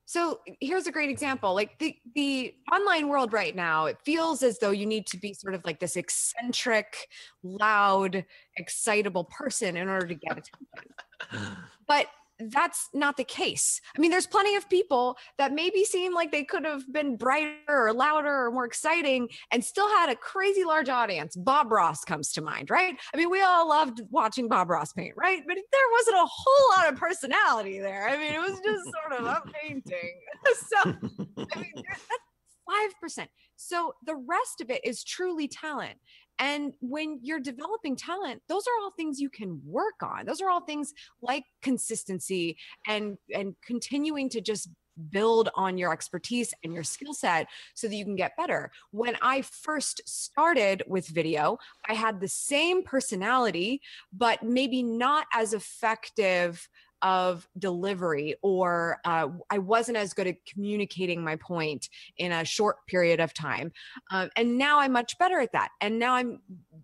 so 0.07 0.39
here's 0.61 0.87
a 0.87 0.91
great 0.91 1.09
example 1.09 1.53
like 1.53 1.77
the 1.79 1.95
the 2.15 2.55
online 2.73 3.09
world 3.09 3.33
right 3.33 3.55
now 3.55 3.85
it 3.85 3.97
feels 4.05 4.41
as 4.41 4.57
though 4.57 4.71
you 4.71 4.85
need 4.85 5.05
to 5.05 5.17
be 5.17 5.33
sort 5.33 5.53
of 5.53 5.61
like 5.65 5.79
this 5.79 5.97
eccentric 5.97 7.09
loud 7.43 8.25
excitable 8.55 9.25
person 9.25 9.75
in 9.75 9.89
order 9.89 10.07
to 10.07 10.15
get 10.15 10.31
attention. 10.31 10.93
But 11.87 12.07
that's 12.39 12.89
not 12.93 13.17
the 13.17 13.23
case. 13.23 13.81
I 13.95 13.99
mean, 13.99 14.11
there's 14.11 14.27
plenty 14.27 14.55
of 14.55 14.69
people 14.69 15.17
that 15.37 15.53
maybe 15.53 15.83
seem 15.83 16.13
like 16.13 16.31
they 16.31 16.43
could 16.43 16.65
have 16.65 16.91
been 16.91 17.15
brighter 17.15 17.57
or 17.67 17.93
louder 17.93 18.45
or 18.45 18.51
more 18.51 18.65
exciting 18.65 19.29
and 19.51 19.63
still 19.63 19.89
had 19.89 20.09
a 20.09 20.15
crazy 20.15 20.63
large 20.63 20.89
audience. 20.89 21.35
Bob 21.35 21.71
Ross 21.71 22.03
comes 22.03 22.31
to 22.33 22.41
mind, 22.41 22.69
right? 22.69 22.95
I 23.13 23.17
mean, 23.17 23.29
we 23.29 23.41
all 23.41 23.67
loved 23.67 24.01
watching 24.09 24.47
Bob 24.47 24.69
Ross 24.69 24.93
paint, 24.93 25.13
right? 25.17 25.41
But 25.47 25.55
there 25.55 25.81
wasn't 25.93 26.17
a 26.17 26.27
whole 26.29 26.77
lot 26.77 26.93
of 26.93 26.99
personality 26.99 27.79
there. 27.79 28.07
I 28.07 28.17
mean, 28.17 28.33
it 28.33 28.39
was 28.39 28.59
just 28.63 28.83
sort 28.85 29.19
of 29.19 29.25
a 29.25 29.41
painting. 29.61 30.19
so, 30.67 30.77
I 30.83 31.59
mean, 31.59 31.73
that's 31.85 33.17
5%. 33.17 33.27
So 33.55 33.93
the 34.05 34.15
rest 34.15 34.61
of 34.61 34.69
it 34.69 34.85
is 34.85 35.03
truly 35.03 35.47
talent. 35.47 35.97
And 36.39 36.73
when 36.81 37.19
you're 37.23 37.39
developing 37.39 37.95
talent, 37.95 38.41
those 38.47 38.63
are 38.67 38.83
all 38.83 38.91
things 38.91 39.19
you 39.19 39.29
can 39.29 39.61
work 39.65 40.01
on. 40.03 40.25
Those 40.25 40.41
are 40.41 40.49
all 40.49 40.61
things 40.61 40.93
like 41.21 41.43
consistency 41.61 42.57
and 42.85 43.17
and 43.33 43.55
continuing 43.65 44.29
to 44.29 44.41
just 44.41 44.69
build 45.11 45.49
on 45.55 45.77
your 45.77 45.93
expertise 45.93 46.53
and 46.63 46.73
your 46.73 46.83
skill 46.83 47.13
set 47.13 47.47
so 47.75 47.87
that 47.87 47.95
you 47.95 48.03
can 48.03 48.15
get 48.15 48.35
better. 48.37 48.71
When 48.91 49.15
I 49.21 49.41
first 49.41 50.01
started 50.05 50.83
with 50.87 51.07
video, 51.07 51.57
I 51.87 51.93
had 51.93 52.19
the 52.19 52.27
same 52.27 52.83
personality, 52.83 53.81
but 54.11 54.43
maybe 54.43 54.83
not 54.83 55.27
as 55.33 55.53
effective 55.53 56.67
of 57.01 57.47
delivery 57.57 58.35
or 58.41 58.99
uh, 59.05 59.27
i 59.49 59.57
wasn't 59.57 59.97
as 59.97 60.13
good 60.13 60.27
at 60.27 60.35
communicating 60.45 61.23
my 61.23 61.35
point 61.35 61.89
in 62.17 62.31
a 62.31 62.45
short 62.45 62.77
period 62.87 63.19
of 63.19 63.33
time 63.33 63.71
um, 64.11 64.29
and 64.35 64.57
now 64.57 64.79
i'm 64.79 64.91
much 64.91 65.17
better 65.17 65.39
at 65.39 65.51
that 65.51 65.69
and 65.81 65.97
now 65.99 66.13
i'm 66.13 66.39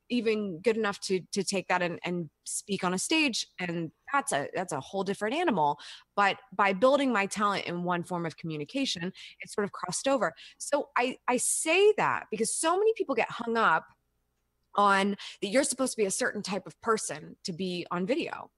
even 0.09 0.59
good 0.59 0.78
enough 0.78 0.99
to 0.99 1.20
to 1.32 1.43
take 1.43 1.68
that 1.68 1.82
and, 1.82 1.99
and 2.03 2.30
speak 2.45 2.84
on 2.84 2.93
a 2.93 2.99
stage 2.99 3.47
and 3.59 3.91
that's 4.11 4.32
a 4.32 4.47
that's 4.53 4.74
a 4.74 4.80
whole 4.80 5.03
different 5.03 5.36
animal 5.36 5.80
but 6.16 6.38
by 6.55 6.74
building 6.74 7.11
my 7.11 7.26
talent 7.26 7.66
in 7.66 7.84
one 7.84 8.03
form 8.03 8.26
of 8.26 8.38
communication 8.38 9.11
it 9.41 9.49
sort 9.49 9.66
of 9.66 9.72
crossed 9.72 10.07
over. 10.07 10.34
So 10.57 10.89
i 10.97 11.18
i 11.28 11.38
say 11.38 11.93
that 11.97 12.26
because 12.32 12.53
so 12.53 12.78
many 12.78 12.93
people 12.95 13.16
get 13.16 13.30
hung 13.30 13.57
up 13.57 13.86
on 14.76 15.16
that 15.41 15.47
you're 15.47 15.64
supposed 15.64 15.93
to 15.93 15.97
be 15.97 16.05
a 16.05 16.11
certain 16.11 16.41
type 16.41 16.66
of 16.66 16.80
person 16.82 17.36
to 17.43 17.53
be 17.53 17.86
on 17.91 18.05
video 18.05 18.49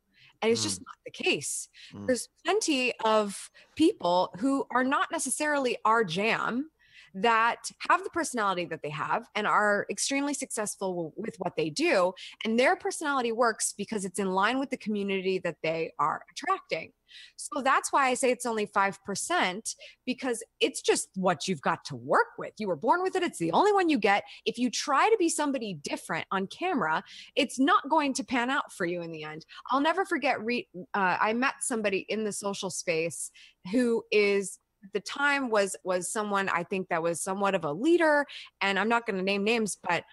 and 0.42 0.52
it's 0.52 0.62
mm. 0.62 0.66
just 0.66 0.82
not 0.82 0.96
the 1.06 1.12
case. 1.12 1.70
Mm. 1.94 2.08
There's 2.08 2.30
plenty 2.44 2.94
of 3.04 3.50
people 3.76 4.34
who 4.40 4.66
are 4.72 4.84
not 4.84 5.12
necessarily 5.12 5.78
our 5.86 6.04
jam 6.04 6.70
that 7.16 7.64
have 7.90 8.04
the 8.04 8.10
personality 8.10 8.66
that 8.66 8.82
they 8.84 8.90
have 8.90 9.26
and 9.36 9.48
are 9.48 9.86
extremely 9.90 10.34
successful 10.34 11.14
with 11.16 11.36
what 11.40 11.56
they 11.56 11.70
do. 11.70 12.14
And 12.44 12.60
their 12.60 12.76
personality 12.76 13.32
works 13.32 13.74
because 13.78 14.04
it's 14.04 14.20
in 14.20 14.32
line 14.32 14.60
with 14.60 14.70
the 14.70 14.78
community 14.78 15.40
that 15.40 15.56
they 15.64 15.94
are 15.98 16.24
attracting. 16.30 16.92
So 17.38 17.62
that's 17.62 17.94
why 17.94 18.08
I 18.08 18.14
say 18.14 18.32
it's 18.32 18.46
only 18.46 18.68
5% 18.68 19.76
because 20.06 20.44
it's 20.60 20.82
just 20.82 21.08
what 21.16 21.48
you've 21.48 21.62
got 21.62 21.86
to 21.86 21.96
work 21.96 22.38
with. 22.38 22.54
You 22.58 22.68
were 22.68 22.76
born 22.76 23.02
with 23.02 23.16
it, 23.16 23.24
it's 23.24 23.40
the 23.40 23.52
only 23.54 23.72
one 23.72 23.88
you 23.88 23.98
get. 23.98 24.24
If 24.46 24.58
you 24.58 24.70
try 24.70 25.10
to 25.10 25.16
be 25.18 25.30
somebody 25.30 25.76
different 25.76 26.26
on 26.32 26.48
camera, 26.48 27.04
it's 27.36 27.60
not 27.60 27.88
going 27.90 28.14
to 28.16 28.24
pan 28.24 28.50
out 28.50 28.74
for 28.74 28.86
you 28.86 29.02
in 29.02 29.12
the 29.12 29.24
end. 29.24 29.46
I'll 29.72 29.82
never 29.82 30.04
forget, 30.04 30.44
re- 30.44 30.68
uh, 30.94 31.18
I 31.22 31.32
met 31.32 31.56
somebody 31.62 32.06
in 32.10 32.26
the 32.26 32.34
social 32.34 32.70
space 32.70 33.32
who 33.72 34.04
is 34.12 34.60
the 34.94 35.00
time 35.00 35.50
was 35.50 35.76
was 35.84 36.12
someone 36.12 36.50
I 36.50 36.64
think 36.64 36.90
that 36.90 37.04
was 37.04 37.22
somewhat 37.22 37.56
of 37.56 37.64
a 37.64 37.72
leader 37.72 38.26
and 38.62 38.80
I'm 38.80 38.90
not 38.90 39.06
going 39.06 39.18
to 39.18 39.24
name 39.24 39.44
names 39.44 39.78
but 39.88 40.04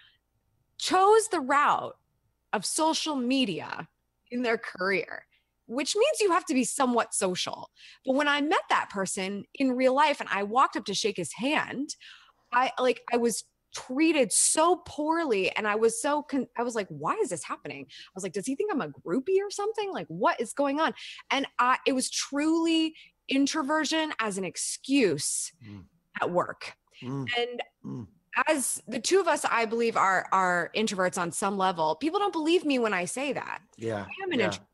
chose 0.77 1.27
the 1.29 1.39
route 1.39 1.95
of 2.51 2.65
social 2.65 3.15
media 3.15 3.87
in 4.31 4.41
their 4.41 4.57
career 4.57 5.25
which 5.65 5.95
means 5.95 6.19
you 6.19 6.31
have 6.31 6.45
to 6.45 6.53
be 6.53 6.63
somewhat 6.63 7.13
social. 7.13 7.69
But 8.05 8.15
when 8.15 8.27
I 8.27 8.41
met 8.41 8.61
that 8.69 8.89
person 8.89 9.45
in 9.55 9.71
real 9.71 9.95
life 9.95 10.19
and 10.19 10.29
I 10.31 10.43
walked 10.43 10.75
up 10.75 10.85
to 10.85 10.93
shake 10.93 11.17
his 11.17 11.33
hand, 11.33 11.95
I 12.51 12.71
like 12.79 13.01
I 13.11 13.17
was 13.17 13.45
treated 13.73 14.31
so 14.31 14.83
poorly 14.85 15.49
and 15.55 15.67
I 15.67 15.75
was 15.75 15.99
so 15.99 16.21
con- 16.21 16.47
I 16.55 16.61
was 16.61 16.75
like 16.75 16.87
why 16.89 17.15
is 17.15 17.29
this 17.29 17.43
happening? 17.43 17.85
I 17.89 18.11
was 18.13 18.23
like 18.23 18.33
does 18.33 18.45
he 18.45 18.55
think 18.55 18.71
I'm 18.71 18.81
a 18.81 18.89
groupie 18.89 19.39
or 19.41 19.49
something? 19.49 19.91
Like 19.91 20.07
what 20.07 20.39
is 20.39 20.53
going 20.53 20.79
on? 20.79 20.93
And 21.31 21.47
I 21.59 21.77
it 21.87 21.93
was 21.93 22.09
truly 22.09 22.93
introversion 23.29 24.13
as 24.19 24.37
an 24.37 24.43
excuse 24.43 25.51
mm. 25.67 25.83
at 26.21 26.29
work. 26.29 26.75
Mm. 27.01 27.27
And 27.37 27.61
mm 27.85 28.07
as 28.47 28.81
the 28.87 28.99
two 28.99 29.19
of 29.19 29.27
us 29.27 29.45
i 29.51 29.63
believe 29.63 29.95
are 29.95 30.27
are 30.31 30.71
introverts 30.75 31.19
on 31.19 31.31
some 31.31 31.55
level 31.55 31.93
people 31.93 32.17
don't 32.17 32.33
believe 32.33 32.65
me 32.65 32.79
when 32.79 32.91
i 32.91 33.05
say 33.05 33.31
that 33.31 33.61
yeah 33.77 34.05
i 34.07 34.23
am 34.23 34.31
an 34.31 34.39
yeah. 34.39 34.45
introvert 34.45 34.67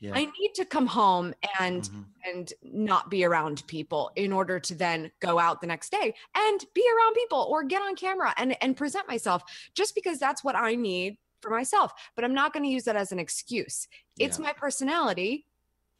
yeah. 0.00 0.12
I 0.14 0.24
need 0.24 0.54
to 0.54 0.64
come 0.64 0.86
home 0.86 1.34
and 1.60 1.82
mm-hmm. 1.82 2.00
and 2.24 2.52
not 2.62 3.10
be 3.10 3.24
around 3.24 3.62
people 3.66 4.10
in 4.16 4.32
order 4.32 4.58
to 4.58 4.74
then 4.74 5.10
go 5.20 5.38
out 5.38 5.60
the 5.60 5.66
next 5.66 5.92
day 5.92 6.14
and 6.34 6.64
be 6.74 6.82
around 6.96 7.14
people 7.14 7.46
or 7.50 7.62
get 7.64 7.82
on 7.82 7.94
camera 7.96 8.32
and 8.38 8.56
and 8.62 8.76
present 8.76 9.06
myself 9.06 9.42
just 9.74 9.94
because 9.94 10.18
that's 10.18 10.42
what 10.42 10.56
I 10.56 10.74
need 10.74 11.18
for 11.42 11.50
myself. 11.50 11.92
But 12.16 12.24
I'm 12.24 12.34
not 12.34 12.54
going 12.54 12.64
to 12.64 12.70
use 12.70 12.84
that 12.84 12.96
as 12.96 13.12
an 13.12 13.18
excuse. 13.18 13.88
It's 14.18 14.38
yeah. 14.38 14.46
my 14.46 14.52
personality 14.54 15.46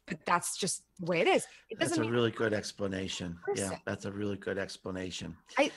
but 0.07 0.19
that's 0.25 0.57
just 0.57 0.83
the 0.99 1.05
way 1.05 1.21
it 1.21 1.27
is. 1.27 1.45
It 1.69 1.79
That's 1.79 1.91
doesn't 1.91 2.03
That's 2.03 2.09
a 2.09 2.11
really 2.11 2.31
good 2.31 2.53
explanation. 2.53 3.37
Yeah, 3.55 3.77
that's 3.85 4.05
a 4.05 4.11
really 4.11 4.37
good 4.37 4.57
explanation. 4.57 5.35
I. 5.57 5.71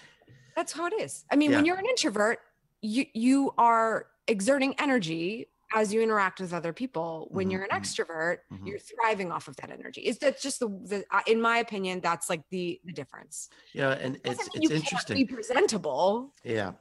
that's 0.56 0.72
how 0.72 0.86
it 0.86 0.94
is. 1.00 1.24
I 1.30 1.36
mean, 1.36 1.52
when 1.52 1.64
you're 1.64 1.78
an 1.78 1.86
introvert, 1.86 2.40
you 2.82 3.06
you 3.14 3.52
are 3.58 4.06
exerting 4.28 4.74
energy 4.78 5.48
as 5.74 5.92
you 5.92 6.00
interact 6.02 6.40
with 6.40 6.52
other 6.52 6.72
people. 6.72 7.28
When 7.30 7.48
Mhm, 7.48 7.52
you're 7.52 7.62
an 7.62 7.70
mhm, 7.70 7.80
extrovert, 7.80 8.38
mhm. 8.52 8.66
you're 8.66 8.78
thriving 8.78 9.32
off 9.32 9.48
of 9.48 9.56
that 9.56 9.70
energy. 9.70 10.02
Is 10.02 10.18
that 10.18 10.40
just 10.40 10.60
the, 10.60 10.68
the 10.68 11.04
uh, 11.10 11.22
in 11.26 11.40
my 11.40 11.58
opinion, 11.58 12.00
that's 12.00 12.30
like 12.30 12.42
the 12.50 12.80
the 12.84 12.92
difference. 12.92 13.48
Yeah, 13.72 13.90
and 13.90 14.20
it's 14.24 14.48
it's 14.54 14.70
you 14.70 14.76
interesting. 14.76 15.16
Be 15.16 15.24
presentable. 15.26 16.32
Yeah. 16.44 16.72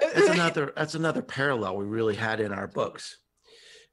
that's 0.00 0.28
another 0.36 0.72
that's 0.76 0.94
another 0.94 1.22
parallel 1.22 1.76
we 1.76 1.84
really 1.84 2.14
had 2.14 2.40
in 2.40 2.52
our 2.52 2.68
books 2.68 3.18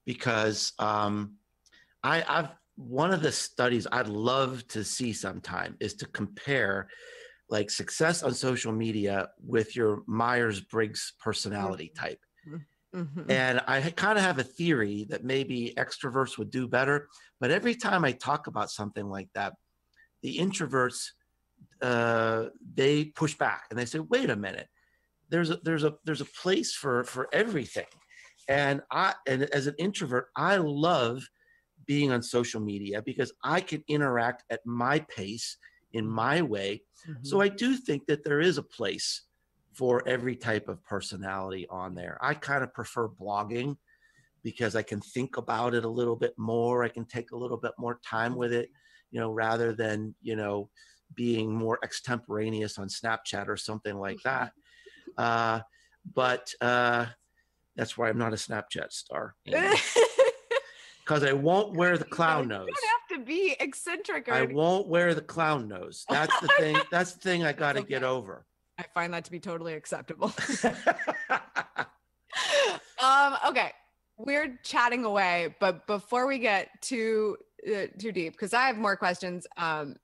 because 0.06 0.74
um 0.80 1.38
i 2.04 2.24
i've 2.28 2.50
one 2.76 3.12
of 3.14 3.22
the 3.22 3.32
studies 3.32 3.88
i'd 3.92 4.08
love 4.08 4.68
to 4.68 4.84
see 4.84 5.14
sometime 5.14 5.76
is 5.80 5.94
to 5.94 6.06
compare 6.08 6.90
like 7.50 7.70
success 7.70 8.24
on 8.24 8.34
social 8.34 8.72
media 8.72 9.30
with 9.40 9.76
your 9.76 10.02
myers-briggs 10.08 11.14
personality 11.20 11.92
type. 11.96 12.20
Mhm. 12.96 13.30
and 13.30 13.62
i 13.68 13.82
kind 13.92 14.18
of 14.18 14.24
have 14.24 14.40
a 14.40 14.44
theory 14.44 15.06
that 15.10 15.24
maybe 15.24 15.74
extroverts 15.78 16.38
would 16.38 16.50
do 16.50 16.68
better 16.68 17.08
but 17.40 17.52
every 17.52 17.76
time 17.76 18.06
i 18.06 18.12
talk 18.12 18.48
about 18.48 18.70
something 18.72 19.08
like 19.10 19.30
that 19.34 19.54
the 20.22 20.38
introverts 20.38 21.12
uh, 21.82 22.46
they 22.74 23.06
push 23.06 23.36
back 23.36 23.66
and 23.70 23.78
they 23.78 23.86
say 23.86 24.00
wait 24.00 24.30
a 24.30 24.36
minute. 24.36 24.68
There's 25.30 25.50
a 25.50 25.58
there's 25.64 25.84
a 25.84 25.96
there's 26.06 26.22
a 26.22 26.26
place 26.26 26.74
for 26.74 27.04
for 27.04 27.28
everything. 27.34 27.86
And 28.48 28.82
i 28.92 29.14
and 29.28 29.44
as 29.44 29.68
an 29.68 29.76
introvert 29.78 30.28
i 30.36 30.58
love 30.58 31.28
being 31.86 32.12
on 32.12 32.22
social 32.22 32.62
media 32.62 33.02
because 33.02 33.32
i 33.44 33.60
can 33.62 33.84
interact 33.88 34.44
at 34.50 34.60
my 34.66 35.00
pace 35.00 35.58
in 35.94 36.06
my 36.06 36.42
way. 36.42 36.82
So 37.22 37.42
i 37.42 37.48
do 37.48 37.76
think 37.78 38.06
that 38.08 38.24
there 38.24 38.42
is 38.42 38.58
a 38.58 38.64
place 38.64 39.24
for 39.74 40.08
every 40.08 40.36
type 40.36 40.68
of 40.68 40.84
personality 40.84 41.68
on 41.70 41.96
there. 41.96 42.18
I 42.22 42.34
kind 42.34 42.64
of 42.64 42.74
prefer 42.74 43.08
blogging 43.10 43.78
because 44.44 44.76
i 44.76 44.84
can 44.84 45.02
think 45.02 45.38
about 45.38 45.74
it 45.74 45.86
a 45.86 45.90
little 45.90 46.16
bit 46.16 46.34
more. 46.38 46.84
I 46.84 46.90
can 46.90 47.06
take 47.06 47.32
a 47.32 47.38
little 47.38 47.58
bit 47.58 47.74
more 47.78 48.00
time 48.08 48.36
with 48.36 48.54
it 48.54 48.70
you 49.12 49.20
know 49.20 49.32
rather 49.32 49.74
than 49.74 50.16
you 50.22 50.36
know 50.36 50.70
being 51.14 51.56
more 51.56 51.80
extemporaneous 51.84 52.78
on 52.78 52.88
snapchat 52.88 53.48
or 53.48 53.58
something 53.58 53.98
like 53.98 54.22
that. 54.24 54.52
Uh, 55.18 55.62
but 56.14 56.54
uh, 56.62 57.06
that's 57.76 57.98
why 57.98 58.10
I'm 58.10 58.18
not 58.18 58.34
a 58.34 58.38
Snapchat 58.38 58.92
star 58.92 59.36
because 61.06 61.24
I 61.24 61.34
won't 61.34 61.74
wear 61.74 61.98
the 61.98 62.06
clown 62.06 62.44
You 62.44 62.50
nose. 62.50 62.68
don't 62.68 62.90
have 62.90 63.20
to 63.20 63.26
be 63.26 63.56
eccentric. 63.60 64.28
Or 64.28 64.34
I 64.34 64.44
won't 64.44 64.88
wear 64.88 65.14
the 65.14 65.22
clown 65.22 65.68
nose. 65.68 66.04
That's 66.10 66.38
the 66.40 66.48
thing. 66.58 66.78
That's 66.92 67.14
the 67.14 67.20
thing 67.20 67.44
I 67.44 67.54
got 67.54 67.74
to 67.74 67.84
get 67.84 68.04
over. 68.04 68.46
I 68.78 68.86
find 68.94 69.14
that 69.14 69.24
to 69.26 69.32
be 69.32 69.40
totally 69.40 69.74
acceptable. 69.74 70.34
um, 73.04 73.38
okay, 73.48 73.72
we're 74.18 74.60
chatting 74.64 75.06
away, 75.06 75.56
but 75.60 75.86
before 75.88 76.28
we 76.28 76.40
get 76.40 76.70
too 76.82 77.38
uh, 77.68 77.86
too 78.00 78.12
deep, 78.12 78.34
because 78.34 78.54
I 78.54 78.68
have 78.68 78.78
more 78.78 78.98
questions, 78.98 79.48
um, 79.58 79.96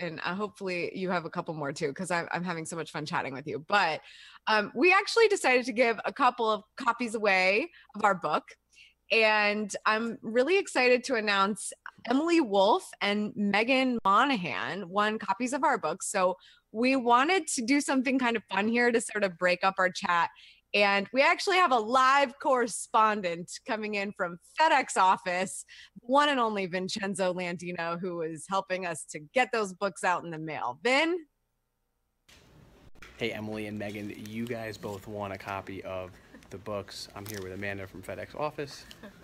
and 0.00 0.20
uh, 0.24 0.34
hopefully 0.34 0.90
you 0.94 1.10
have 1.10 1.24
a 1.24 1.30
couple 1.30 1.54
more 1.54 1.72
too, 1.72 1.88
because 1.88 2.10
I'm 2.10 2.28
I'm 2.32 2.44
having 2.44 2.66
so 2.66 2.76
much 2.76 2.90
fun 2.90 3.06
chatting 3.06 3.32
with 3.32 3.46
you. 3.46 3.64
But 3.66 4.00
um, 4.46 4.72
we 4.74 4.92
actually 4.92 5.28
decided 5.28 5.64
to 5.66 5.72
give 5.72 5.98
a 6.04 6.12
couple 6.12 6.50
of 6.50 6.64
copies 6.76 7.14
away 7.14 7.70
of 7.94 8.04
our 8.04 8.14
book, 8.14 8.44
and 9.10 9.74
I'm 9.86 10.18
really 10.22 10.58
excited 10.58 11.04
to 11.04 11.14
announce 11.14 11.72
Emily 12.08 12.40
Wolf 12.40 12.84
and 13.00 13.32
Megan 13.34 13.98
Monahan 14.04 14.88
won 14.88 15.18
copies 15.18 15.52
of 15.52 15.64
our 15.64 15.78
book. 15.78 16.02
So 16.02 16.36
we 16.72 16.96
wanted 16.96 17.46
to 17.48 17.62
do 17.62 17.80
something 17.80 18.18
kind 18.18 18.36
of 18.36 18.42
fun 18.50 18.68
here 18.68 18.92
to 18.92 19.00
sort 19.00 19.24
of 19.24 19.38
break 19.38 19.60
up 19.62 19.74
our 19.78 19.90
chat. 19.90 20.28
And 20.74 21.08
we 21.14 21.22
actually 21.22 21.56
have 21.56 21.72
a 21.72 21.78
live 21.78 22.34
correspondent 22.42 23.50
coming 23.66 23.94
in 23.94 24.12
from 24.12 24.36
FedEx 24.60 24.98
office, 24.98 25.64
one 26.00 26.28
and 26.28 26.38
only 26.38 26.66
Vincenzo 26.66 27.32
Landino, 27.32 27.98
who 27.98 28.20
is 28.20 28.44
helping 28.50 28.84
us 28.84 29.06
to 29.12 29.20
get 29.32 29.48
those 29.50 29.72
books 29.72 30.04
out 30.04 30.24
in 30.24 30.30
the 30.30 30.38
mail. 30.38 30.78
Vin, 30.84 31.16
Hey, 33.18 33.32
Emily 33.32 33.66
and 33.66 33.76
Megan, 33.76 34.14
you 34.28 34.46
guys 34.46 34.76
both 34.76 35.08
won 35.08 35.32
a 35.32 35.38
copy 35.38 35.82
of 35.82 36.12
the 36.50 36.58
books. 36.58 37.08
I'm 37.14 37.26
here 37.26 37.40
with 37.42 37.52
Amanda 37.52 37.86
from 37.86 38.02
FedEx 38.02 38.34
office. 38.38 38.84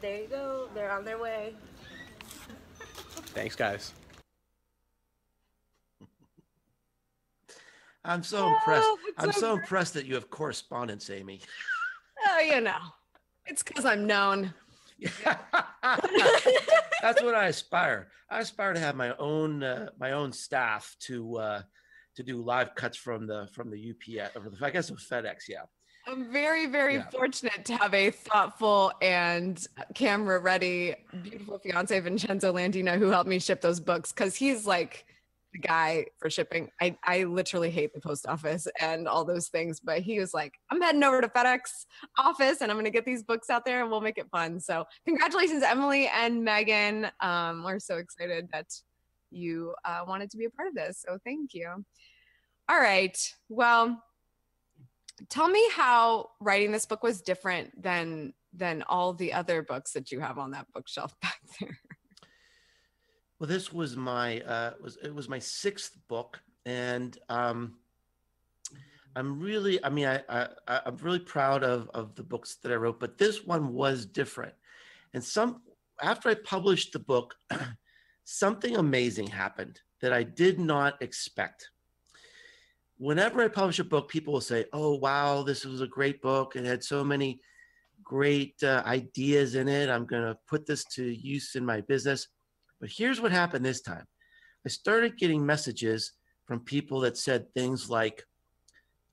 There 0.00 0.16
you 0.16 0.28
go. 0.28 0.68
They're 0.74 0.92
on 0.92 1.04
their 1.04 1.18
way. 1.18 1.54
Thanks, 3.34 3.56
guys. 3.56 3.92
I'm 8.04 8.22
so 8.22 8.46
impressed. 8.46 8.86
Oh, 8.86 8.98
it's 9.08 9.18
I'm 9.18 9.32
so 9.32 9.40
so 9.40 9.54
great. 9.54 9.62
impressed 9.64 9.94
that 9.94 10.06
you 10.06 10.14
have 10.14 10.30
correspondence, 10.30 11.10
Amy. 11.10 11.40
oh, 12.28 12.38
you 12.38 12.60
know, 12.60 12.78
it's 13.46 13.64
because 13.64 13.84
I'm 13.84 14.06
known. 14.06 14.54
That's 17.02 17.22
what 17.22 17.34
I 17.34 17.46
aspire. 17.48 18.08
I 18.30 18.38
aspire 18.38 18.74
to 18.74 18.80
have 18.80 18.94
my 18.94 19.16
own 19.16 19.64
uh, 19.64 19.88
my 19.98 20.12
own 20.12 20.32
staff 20.32 20.94
to 21.00 21.38
uh, 21.38 21.62
to 22.14 22.22
do 22.22 22.40
live 22.40 22.76
cuts 22.76 22.96
from 22.96 23.26
the 23.26 23.48
from 23.52 23.70
the 23.70 23.90
UPS 23.90 24.36
or 24.36 24.48
the, 24.48 24.64
I 24.64 24.70
guess 24.70 24.90
it 24.90 24.94
was 24.94 25.06
FedEx. 25.10 25.48
Yeah. 25.48 25.62
I'm 26.08 26.32
very, 26.32 26.66
very 26.66 26.94
Yeah. 26.96 27.10
fortunate 27.10 27.66
to 27.66 27.76
have 27.76 27.92
a 27.92 28.10
thoughtful 28.10 28.92
and 29.02 29.64
camera 29.94 30.38
ready, 30.38 30.94
beautiful 31.22 31.58
fiance, 31.58 32.00
Vincenzo 32.00 32.52
Landino, 32.52 32.96
who 32.98 33.08
helped 33.08 33.28
me 33.28 33.38
ship 33.38 33.60
those 33.60 33.78
books 33.78 34.10
because 34.10 34.34
he's 34.34 34.66
like 34.66 35.04
the 35.52 35.58
guy 35.58 36.06
for 36.18 36.30
shipping. 36.30 36.70
I, 36.80 36.96
I 37.04 37.24
literally 37.24 37.70
hate 37.70 37.92
the 37.92 38.00
post 38.00 38.26
office 38.26 38.66
and 38.80 39.06
all 39.06 39.24
those 39.26 39.48
things, 39.48 39.80
but 39.80 40.00
he 40.00 40.18
was 40.18 40.32
like, 40.32 40.54
I'm 40.70 40.80
heading 40.80 41.02
over 41.02 41.20
to 41.20 41.28
FedEx 41.28 41.84
office 42.16 42.62
and 42.62 42.70
I'm 42.70 42.76
going 42.76 42.86
to 42.86 42.90
get 42.90 43.04
these 43.04 43.22
books 43.22 43.50
out 43.50 43.66
there 43.66 43.82
and 43.82 43.90
we'll 43.90 44.00
make 44.00 44.16
it 44.16 44.30
fun. 44.30 44.60
So, 44.60 44.86
congratulations, 45.06 45.62
Emily 45.62 46.08
and 46.08 46.42
Megan. 46.42 47.10
Um, 47.20 47.64
we're 47.64 47.80
so 47.80 47.98
excited 47.98 48.48
that 48.52 48.66
you 49.30 49.74
uh, 49.84 50.04
wanted 50.08 50.30
to 50.30 50.38
be 50.38 50.46
a 50.46 50.50
part 50.50 50.68
of 50.68 50.74
this. 50.74 51.04
So, 51.06 51.18
thank 51.22 51.52
you. 51.52 51.84
All 52.70 52.80
right. 52.80 53.16
Well, 53.50 54.02
tell 55.28 55.48
me 55.48 55.68
how 55.72 56.30
writing 56.40 56.72
this 56.72 56.86
book 56.86 57.02
was 57.02 57.20
different 57.20 57.80
than 57.80 58.32
than 58.52 58.82
all 58.88 59.12
the 59.12 59.32
other 59.32 59.62
books 59.62 59.92
that 59.92 60.10
you 60.10 60.20
have 60.20 60.38
on 60.38 60.52
that 60.52 60.66
bookshelf 60.72 61.14
back 61.22 61.40
there. 61.60 61.78
Well, 63.38 63.48
this 63.48 63.72
was 63.72 63.96
my 63.96 64.40
uh, 64.40 64.72
was 64.80 64.96
it 65.02 65.14
was 65.14 65.28
my 65.28 65.38
sixth 65.38 65.96
book, 66.08 66.40
and 66.66 67.16
um, 67.28 67.76
I'm 69.14 69.40
really, 69.40 69.84
I 69.84 69.90
mean, 69.90 70.06
I, 70.06 70.22
I 70.28 70.80
I'm 70.86 70.96
really 70.96 71.18
proud 71.18 71.62
of 71.62 71.88
of 71.94 72.14
the 72.14 72.22
books 72.22 72.56
that 72.62 72.72
I 72.72 72.76
wrote, 72.76 73.00
but 73.00 73.18
this 73.18 73.44
one 73.44 73.72
was 73.72 74.06
different. 74.06 74.54
And 75.14 75.22
some 75.22 75.62
after 76.02 76.28
I 76.28 76.34
published 76.34 76.92
the 76.92 76.98
book, 76.98 77.34
something 78.24 78.76
amazing 78.76 79.28
happened 79.28 79.80
that 80.00 80.12
I 80.12 80.22
did 80.22 80.58
not 80.58 81.00
expect. 81.00 81.70
Whenever 82.98 83.42
I 83.42 83.48
publish 83.48 83.78
a 83.78 83.84
book, 83.84 84.08
people 84.08 84.32
will 84.32 84.40
say, 84.40 84.66
"Oh, 84.72 84.94
wow, 84.96 85.42
this 85.42 85.64
was 85.64 85.80
a 85.80 85.86
great 85.86 86.20
book. 86.20 86.56
It 86.56 86.64
had 86.64 86.82
so 86.84 87.04
many 87.04 87.40
great 88.02 88.62
uh, 88.62 88.82
ideas 88.86 89.54
in 89.54 89.68
it. 89.68 89.88
I'm 89.88 90.06
going 90.06 90.22
to 90.22 90.38
put 90.46 90.66
this 90.66 90.84
to 90.96 91.04
use 91.04 91.54
in 91.54 91.64
my 91.64 91.80
business." 91.80 92.28
But 92.80 92.90
here's 92.90 93.20
what 93.20 93.32
happened 93.32 93.64
this 93.64 93.80
time. 93.80 94.06
I 94.64 94.68
started 94.68 95.18
getting 95.18 95.44
messages 95.44 96.12
from 96.48 96.60
people 96.60 97.00
that 97.00 97.16
said 97.16 97.52
things 97.52 97.90
like, 97.90 98.24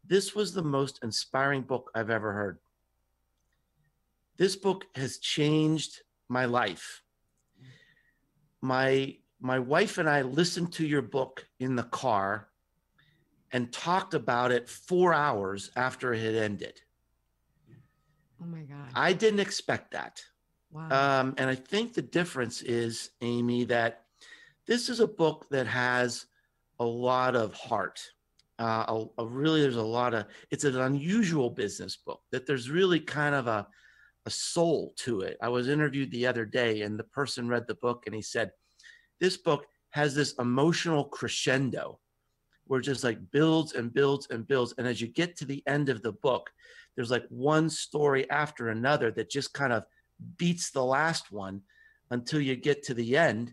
This 0.06 0.36
was 0.36 0.54
the 0.54 0.64
most 0.64 1.00
inspiring 1.04 1.64
book 1.64 1.92
I've 1.94 2.10
ever 2.10 2.32
heard. 2.32 2.60
This 4.38 4.56
book 4.56 4.86
has 4.96 5.18
changed 5.18 6.02
my 6.30 6.46
life. 6.46 7.02
My 8.62 9.18
my 9.42 9.60
wife 9.60 9.98
and 9.98 10.10
I 10.10 10.22
listened 10.22 10.74
to 10.74 10.88
your 10.88 11.02
book 11.02 11.46
in 11.60 11.76
the 11.76 11.84
car 11.84 12.48
and 13.52 13.72
talked 13.72 14.14
about 14.14 14.52
it 14.52 14.70
4 14.70 15.14
hours 15.14 15.72
after 15.76 16.14
it 16.14 16.22
had 16.24 16.36
ended. 16.36 16.82
Oh 18.42 18.46
my 18.46 18.62
god! 18.62 18.90
I 18.94 19.14
didn't 19.14 19.40
expect 19.40 19.92
that. 19.92 20.22
wow. 20.72 21.22
Um, 21.22 21.36
and 21.38 21.50
I 21.50 21.56
think 21.56 21.94
the 21.94 22.02
difference 22.02 22.62
is, 22.62 23.12
Amy, 23.22 23.64
that 23.66 24.06
this 24.68 24.90
is 24.90 25.00
a 25.00 25.08
book 25.08 25.48
that 25.52 25.68
has 25.68 26.26
a 26.80 26.86
lot 26.86 27.36
of 27.36 27.54
heart. 27.54 28.00
Uh, 28.60 28.86
a, 29.18 29.22
a 29.22 29.26
really, 29.26 29.62
there's 29.62 29.76
a 29.76 29.82
lot 29.82 30.14
of. 30.14 30.26
It's 30.52 30.64
an 30.64 30.80
unusual 30.80 31.50
business 31.50 31.96
book 31.96 32.22
that 32.32 32.46
there's 32.46 32.70
really 32.70 33.00
kind 33.00 33.36
of 33.36 33.48
a 33.48 33.68
a 34.26 34.30
soul 34.30 34.94
to 34.98 35.22
it. 35.22 35.38
I 35.42 35.50
was 35.50 35.68
interviewed 35.70 36.12
the 36.12 36.26
other 36.28 36.46
day, 36.46 36.82
and 36.82 36.98
the 36.98 37.04
person 37.04 37.48
read 37.48 37.68
the 37.68 37.76
book, 37.76 38.04
and 38.06 38.16
he 38.16 38.22
said, 38.22 38.52
"This 39.20 39.38
book 39.38 39.66
has 39.92 40.16
this 40.16 40.34
emotional 40.40 41.06
crescendo, 41.06 42.00
where 42.68 42.82
just 42.82 43.04
like 43.04 43.20
builds 43.32 43.74
and 43.74 43.94
builds 43.94 44.28
and 44.30 44.48
builds, 44.48 44.74
and 44.78 44.88
as 44.88 45.02
you 45.02 45.08
get 45.08 45.36
to 45.38 45.46
the 45.46 45.64
end 45.68 45.90
of 45.90 46.02
the 46.02 46.12
book, 46.12 46.50
there's 46.96 47.12
like 47.12 47.26
one 47.30 47.70
story 47.70 48.30
after 48.30 48.70
another 48.70 49.12
that 49.12 49.30
just 49.30 49.54
kind 49.54 49.74
of 49.74 49.84
beats 50.38 50.72
the 50.72 50.84
last 50.84 51.32
one 51.32 51.62
until 52.12 52.42
you 52.42 52.56
get 52.56 52.84
to 52.84 52.94
the 52.94 53.18
end. 53.18 53.52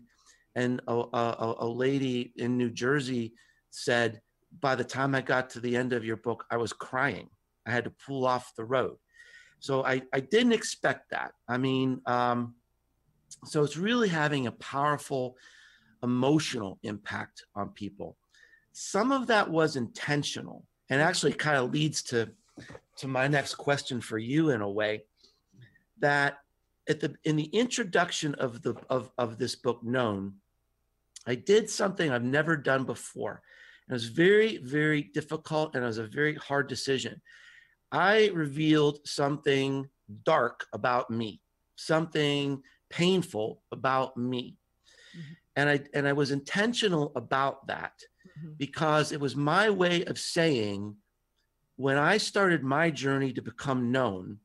And 0.55 0.81
a, 0.87 0.93
a, 0.93 1.55
a 1.59 1.67
lady 1.67 2.31
in 2.37 2.57
New 2.57 2.69
Jersey 2.69 3.33
said, 3.69 4.21
by 4.61 4.75
the 4.75 4.83
time 4.83 5.15
I 5.15 5.21
got 5.21 5.49
to 5.51 5.59
the 5.59 5.75
end 5.75 5.93
of 5.93 6.05
your 6.05 6.17
book, 6.17 6.45
I 6.51 6.57
was 6.57 6.73
crying. 6.73 7.29
I 7.65 7.71
had 7.71 7.85
to 7.85 7.93
pull 8.05 8.25
off 8.25 8.53
the 8.55 8.65
road. 8.65 8.97
So 9.59 9.83
I, 9.83 10.03
I 10.13 10.19
didn't 10.19 10.53
expect 10.53 11.09
that. 11.11 11.31
I 11.47 11.57
mean, 11.57 12.01
um, 12.05 12.55
so 13.45 13.63
it's 13.63 13.77
really 13.77 14.09
having 14.09 14.47
a 14.47 14.51
powerful 14.51 15.37
emotional 16.03 16.79
impact 16.83 17.45
on 17.55 17.69
people. 17.69 18.17
Some 18.73 19.11
of 19.11 19.27
that 19.27 19.49
was 19.49 19.75
intentional. 19.75 20.65
And 20.89 21.01
actually 21.01 21.33
kind 21.33 21.57
of 21.57 21.71
leads 21.71 22.03
to 22.03 22.29
to 22.97 23.07
my 23.07 23.27
next 23.27 23.55
question 23.55 23.99
for 23.99 24.19
you 24.19 24.51
in 24.51 24.61
a 24.61 24.69
way 24.69 25.03
that 25.99 26.37
at 26.87 26.99
the 26.99 27.15
in 27.23 27.35
the 27.35 27.45
introduction 27.45 28.35
of 28.35 28.61
the 28.61 28.75
of, 28.89 29.09
of 29.17 29.39
this 29.39 29.55
book 29.55 29.83
known 29.83 30.35
i 31.25 31.33
did 31.33 31.67
something 31.67 32.11
i've 32.11 32.23
never 32.23 32.55
done 32.55 32.83
before. 32.83 33.41
And 33.87 33.93
it 33.93 33.95
was 33.95 34.05
very 34.05 34.57
very 34.57 35.01
difficult 35.01 35.73
and 35.73 35.83
it 35.83 35.87
was 35.87 35.97
a 35.97 36.05
very 36.05 36.35
hard 36.35 36.67
decision. 36.67 37.21
I 37.91 38.27
revealed 38.33 38.99
something 39.07 39.89
dark 40.23 40.67
about 40.73 41.09
me 41.09 41.41
something 41.75 42.61
painful 42.89 43.63
about 43.71 44.15
me. 44.17 44.57
Mm-hmm. 45.17 45.33
and 45.57 45.69
i 45.69 45.79
and 45.93 46.07
i 46.07 46.13
was 46.13 46.31
intentional 46.31 47.11
about 47.15 47.67
that 47.67 47.93
mm-hmm. 48.37 48.53
because 48.57 49.11
it 49.11 49.19
was 49.19 49.35
my 49.35 49.69
way 49.69 50.03
of 50.05 50.17
saying 50.19 50.95
when 51.75 51.97
I 51.97 52.17
started 52.17 52.63
my 52.63 52.89
journey 52.91 53.33
to 53.33 53.41
become 53.41 53.91
known, 53.91 54.39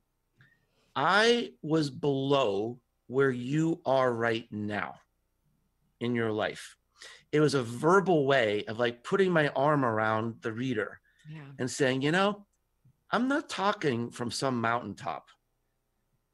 I 0.95 1.51
was 1.61 1.89
below 1.89 2.79
where 3.07 3.31
you 3.31 3.81
are 3.85 4.11
right 4.11 4.47
now 4.51 4.95
in 5.99 6.15
your 6.15 6.31
life. 6.31 6.75
It 7.31 7.39
was 7.39 7.53
a 7.53 7.63
verbal 7.63 8.25
way 8.25 8.63
of 8.67 8.79
like 8.79 9.03
putting 9.03 9.31
my 9.31 9.49
arm 9.49 9.85
around 9.85 10.35
the 10.41 10.51
reader 10.51 10.99
yeah. 11.29 11.41
and 11.59 11.69
saying, 11.69 12.01
you 12.01 12.11
know, 12.11 12.45
I'm 13.11 13.27
not 13.27 13.49
talking 13.49 14.11
from 14.11 14.31
some 14.31 14.59
mountaintop. 14.59 15.29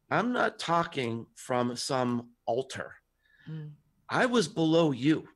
I'm 0.09 0.33
not 0.33 0.59
talking 0.59 1.25
from 1.35 1.75
some 1.75 2.29
altar. 2.45 2.93
Mm. 3.49 3.71
I 4.09 4.25
was 4.25 4.47
below 4.47 4.91
you. 4.91 5.27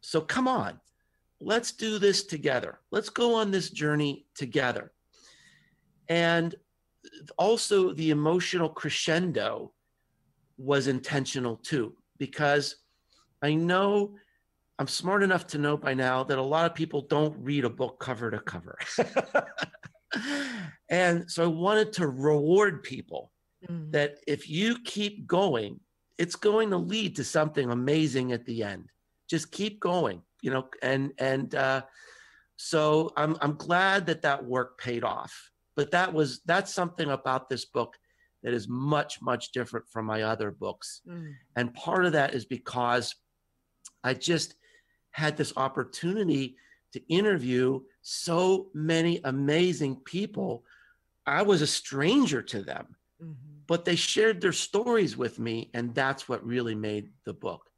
So 0.00 0.20
come 0.20 0.48
on, 0.48 0.80
let's 1.44 1.72
do 1.72 1.98
this 1.98 2.24
together. 2.24 2.80
Let's 2.90 3.08
go 3.08 3.34
on 3.34 3.50
this 3.50 3.70
journey 3.70 4.26
together. 4.34 4.92
And 6.08 6.54
also, 7.36 7.92
the 7.92 8.10
emotional 8.10 8.68
crescendo 8.68 9.72
was 10.56 10.86
intentional 10.86 11.56
too, 11.56 11.94
because 12.18 12.76
I 13.42 13.54
know 13.54 14.14
I'm 14.78 14.86
smart 14.86 15.22
enough 15.22 15.46
to 15.48 15.58
know 15.58 15.76
by 15.76 15.94
now 15.94 16.24
that 16.24 16.38
a 16.38 16.42
lot 16.42 16.66
of 16.66 16.74
people 16.74 17.02
don't 17.02 17.36
read 17.38 17.64
a 17.64 17.70
book 17.70 17.98
cover 17.98 18.30
to 18.30 18.38
cover. 18.38 18.78
and 20.88 21.30
so 21.30 21.44
I 21.44 21.48
wanted 21.48 21.92
to 21.94 22.08
reward 22.08 22.82
people 22.82 23.32
mm. 23.68 23.90
that 23.92 24.18
if 24.26 24.48
you 24.48 24.78
keep 24.84 25.26
going, 25.26 25.80
it's 26.18 26.36
going 26.36 26.70
to 26.70 26.76
lead 26.76 27.16
to 27.16 27.24
something 27.24 27.70
amazing 27.70 28.32
at 28.32 28.44
the 28.44 28.62
end. 28.62 28.90
Just 29.28 29.50
keep 29.50 29.80
going 29.80 30.22
you 30.42 30.50
know, 30.50 30.68
and 30.82 31.12
and 31.18 31.54
uh, 31.54 31.82
so 32.56 33.12
I'm 33.16 33.36
I'm 33.40 33.56
glad 33.56 34.06
that 34.06 34.22
that 34.22 34.44
work 34.44 34.78
paid 34.78 35.04
off. 35.04 35.50
But 35.74 35.92
that 35.92 36.12
was 36.12 36.42
that's 36.44 36.74
something 36.74 37.08
about 37.08 37.48
this 37.48 37.64
book 37.64 37.96
that 38.42 38.52
is 38.52 38.68
much 38.68 39.22
much 39.22 39.52
different 39.52 39.88
from 39.88 40.04
my 40.04 40.22
other 40.22 40.50
books, 40.50 41.00
mm. 41.08 41.32
and 41.56 41.72
part 41.72 42.04
of 42.04 42.12
that 42.12 42.34
is 42.34 42.44
because 42.44 43.14
I 44.04 44.14
just 44.14 44.56
had 45.12 45.36
this 45.36 45.52
opportunity 45.56 46.56
to 46.92 47.00
interview 47.08 47.80
so 48.02 48.68
many 48.74 49.20
amazing 49.24 49.96
people. 50.04 50.64
I 51.26 51.42
was 51.42 51.62
a 51.62 51.66
stranger 51.66 52.42
to 52.42 52.62
them, 52.62 52.96
mm-hmm. 53.22 53.32
but 53.66 53.84
they 53.84 53.96
shared 53.96 54.40
their 54.40 54.52
stories 54.52 55.16
with 55.16 55.38
me, 55.38 55.70
and 55.72 55.94
that's 55.94 56.28
what 56.28 56.44
really 56.44 56.74
made 56.74 57.10
the 57.24 57.32
book. 57.32 57.71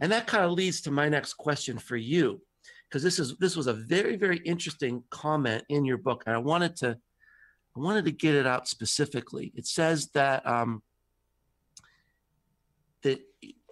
And 0.00 0.12
that 0.12 0.26
kind 0.26 0.44
of 0.44 0.52
leads 0.52 0.80
to 0.82 0.90
my 0.90 1.08
next 1.08 1.34
question 1.34 1.78
for 1.78 1.96
you, 1.96 2.40
because 2.88 3.02
this 3.02 3.18
is 3.18 3.36
this 3.38 3.56
was 3.56 3.66
a 3.66 3.72
very 3.72 4.16
very 4.16 4.38
interesting 4.38 5.02
comment 5.10 5.64
in 5.68 5.84
your 5.84 5.98
book, 5.98 6.22
and 6.26 6.34
I 6.34 6.38
wanted 6.38 6.76
to 6.76 6.98
I 7.76 7.80
wanted 7.80 8.04
to 8.04 8.12
get 8.12 8.34
it 8.34 8.46
out 8.46 8.68
specifically. 8.68 9.52
It 9.54 9.66
says 9.66 10.10
that 10.14 10.46
um, 10.46 10.82
that 13.02 13.20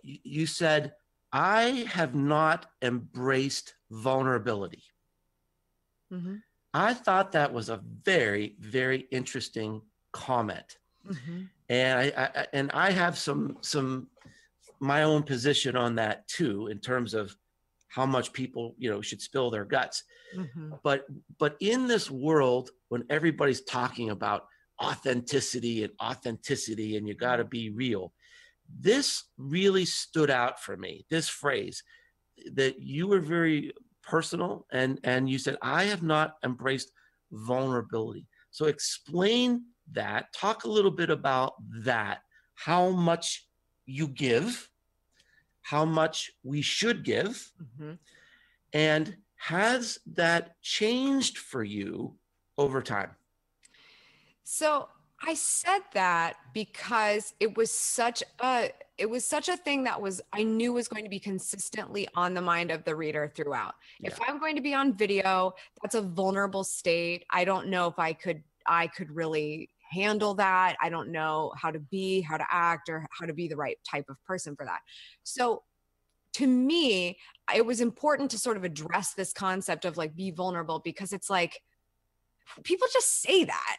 you 0.03 0.47
said 0.47 0.93
I 1.33 1.87
have 1.89 2.15
not 2.15 2.67
embraced 2.83 3.75
vulnerability. 3.91 4.83
Mm-hmm. 6.13 6.37
I 6.75 6.95
thought 6.95 7.33
that 7.33 7.53
was 7.53 7.69
a 7.69 7.81
very 8.05 8.57
very 8.59 9.07
interesting 9.11 9.83
comment. 10.13 10.79
Mm-hmm. 11.09 11.43
And 11.69 11.99
I, 11.99 12.13
I, 12.17 12.47
and 12.53 12.71
I 12.73 12.91
have 12.91 13.17
some 13.17 13.59
some 13.61 14.09
my 14.83 15.05
own 15.05 15.23
position 15.23 15.77
on 15.77 15.95
that 15.95 16.27
too, 16.27 16.67
in 16.67 16.81
terms 16.81 17.15
of 17.15 17.35
how 17.89 18.05
much 18.05 18.33
people 18.33 18.75
you 18.79 18.91
know 18.91 19.01
should 19.01 19.23
spill 19.23 19.51
their 19.51 19.65
guts. 19.65 20.03
Mm-hmm. 20.37 20.73
But 20.83 21.07
but 21.39 21.57
in 21.61 21.87
this 21.87 22.11
world, 22.11 22.71
when 22.89 23.05
everybody's 23.09 23.63
talking 23.63 24.11
about 24.11 24.47
authenticity 24.83 25.85
and 25.85 25.93
authenticity, 26.03 26.97
and 26.97 27.07
you 27.07 27.15
got 27.15 27.37
to 27.37 27.45
be 27.45 27.71
real, 27.71 28.13
this 28.81 29.25
really 29.39 29.85
stood 29.85 30.31
out 30.31 30.61
for 30.61 30.77
me. 30.77 31.07
This 31.11 31.29
phrase 31.29 31.85
that 32.55 32.81
you 32.81 33.07
were 33.07 33.21
very 33.21 33.73
personal 34.03 34.67
and 34.73 34.99
and 35.05 35.31
you 35.31 35.39
said 35.39 35.57
I 35.63 35.85
have 35.85 36.03
not 36.03 36.35
embraced 36.45 36.91
vulnerability. 37.31 38.27
So 38.51 38.67
explain 38.67 39.63
that. 39.93 40.33
Talk 40.35 40.65
a 40.65 40.69
little 40.69 40.91
bit 40.91 41.11
about 41.11 41.55
that. 41.85 42.23
How 42.55 42.91
much 42.91 43.47
you 43.87 44.09
give 44.09 44.69
how 45.63 45.85
much 45.85 46.31
we 46.43 46.61
should 46.63 47.05
give. 47.05 47.51
Mm-hmm. 47.63 47.93
And 48.73 49.17
has 49.37 49.99
that 50.15 50.61
changed 50.63 51.39
for 51.39 51.65
you 51.65 52.17
over 52.59 52.83
time? 52.83 53.11
So 54.45 54.89
I 55.25 55.35
said 55.35 55.81
that 55.95 56.37
because 56.53 57.35
it 57.39 57.57
was 57.57 57.71
such 57.71 58.23
a 58.41 58.71
it 58.99 59.09
was 59.09 59.25
such 59.25 59.49
a 59.49 59.57
thing 59.57 59.85
that 59.85 60.01
was 60.01 60.21
I 60.33 60.43
knew 60.43 60.73
was 60.73 60.89
going 60.89 61.05
to 61.05 61.11
be 61.11 61.21
consistently 61.21 62.09
on 62.15 62.35
the 62.35 62.41
mind 62.41 62.71
of 62.71 62.85
the 62.85 62.95
reader 62.95 63.33
throughout. 63.35 63.75
Yeah. 64.01 64.11
If 64.11 64.19
I'm 64.27 64.39
going 64.39 64.57
to 64.57 64.63
be 64.63 64.75
on 64.75 64.93
video, 64.93 65.55
that's 65.81 65.95
a 65.95 66.03
vulnerable 66.03 66.65
state. 66.65 67.25
I 67.31 67.45
don't 67.45 67.69
know 67.69 67.87
if 67.87 67.99
I 67.99 68.13
could 68.13 68.43
I 68.67 68.89
could 68.89 69.11
really 69.11 69.71
handle 69.93 70.35
that. 70.35 70.77
I 70.83 70.89
don't 70.89 71.11
know 71.11 71.53
how 71.57 71.71
to 71.71 71.79
be, 71.79 72.21
how 72.21 72.37
to 72.37 72.47
act, 72.51 72.89
or 72.89 73.07
how 73.11 73.27
to 73.27 73.33
be 73.33 73.49
the 73.49 73.57
right 73.57 73.79
type 73.89 74.07
of 74.09 74.17
person 74.25 74.57
for 74.57 74.65
that. 74.65 74.81
So 75.23 75.63
to 76.35 76.47
me, 76.47 77.19
it 77.55 77.65
was 77.65 77.81
important 77.81 78.31
to 78.31 78.39
sort 78.39 78.57
of 78.57 78.65
address 78.65 79.15
this 79.15 79.33
concept 79.33 79.85
of 79.85 79.97
like 79.97 80.17
be 80.17 80.31
vulnerable 80.31 80.81
because 80.83 81.13
it's 81.13 81.29
like 81.29 81.61
people 82.65 82.89
just 82.93 83.21
say 83.21 83.45
that. 83.45 83.77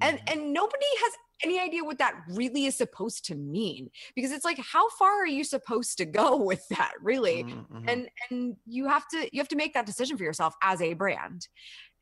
And 0.00 0.18
mm-hmm. 0.18 0.40
and 0.40 0.52
nobody 0.52 0.86
has 1.02 1.12
any 1.44 1.58
idea 1.58 1.84
what 1.84 1.98
that 1.98 2.14
really 2.28 2.66
is 2.66 2.76
supposed 2.76 3.24
to 3.26 3.34
mean 3.34 3.90
because 4.14 4.30
it's 4.30 4.44
like 4.44 4.58
how 4.58 4.88
far 4.90 5.22
are 5.22 5.26
you 5.26 5.42
supposed 5.42 5.98
to 5.98 6.04
go 6.04 6.36
with 6.50 6.66
that 6.68 6.92
really 7.02 7.44
mm-hmm. 7.44 7.88
and 7.88 8.08
and 8.30 8.56
you 8.64 8.86
have 8.86 9.08
to 9.08 9.28
you 9.32 9.40
have 9.40 9.48
to 9.48 9.56
make 9.56 9.74
that 9.74 9.84
decision 9.84 10.16
for 10.16 10.22
yourself 10.22 10.54
as 10.62 10.80
a 10.80 10.94
brand 10.94 11.48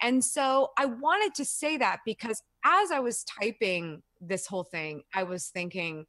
and 0.03 0.25
so 0.25 0.71
I 0.79 0.87
wanted 0.87 1.35
to 1.37 1.45
say 1.45 1.77
that 1.79 2.01
because 2.05 2.43
as 2.65 2.91
I 2.91 3.01
was 3.01 3.25
typing 3.25 4.03
this 4.21 4.47
whole 4.47 4.65
thing, 4.65 5.03
I 5.15 5.23
was 5.23 5.49
thinking, 5.49 6.07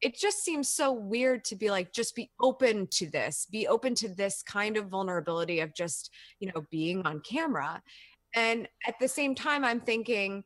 it 0.00 0.16
just 0.16 0.42
seems 0.42 0.68
so 0.68 0.92
weird 0.92 1.44
to 1.44 1.56
be 1.56 1.70
like, 1.70 1.92
just 1.92 2.16
be 2.16 2.30
open 2.40 2.88
to 2.88 3.08
this, 3.08 3.46
be 3.50 3.68
open 3.68 3.94
to 3.96 4.08
this 4.08 4.42
kind 4.42 4.76
of 4.76 4.88
vulnerability 4.88 5.60
of 5.60 5.74
just, 5.74 6.10
you 6.40 6.50
know, 6.52 6.64
being 6.70 7.02
on 7.06 7.20
camera. 7.20 7.80
And 8.34 8.68
at 8.86 8.94
the 9.00 9.08
same 9.08 9.34
time, 9.34 9.64
I'm 9.64 9.80
thinking, 9.80 10.42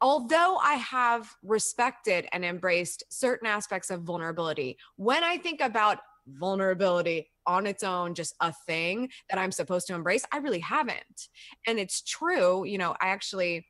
although 0.00 0.56
I 0.56 0.74
have 0.74 1.32
respected 1.42 2.26
and 2.32 2.44
embraced 2.44 3.04
certain 3.08 3.46
aspects 3.46 3.90
of 3.90 4.02
vulnerability, 4.02 4.78
when 4.96 5.22
I 5.22 5.38
think 5.38 5.60
about 5.60 5.98
vulnerability 6.26 7.30
on 7.46 7.66
its 7.66 7.82
own 7.82 8.14
just 8.14 8.34
a 8.40 8.52
thing 8.66 9.08
that 9.30 9.38
I'm 9.38 9.52
supposed 9.52 9.86
to 9.86 9.94
embrace. 9.94 10.24
I 10.32 10.38
really 10.38 10.60
haven't. 10.60 11.28
And 11.66 11.78
it's 11.78 12.02
true, 12.02 12.64
you 12.64 12.78
know, 12.78 12.96
I 13.00 13.08
actually 13.08 13.66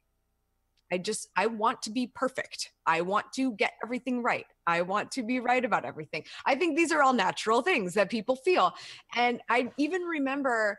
I 0.93 0.99
just 0.99 1.28
I 1.37 1.47
want 1.47 1.82
to 1.82 1.91
be 1.91 2.07
perfect. 2.14 2.70
I 2.87 3.01
want 3.01 3.32
to 3.34 3.53
get 3.53 3.72
everything 3.82 4.22
right. 4.22 4.47
I 4.66 4.82
want 4.82 5.11
to 5.12 5.22
be 5.22 5.41
right 5.41 5.64
about 5.64 5.84
everything. 5.84 6.24
I 6.45 6.55
think 6.55 6.76
these 6.76 6.93
are 6.93 7.03
all 7.03 7.12
natural 7.12 7.62
things 7.62 7.95
that 7.95 8.11
people 8.11 8.37
feel. 8.37 8.72
And 9.14 9.41
I 9.49 9.72
even 9.78 10.03
remember 10.03 10.78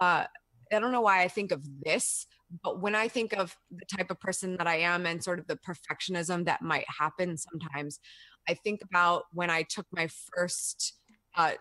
uh 0.00 0.24
I 0.72 0.80
don't 0.80 0.92
know 0.92 1.02
why 1.02 1.22
I 1.22 1.28
think 1.28 1.52
of 1.52 1.62
this, 1.84 2.26
but 2.62 2.80
when 2.80 2.94
I 2.94 3.06
think 3.06 3.32
of 3.34 3.56
the 3.70 3.84
type 3.96 4.10
of 4.10 4.18
person 4.18 4.56
that 4.56 4.66
I 4.66 4.76
am 4.76 5.06
and 5.06 5.22
sort 5.22 5.38
of 5.38 5.46
the 5.46 5.56
perfectionism 5.56 6.46
that 6.46 6.62
might 6.62 6.86
happen 6.88 7.36
sometimes, 7.36 8.00
I 8.48 8.54
think 8.54 8.80
about 8.82 9.24
when 9.32 9.50
I 9.50 9.62
took 9.62 9.86
my 9.92 10.08
first 10.34 10.94
uh, 11.36 11.52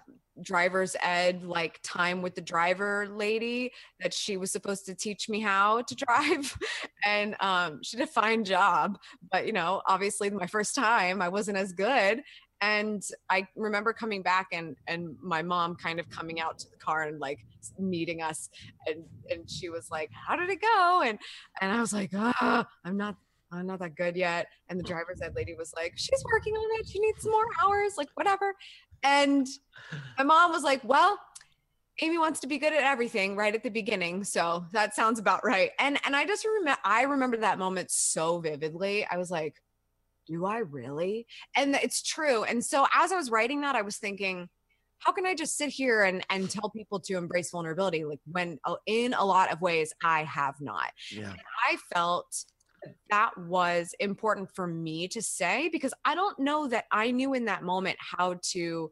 driver's 0.42 0.96
ed 1.04 1.44
like 1.44 1.80
time 1.84 2.22
with 2.22 2.36
the 2.36 2.42
driver 2.42 3.08
lady 3.12 3.72
that 4.00 4.14
she 4.14 4.38
was 4.38 4.52
supposed 4.52 4.86
to 4.86 4.96
teach 4.96 5.30
me 5.30 5.40
how 5.40 5.82
to 5.84 5.96
drive 5.96 6.58
and 7.06 7.36
um, 7.40 7.80
she 7.84 7.98
did 7.98 8.04
a 8.04 8.12
fine 8.12 8.44
job 8.44 8.98
but 9.32 9.46
you 9.46 9.54
know 9.54 9.82
obviously 9.88 10.30
my 10.30 10.48
first 10.48 10.76
time 10.76 11.22
i 11.22 11.30
wasn't 11.30 11.58
as 11.58 11.72
good 11.72 12.22
and 12.62 13.04
i 13.30 13.46
remember 13.56 13.94
coming 13.94 14.22
back 14.22 14.48
and 14.52 14.76
and 14.88 15.16
my 15.22 15.42
mom 15.42 15.76
kind 15.76 16.00
of 16.00 16.10
coming 16.10 16.40
out 16.40 16.58
to 16.58 16.70
the 16.70 16.78
car 16.78 17.04
and 17.04 17.20
like 17.20 17.46
meeting 17.78 18.22
us 18.22 18.50
and 18.88 19.04
and 19.30 19.50
she 19.50 19.70
was 19.70 19.90
like 19.92 20.10
how 20.12 20.36
did 20.36 20.50
it 20.50 20.62
go 20.62 21.04
and 21.06 21.20
and 21.62 21.72
i 21.72 21.80
was 21.80 21.94
like 21.94 22.12
ah 22.16 22.66
i'm 22.86 22.98
not 22.98 23.16
I'm 23.54 23.68
not 23.68 23.80
that 23.80 23.96
good 23.96 24.16
yet. 24.16 24.48
And 24.70 24.80
the 24.80 24.84
driver's 24.84 25.22
ed 25.22 25.36
lady 25.36 25.54
was 25.54 25.74
like, 25.76 25.94
she's 25.96 26.24
working 26.26 26.56
on 26.56 26.80
it. 26.80 26.90
She 26.90 27.00
needs 27.00 27.22
some 27.22 27.32
more 27.32 27.46
hours, 27.62 27.94
like 27.98 28.10
whatever. 28.16 28.56
And 29.04 29.48
my 30.18 30.24
mom 30.24 30.52
was 30.52 30.64
like, 30.64 30.82
well, 30.84 31.20
Amy 32.02 32.18
wants 32.18 32.40
to 32.40 32.48
be 32.48 32.58
good 32.58 32.74
at 32.74 32.84
everything 32.84 33.36
right 33.36 33.54
at 33.54 33.64
the 33.64 33.70
beginning. 33.70 34.24
So 34.24 34.66
that 34.72 34.96
sounds 34.96 35.20
about 35.20 35.46
right. 35.46 35.72
And 35.80 36.00
and 36.06 36.16
I 36.16 36.26
just 36.26 36.46
remember 36.46 36.80
I 36.84 37.04
remember 37.04 37.38
that 37.38 37.60
moment 37.60 37.92
so 37.92 38.40
vividly. 38.40 39.06
I 39.10 39.18
was 39.18 39.30
like, 39.30 39.56
do 40.28 40.46
I 40.46 40.60
really? 40.60 41.28
And 41.56 41.76
it's 41.76 42.02
true. 42.02 42.44
And 42.44 42.64
so 42.64 42.88
as 42.96 43.12
I 43.12 43.16
was 43.16 43.30
writing 43.30 43.62
that, 43.62 43.76
I 43.76 43.84
was 43.84 43.98
thinking, 43.98 44.50
how 45.00 45.12
can 45.12 45.26
I 45.26 45.36
just 45.36 45.58
sit 45.58 45.70
here 45.70 46.04
and 46.04 46.26
and 46.30 46.50
tell 46.50 46.70
people 46.70 47.00
to 47.02 47.18
embrace 47.18 47.52
vulnerability 47.52 48.06
like 48.06 48.22
when 48.26 48.58
uh, 48.66 48.76
in 48.88 49.14
a 49.14 49.24
lot 49.24 49.52
of 49.52 49.62
ways 49.62 49.94
I 50.04 50.24
have 50.24 50.56
not. 50.60 50.92
Yeah. 51.12 51.30
And 51.30 51.40
I 51.70 51.78
felt 51.94 52.46
that 53.10 53.38
was 53.38 53.94
important 54.00 54.50
for 54.56 54.68
me 54.68 55.08
to 55.10 55.22
say 55.22 55.70
because 55.70 55.94
I 56.06 56.16
don't 56.16 56.40
know 56.40 56.68
that 56.68 56.86
I 56.92 57.12
knew 57.12 57.34
in 57.34 57.46
that 57.46 57.64
moment 57.64 57.98
how 58.00 58.40
to 58.52 58.92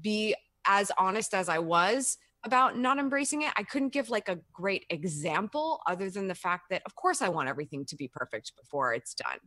be 0.00 0.34
as 0.66 0.92
honest 0.98 1.34
as 1.34 1.48
I 1.48 1.58
was 1.60 2.18
about 2.44 2.78
not 2.78 2.98
embracing 2.98 3.42
it. 3.42 3.52
I 3.56 3.64
couldn't 3.64 3.90
give 3.90 4.10
like 4.10 4.28
a 4.28 4.40
great 4.52 4.86
example 4.90 5.80
other 5.86 6.10
than 6.10 6.28
the 6.28 6.34
fact 6.34 6.66
that, 6.70 6.82
of 6.86 6.94
course, 6.96 7.22
I 7.22 7.28
want 7.28 7.48
everything 7.48 7.84
to 7.86 7.96
be 7.96 8.08
perfect 8.08 8.52
before 8.56 8.94
it's 8.94 9.14
done. 9.14 9.38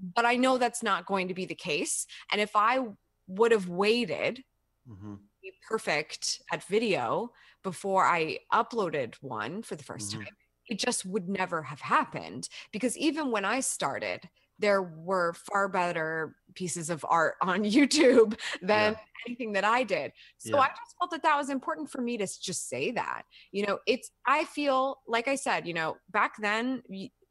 But 0.00 0.26
I 0.26 0.36
know 0.36 0.58
that's 0.58 0.82
not 0.82 1.06
going 1.06 1.28
to 1.28 1.34
be 1.34 1.46
the 1.46 1.54
case. 1.54 2.06
And 2.32 2.40
if 2.40 2.56
I 2.56 2.80
would 3.28 3.52
have 3.52 3.68
waited, 3.68 4.44
hmm 4.86 5.30
be 5.42 5.52
perfect 5.68 6.40
at 6.52 6.64
video 6.64 7.30
before 7.62 8.04
I 8.06 8.40
uploaded 8.52 9.16
one 9.22 9.62
for 9.62 9.76
the 9.76 9.84
1st 9.84 10.10
Mhm. 10.10 10.26
time, 10.26 10.36
it 10.70 10.78
just 10.78 11.04
would 11.04 11.28
never 11.28 11.62
have 11.62 11.80
happened. 11.80 12.48
Because 12.72 12.96
even 12.96 13.30
when 13.30 13.44
I 13.44 13.60
started, 13.60 14.28
there 14.58 14.82
were 14.82 15.34
far 15.34 15.68
better 15.68 16.36
pieces 16.54 16.90
of 16.90 17.04
art 17.08 17.34
on 17.42 17.64
YouTube 17.64 18.38
than 18.62 18.96
anything 19.26 19.52
that 19.52 19.64
I 19.64 19.82
did. 19.82 20.12
So 20.38 20.56
Yeah. 20.56 20.62
I 20.62 20.68
just 20.68 20.96
felt 20.98 21.10
that 21.10 21.22
that 21.24 21.36
was 21.36 21.50
important 21.50 21.90
for 21.90 22.00
me 22.00 22.16
to 22.18 22.26
just 22.26 22.68
say 22.68 22.92
that. 22.92 23.22
You 23.52 23.66
know, 23.66 23.78
it's, 23.86 24.10
I 24.26 24.44
feel, 24.44 24.98
like 25.06 25.28
I 25.28 25.34
said, 25.34 25.66
you 25.66 25.74
know, 25.74 25.96
back 26.10 26.34
then, 26.40 26.82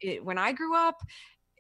it, 0.02 0.24
when 0.24 0.38
I 0.38 0.52
grew 0.52 0.76
up, 0.76 1.02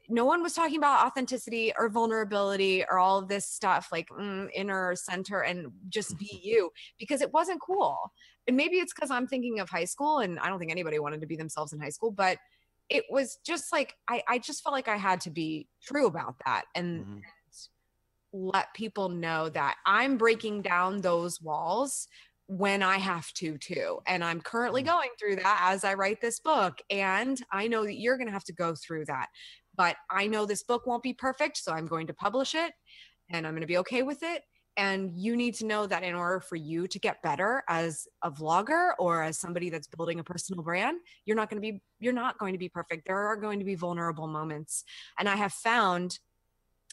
no 0.10 0.26
one 0.26 0.42
was 0.42 0.54
talking 0.54 0.78
about 0.78 1.06
authenticity 1.06 1.72
or 1.78 1.88
vulnerability 1.90 2.84
or 2.90 2.98
all 2.98 3.20
of 3.20 3.28
this 3.28 3.48
stuff 3.48 3.90
like 3.92 4.10
mm, 4.10 4.50
inner 4.54 4.96
center 4.96 5.42
and 5.42 5.68
just 5.90 6.18
be 6.18 6.42
you 6.44 6.72
because 6.98 7.22
it 7.22 7.32
wasn't 7.32 7.62
cool. 7.62 7.98
And 8.48 8.58
maybe 8.58 8.78
it's 8.78 8.94
because 8.94 9.12
I'm 9.12 9.28
thinking 9.28 9.60
of 9.60 9.70
high 9.70 9.86
school 9.86 10.20
and 10.20 10.40
I 10.40 10.50
don't 10.50 10.60
think 10.60 10.72
anybody 10.72 10.98
wanted 11.00 11.22
to 11.22 11.28
be 11.28 11.36
themselves 11.36 11.74
in 11.74 11.80
high 11.80 11.90
school, 11.90 12.12
but 12.12 12.40
it 12.90 13.06
was 13.12 13.38
just 13.46 13.72
like 13.72 13.96
I, 14.10 14.24
I 14.28 14.40
just 14.40 14.64
felt 14.64 14.74
like 14.74 14.88
I 14.88 14.98
had 14.98 15.22
to 15.22 15.30
be 15.30 15.68
true 15.84 16.08
about 16.08 16.36
that 16.46 16.66
and 16.76 17.06
Mhm. 17.06 17.22
let 18.34 18.74
people 18.74 19.10
know 19.10 19.50
that 19.50 19.78
I'm 19.86 20.18
breaking 20.18 20.62
down 20.64 21.02
those 21.02 21.42
walls 21.42 22.08
when 22.48 22.82
I 22.82 22.98
have 22.98 23.32
to 23.34 23.58
too. 23.60 24.00
And 24.08 24.24
I'm 24.24 24.42
currently 24.42 24.82
Mm. 24.82 24.88
going 24.88 25.10
through 25.20 25.36
that 25.38 25.60
as 25.72 25.84
I 25.84 25.94
write 25.94 26.20
this 26.20 26.40
book. 26.40 26.80
And 26.90 27.40
I 27.52 27.68
know 27.68 27.84
that 27.84 28.00
you're 28.00 28.18
going 28.18 28.28
to 28.28 28.34
have 28.34 28.44
to 28.46 28.54
go 28.54 28.74
through 28.74 29.06
that. 29.06 29.30
But 29.80 29.96
I 30.12 30.28
know 30.28 30.46
this 30.46 30.62
book 30.62 30.86
won't 30.86 31.04
be 31.04 31.14
perfect. 31.14 31.56
So 31.56 31.72
I'm 31.72 31.88
going 31.88 32.08
to 32.08 32.14
publish 32.14 32.54
it 32.54 32.74
and 33.30 33.48
I'm 33.48 33.54
going 33.54 33.62
to 33.62 33.68
be 33.68 33.78
okay 33.78 34.04
with 34.04 34.24
it. 34.24 34.44
And 34.76 35.14
you 35.16 35.38
need 35.38 35.54
to 35.56 35.66
know 35.66 35.88
that 35.88 36.04
in 36.04 36.16
order 36.16 36.42
for 36.42 36.58
you 36.58 36.86
to 36.88 37.00
get 37.00 37.22
better 37.24 37.64
as 37.70 38.06
a 38.22 38.30
vlogger 38.30 38.92
or 39.00 39.24
as 39.24 39.40
somebody 39.40 39.70
that's 39.70 39.88
building 39.88 40.20
a 40.20 40.24
personal 40.24 40.64
brand, 40.64 41.00
you're 41.24 41.38
not 41.38 41.50
going 41.50 41.62
to 41.62 41.72
be 41.72 41.82
you're 41.98 42.12
not 42.12 42.38
going 42.40 42.52
to 42.52 42.60
be 42.60 42.68
perfect. 42.68 43.08
There 43.08 43.26
are 43.28 43.38
going 43.38 43.60
to 43.60 43.66
be 43.66 43.76
vulnerable 43.76 44.28
moments. 44.28 44.84
And 45.18 45.30
I 45.30 45.38
have 45.38 45.54
found 45.54 46.20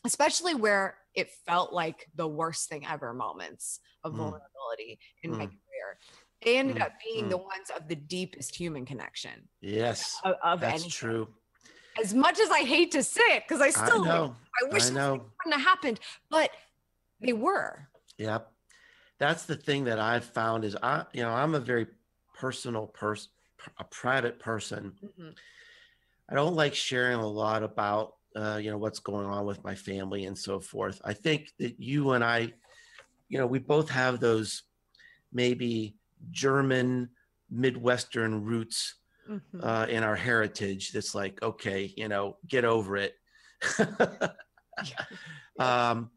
especially 0.04 0.54
where 0.54 0.98
it 1.16 1.30
felt 1.44 1.72
like 1.72 2.06
the 2.14 2.28
worst 2.28 2.68
thing 2.68 2.86
ever 2.86 3.12
moments 3.12 3.80
of 4.04 4.12
Mm. 4.12 4.18
vulnerability 4.18 5.00
in 5.24 5.32
my 5.32 5.46
Mm. 5.46 5.50
career. 5.50 5.98
They 6.42 6.56
ended 6.58 6.76
Mm. 6.76 6.82
up 6.82 6.92
being 7.04 7.28
the 7.28 7.36
ones 7.38 7.68
of 7.76 7.88
the 7.88 7.96
deepest 7.96 8.54
human 8.54 8.86
connection 8.86 9.48
Yes, 9.60 10.20
of, 10.22 10.36
of 10.44 10.60
that's 10.60 10.74
anything. 10.84 10.90
true. 10.90 11.34
As 12.00 12.14
much 12.14 12.38
as 12.40 12.50
I 12.50 12.60
hate 12.60 12.92
to 12.92 13.02
say 13.02 13.22
it, 13.28 13.44
because 13.48 13.60
I 13.60 13.66
I 13.66 13.70
still 13.70 14.00
like, 14.00 14.08
know. 14.08 14.36
I 14.62 14.72
wish 14.72 14.84
I 14.86 14.90
know. 14.90 15.12
wouldn't 15.12 15.60
have 15.60 15.62
happened, 15.62 16.00
but 16.30 16.50
they 17.20 17.32
were. 17.32 17.88
Yep. 18.18 18.52
That's 19.18 19.46
the 19.46 19.56
thing 19.56 19.84
that 19.84 19.98
I've 19.98 20.24
found 20.24 20.64
is 20.64 20.76
I, 20.82 21.06
you 21.12 21.22
know, 21.22 21.30
I'm 21.30 21.54
a 21.54 21.60
very 21.60 21.86
personal 22.34 22.86
person, 22.86 23.30
a 23.78 23.84
private 23.84 24.38
person. 24.38 24.92
Mhm. 25.02 25.36
I 26.28 26.34
don't 26.34 26.54
like 26.54 26.74
sharing 26.74 27.18
a 27.18 27.26
lot 27.26 27.62
about, 27.62 28.16
uh, 28.34 28.58
you 28.62 28.70
know, 28.70 28.78
what's 28.78 28.98
going 28.98 29.26
on 29.26 29.46
with 29.46 29.62
my 29.64 29.74
family 29.74 30.24
and 30.26 30.36
so 30.36 30.60
forth. 30.60 31.00
I 31.04 31.14
think 31.14 31.52
that 31.58 31.80
you 31.80 32.12
and 32.12 32.22
I, 32.24 32.52
you 33.28 33.38
know, 33.38 33.46
we 33.46 33.58
both 33.58 33.88
have 33.90 34.20
those 34.20 34.64
maybe 35.32 35.96
German 36.30 37.10
Midwestern 37.48 38.44
roots 38.44 38.96
Mhm. 39.28 39.60
uh, 39.62 39.86
in 39.88 40.02
our 40.02 40.16
heritage. 40.16 40.92
That's 40.92 41.14
like, 41.14 41.42
okay, 41.42 41.92
you 41.96 42.08
know, 42.08 42.36
get 42.46 42.64
over 42.64 42.96
it. 42.96 43.14
um, 45.58 46.10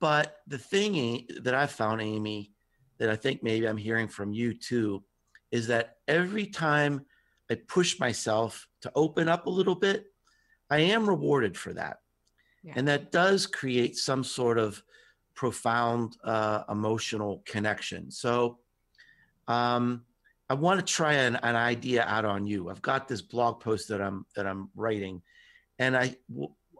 but 0.00 0.36
the 0.46 0.58
thing 0.58 1.26
that 1.42 1.54
I 1.54 1.66
found, 1.66 2.00
Amy, 2.00 2.52
that 2.98 3.10
I 3.10 3.16
think 3.16 3.42
maybe 3.42 3.66
I'm 3.66 3.76
hearing 3.76 4.08
from 4.08 4.32
you 4.32 4.54
too, 4.54 5.04
is 5.50 5.66
that 5.68 5.96
every 6.08 6.46
time 6.46 7.04
I 7.50 7.56
push 7.68 7.98
myself 7.98 8.66
to 8.82 8.92
open 8.94 9.28
up 9.28 9.46
a 9.46 9.50
little 9.50 9.74
bit, 9.74 10.06
I 10.70 10.78
am 10.78 11.08
rewarded 11.08 11.56
for 11.56 11.72
that. 11.74 11.98
Yeah. 12.62 12.72
And 12.76 12.88
that 12.88 13.12
does 13.12 13.46
create 13.46 13.96
some 13.96 14.24
sort 14.24 14.58
of 14.58 14.82
profound 15.34 16.16
uh, 16.24 16.62
emotional 16.68 17.42
connection. 17.44 18.10
So 18.10 18.58
um, 19.48 20.04
I 20.54 20.56
want 20.56 20.78
to 20.78 20.86
try 20.86 21.14
an, 21.14 21.34
an 21.42 21.56
idea 21.56 22.04
out 22.04 22.24
on 22.24 22.46
you. 22.46 22.70
I've 22.70 22.80
got 22.80 23.08
this 23.08 23.20
blog 23.20 23.58
post 23.58 23.88
that 23.88 24.00
I'm 24.00 24.24
that 24.36 24.46
I'm 24.46 24.70
writing, 24.76 25.20
and 25.80 25.96
I 25.96 26.14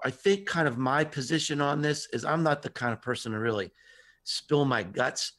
I 0.05 0.11
think 0.11 0.47
kind 0.47 0.69
of 0.69 0.79
my 0.79 1.03
position 1.03 1.61
on 1.61 1.83
this 1.83 2.07
is 2.13 2.25
I'm 2.25 2.45
not 2.45 2.63
the 2.63 2.71
kind 2.71 2.93
of 2.93 3.03
person 3.03 3.33
to 3.33 3.39
really 3.41 3.73
spill 4.23 4.65
my 4.65 4.85
guts, 4.85 5.33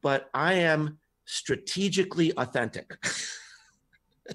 but 0.00 0.30
I 0.32 0.54
am 0.54 1.00
strategically 1.26 2.32
authentic. 2.38 2.96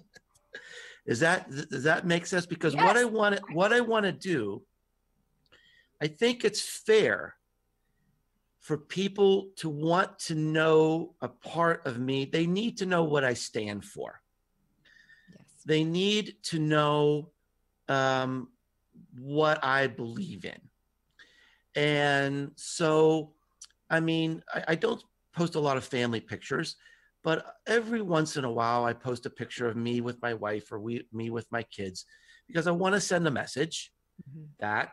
is 1.08 1.20
that 1.22 1.50
does 1.50 1.82
that 1.82 2.06
make 2.06 2.28
sense? 2.28 2.46
Because 2.46 2.76
what 2.76 2.96
I 2.96 3.06
want 3.06 3.40
what 3.54 3.74
I 3.74 3.82
want 3.82 4.06
to 4.06 4.12
do, 4.12 4.62
I 6.00 6.06
think 6.06 6.46
it's 6.46 6.62
fair 6.62 7.37
for 8.68 8.78
people 8.78 9.48
to 9.56 9.70
want 9.70 10.20
to 10.20 10.36
know 10.36 11.16
a 11.22 11.30
part 11.30 11.88
of 11.88 11.98
me. 11.98 12.26
They 12.26 12.46
need 12.46 12.80
to 12.80 12.86
know 12.86 13.06
what 13.06 13.24
I 13.24 13.34
stand 13.34 13.86
for 13.86 14.22
Yes. 15.32 15.64
they 15.66 15.84
need 15.86 16.36
to 16.44 16.60
know 16.60 17.32
um, 17.88 18.50
what 19.18 19.64
I 19.64 19.88
believe 19.88 20.44
in. 20.44 20.60
And 21.76 22.52
so, 22.56 23.34
I 23.90 24.00
mean, 24.02 24.44
I, 24.54 24.64
I 24.70 24.76
don't 24.76 25.02
post 25.34 25.56
a 25.56 25.60
lot 25.60 25.78
of 25.78 25.86
family 25.86 26.20
pictures, 26.20 26.76
but 27.24 27.46
every 27.68 28.02
once 28.02 28.36
in 28.36 28.44
a 28.44 28.52
while, 28.52 28.84
I 28.84 28.94
post 28.94 29.26
a 29.26 29.30
picture 29.30 29.68
of 29.70 29.78
me 29.78 30.02
with 30.02 30.22
my 30.22 30.34
wife 30.34 30.72
or 30.74 30.80
we, 30.80 31.08
me 31.14 31.30
with 31.30 31.48
my 31.52 31.64
kids 31.64 32.06
because 32.48 32.68
I 32.68 32.72
want 32.72 32.96
to 32.96 33.02
send 33.02 33.28
a 33.28 33.32
message 33.32 33.94
Mhm. 34.30 34.48
that 34.60 34.92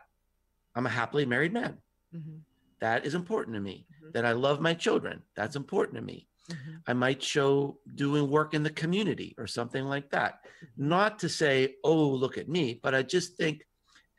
I'm 0.75 0.85
a 0.85 0.89
happily 0.89 1.25
married 1.25 1.53
man. 1.53 1.81
Mhm. 2.13 2.41
That 2.85 3.03
is 3.03 3.15
important 3.15 3.55
to 3.55 3.61
me. 3.61 3.87
Mhm. 3.89 4.13
That 4.13 4.25
I 4.25 4.33
love 4.33 4.61
my 4.61 4.75
children. 4.75 5.23
That's 5.35 5.55
important 5.55 5.95
to 5.95 6.03
me. 6.03 6.27
Mhm. 6.51 6.83
I 6.85 6.93
might 6.93 7.21
show 7.23 7.79
doing 7.95 8.29
work 8.29 8.53
in 8.53 8.61
the 8.61 8.69
community 8.69 9.33
or 9.39 9.47
something 9.47 9.85
like 9.85 10.11
that. 10.11 10.45
Not 10.77 11.17
to 11.19 11.27
say, 11.27 11.77
oh, 11.83 12.07
look 12.07 12.37
at 12.37 12.47
me, 12.47 12.79
but 12.83 12.93
I 12.93 13.01
just 13.01 13.37
think 13.37 13.67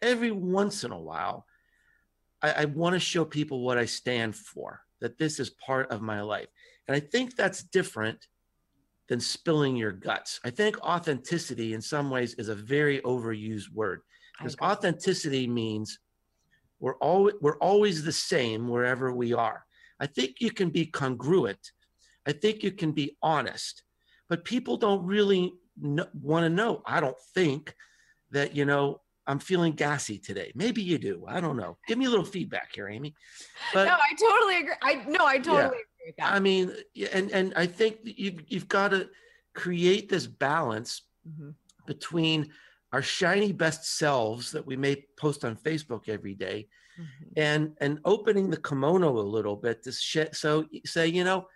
every 0.03 0.33
once 0.33 0.83
in 0.83 0.91
a 0.91 1.01
while, 1.01 1.47
I, 2.43 2.51
I 2.63 2.65
want 2.65 2.95
to 2.95 3.01
show 3.13 3.25
people 3.25 3.61
what 3.61 3.79
I 3.79 3.85
stand 3.85 4.35
for, 4.35 4.83
that 5.01 5.17
this 5.17 5.39
is 5.39 5.51
part 5.51 5.93
of 5.93 6.03
my 6.03 6.21
life. 6.23 6.49
And 6.89 6.97
I 6.97 7.01
think 7.13 7.37
that's 7.37 7.63
different 7.63 8.27
than 9.09 9.21
spilling 9.21 9.77
your 9.77 9.93
guts. 9.93 10.41
I 10.43 10.51
think 10.51 10.81
authenticity 10.81 11.73
in 11.73 11.81
some 11.81 12.11
ways 12.11 12.35
is 12.35 12.49
a 12.49 12.57
very 12.57 13.01
overused 13.03 13.71
word 13.73 14.03
because 14.37 14.57
authenticity 14.61 15.47
means 15.47 16.01
we're 16.81 16.97
always 16.97 17.35
we're 17.41 17.59
always 17.59 18.05
the 18.05 18.13
same 18.13 18.69
wherever 18.69 19.13
we 19.13 19.33
are. 19.33 19.65
I 19.99 20.07
think 20.07 20.41
you 20.41 20.51
can 20.51 20.71
be 20.71 20.87
congruent. 20.87 21.73
I 22.27 22.33
think 22.33 22.63
you 22.63 22.73
can 22.73 22.93
be 22.93 23.17
honest, 23.23 23.83
but 24.29 24.45
people 24.45 24.77
don't 24.77 25.05
really 25.05 25.53
want 25.77 26.45
to 26.45 26.51
know. 26.51 26.83
I 26.85 27.01
don't 27.01 27.19
think 27.35 27.75
that 28.31 28.55
you 28.55 28.65
know 28.65 29.01
I'm 29.27 29.39
feeling 29.39 29.73
gassy 29.73 30.19
today. 30.19 30.53
Maybe 30.55 30.83
you 30.83 30.99
do. 30.99 31.25
I 31.27 31.41
don't 31.41 31.57
know. 31.57 31.79
Give 31.87 31.99
me 31.99 32.07
a 32.07 32.11
little 32.11 32.25
feedback 32.25 32.71
here, 32.75 32.89
Amy. 32.89 33.15
But 33.73 33.87
no, 33.87 33.95
I 33.95 34.15
totally 34.19 34.59
agree. 34.59 34.75
I 34.83 35.05
no, 35.09 35.27
I 35.27 35.39
totally 35.39 35.57
yeah, 35.57 35.67
agree 35.67 35.85
with 36.07 36.17
that. 36.19 36.33
I 36.33 36.39
mean, 36.41 36.73
and 37.13 37.31
and 37.31 37.53
I 37.57 37.67
think 37.67 37.99
you 38.05 38.39
you've 38.47 38.69
got 38.69 38.89
to 38.89 39.09
create 39.55 40.09
this 40.09 40.27
balance 40.27 41.03
mm-hmm. 41.27 41.51
between 41.87 42.51
our 42.97 43.03
shiny 43.03 43.53
best 43.53 43.99
selves 43.99 44.51
that 44.51 44.67
we 44.67 44.75
may 44.75 45.05
post 45.19 45.45
on 45.45 45.55
Facebook 45.55 46.09
every 46.09 46.33
day, 46.33 46.67
mm-hmm. 46.99 47.29
and 47.37 47.73
and 47.83 48.01
opening 48.07 48.49
the 48.49 48.57
kimono 48.57 49.11
a 49.11 49.33
little 49.37 49.55
bit 49.55 49.83
to 49.83 49.93
sh- 49.93 50.33
so 50.33 50.65
say 50.87 51.07
you 51.07 51.23
know 51.23 51.47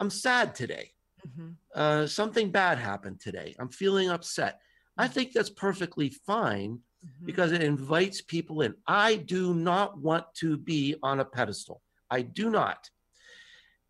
I'm 0.00 0.10
sad 0.10 0.52
today. 0.52 0.90
Mm-hmm. 1.24 1.50
Uh, 1.72 2.08
something 2.08 2.50
bad 2.50 2.78
happened 2.78 3.20
today. 3.20 3.54
I'm 3.60 3.68
feeling 3.68 4.10
upset. 4.10 4.58
I 4.98 5.04
mm-hmm. 5.04 5.12
think 5.12 5.32
that's 5.32 5.50
perfectly 5.50 6.10
fine 6.26 6.80
mm-hmm. 7.06 7.24
because 7.24 7.52
it 7.52 7.62
invites 7.62 8.20
people 8.20 8.62
in. 8.62 8.74
I 8.88 9.14
do 9.14 9.54
not 9.54 9.96
want 9.96 10.24
to 10.38 10.56
be 10.56 10.96
on 11.04 11.20
a 11.20 11.24
pedestal. 11.24 11.82
I 12.10 12.22
do 12.22 12.50
not. 12.50 12.90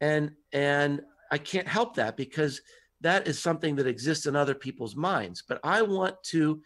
And 0.03 0.33
and 0.53 1.01
I 1.33 1.39
can't 1.39 1.69
help 1.69 1.95
that 1.95 2.19
because 2.19 2.61
that 3.01 3.27
is 3.27 3.39
something 3.39 3.77
that 3.77 3.87
exists 3.87 4.27
in 4.27 4.37
other 4.37 4.55
people's 4.55 4.97
minds. 4.97 5.43
But 5.49 5.61
I 5.65 5.81
want 5.81 6.23
to 6.35 6.61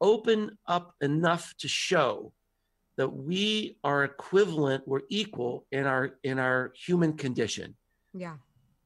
open 0.00 0.56
up 0.66 0.94
enough 1.00 1.54
to 1.58 1.68
show 1.68 2.32
that 2.96 3.08
we 3.08 3.78
are 3.84 4.04
equivalent, 4.04 4.86
we're 4.86 5.02
equal 5.08 5.66
in 5.70 5.86
our 5.86 6.16
in 6.22 6.38
our 6.38 6.72
human 6.74 7.14
condition. 7.14 7.76
Yeah. 8.14 8.36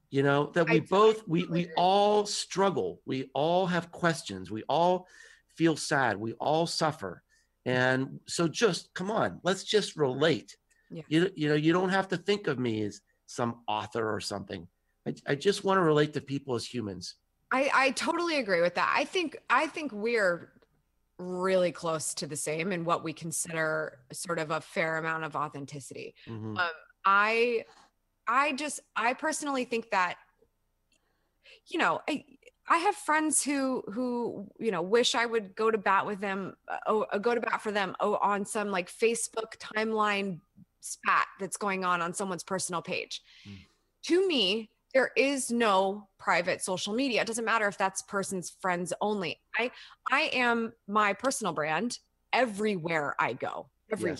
You 0.09 0.23
know, 0.23 0.51
that 0.53 0.69
we 0.69 0.77
I 0.77 0.79
both 0.79 1.27
we 1.27 1.45
we 1.45 1.69
all 1.77 2.25
struggle. 2.25 3.01
We 3.05 3.29
all 3.33 3.65
have 3.67 3.91
questions. 3.91 4.51
We 4.51 4.63
all 4.63 5.07
feel 5.55 5.77
sad. 5.77 6.17
We 6.17 6.33
all 6.33 6.67
suffer. 6.67 7.23
And 7.65 8.19
so 8.27 8.47
just 8.47 8.93
come 8.93 9.11
on, 9.11 9.39
let's 9.43 9.63
just 9.63 9.95
relate. 9.95 10.57
Yeah. 10.89 11.03
You, 11.07 11.29
you 11.35 11.47
know, 11.47 11.55
you 11.55 11.71
don't 11.71 11.89
have 11.89 12.09
to 12.09 12.17
think 12.17 12.47
of 12.47 12.59
me 12.59 12.83
as 12.83 13.01
some 13.27 13.61
author 13.67 14.13
or 14.13 14.19
something. 14.19 14.67
I, 15.07 15.13
I 15.25 15.35
just 15.35 15.63
want 15.63 15.77
to 15.77 15.81
relate 15.81 16.13
to 16.13 16.21
people 16.21 16.55
as 16.55 16.65
humans. 16.65 17.15
I, 17.51 17.69
I 17.73 17.91
totally 17.91 18.39
agree 18.39 18.61
with 18.61 18.75
that. 18.75 18.93
I 18.95 19.05
think 19.05 19.37
I 19.49 19.67
think 19.67 19.91
we're 19.91 20.51
really 21.21 21.71
close 21.71 22.13
to 22.15 22.27
the 22.27 22.35
same 22.35 22.71
in 22.71 22.83
what 22.83 23.03
we 23.03 23.13
consider 23.13 23.99
sort 24.11 24.39
of 24.39 24.51
a 24.51 24.61
fair 24.61 24.97
amount 24.97 25.23
of 25.23 25.35
authenticity. 25.35 26.15
Mm-hmm. 26.27 26.57
Um, 26.57 26.69
I 27.05 27.65
I 28.27 28.53
just 28.53 28.79
I 28.95 29.13
personally 29.13 29.65
think 29.65 29.89
that 29.91 30.15
you 31.67 31.79
know 31.79 32.01
I, 32.09 32.25
I 32.67 32.77
have 32.77 32.95
friends 32.95 33.43
who 33.43 33.83
who 33.91 34.47
you 34.59 34.71
know 34.71 34.81
wish 34.81 35.15
I 35.15 35.25
would 35.25 35.55
go 35.55 35.71
to 35.71 35.77
bat 35.77 36.05
with 36.05 36.19
them, 36.19 36.55
oh, 36.87 37.05
uh, 37.11 37.17
go 37.17 37.35
to 37.35 37.41
bat 37.41 37.61
for 37.61 37.71
them 37.71 37.95
oh, 37.99 38.15
on 38.15 38.45
some 38.45 38.69
like 38.71 38.91
Facebook 38.91 39.57
timeline 39.59 40.39
spat 40.79 41.27
that's 41.39 41.57
going 41.57 41.85
on 41.85 42.01
on 42.01 42.13
someone's 42.13 42.43
personal 42.43 42.81
page. 42.81 43.21
Mm. 43.47 43.57
To 44.05 44.27
me, 44.27 44.69
there 44.93 45.11
is 45.15 45.51
no 45.51 46.07
private 46.19 46.61
social 46.61 46.93
media. 46.93 47.21
It 47.21 47.27
doesn't 47.27 47.45
matter 47.45 47.67
if 47.67 47.77
that's 47.77 48.01
person's 48.03 48.55
friends 48.61 48.93
only. 49.01 49.39
I 49.57 49.71
I 50.11 50.29
am 50.33 50.73
my 50.87 51.13
personal 51.13 51.53
brand 51.53 51.97
everywhere 52.33 53.15
I 53.19 53.33
go, 53.33 53.69
everywhere. 53.91 54.17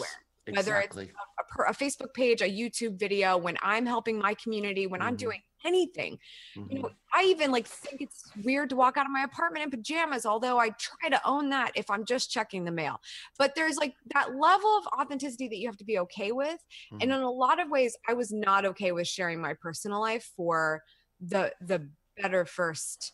Yes, 0.47 0.57
exactly. 0.59 0.73
Whether 0.73 0.81
it's 0.81 0.97
a, 0.97 1.63
a, 1.63 1.71
a, 1.71 1.73
Facebook 1.73 2.13
page, 2.13 2.41
a 2.41 2.49
YouTube 2.49 2.99
video, 2.99 3.37
when 3.37 3.57
I'm 3.61 3.85
helping 3.85 4.17
my 4.17 4.33
community, 4.35 4.87
when 4.87 4.99
mm-hmm. 4.99 5.09
I'm 5.09 5.15
doing 5.15 5.39
anything. 5.65 6.17
Mm-hmm. 6.57 6.71
You 6.71 6.81
know, 6.83 6.89
I 7.13 7.23
even 7.23 7.51
like 7.51 7.67
think 7.67 8.01
it's 8.01 8.31
weird 8.43 8.69
to 8.69 8.75
walk 8.75 8.97
out 8.97 9.05
of 9.05 9.11
my 9.11 9.23
apartment 9.23 9.65
in 9.65 9.71
pajamas, 9.71 10.25
although 10.25 10.59
I 10.59 10.69
try 10.69 11.09
to 11.09 11.21
own 11.25 11.49
that 11.49 11.71
if 11.75 11.89
I'm 11.89 12.05
just 12.05 12.31
checking 12.31 12.65
the 12.65 12.71
mail. 12.71 12.99
But 13.37 13.55
there's 13.55 13.77
like 13.77 13.95
that 14.13 14.35
level 14.35 14.77
of 14.77 14.99
authenticity 14.99 15.47
that 15.47 15.57
you 15.57 15.67
have 15.67 15.77
to 15.77 15.85
be 15.85 15.99
okay 15.99 16.31
with. 16.31 16.59
Mm-hmm. 16.93 16.97
And 17.01 17.11
in 17.11 17.21
a 17.21 17.31
lot 17.31 17.59
of 17.59 17.69
ways, 17.69 17.97
I 18.07 18.13
was 18.13 18.31
not 18.31 18.65
okay 18.65 18.91
with 18.91 19.07
sharing 19.07 19.41
my 19.41 19.53
personal 19.53 19.99
life 19.99 20.29
for 20.35 20.83
the 21.19 21.53
the 21.61 21.87
better 22.17 22.45
first 22.45 23.13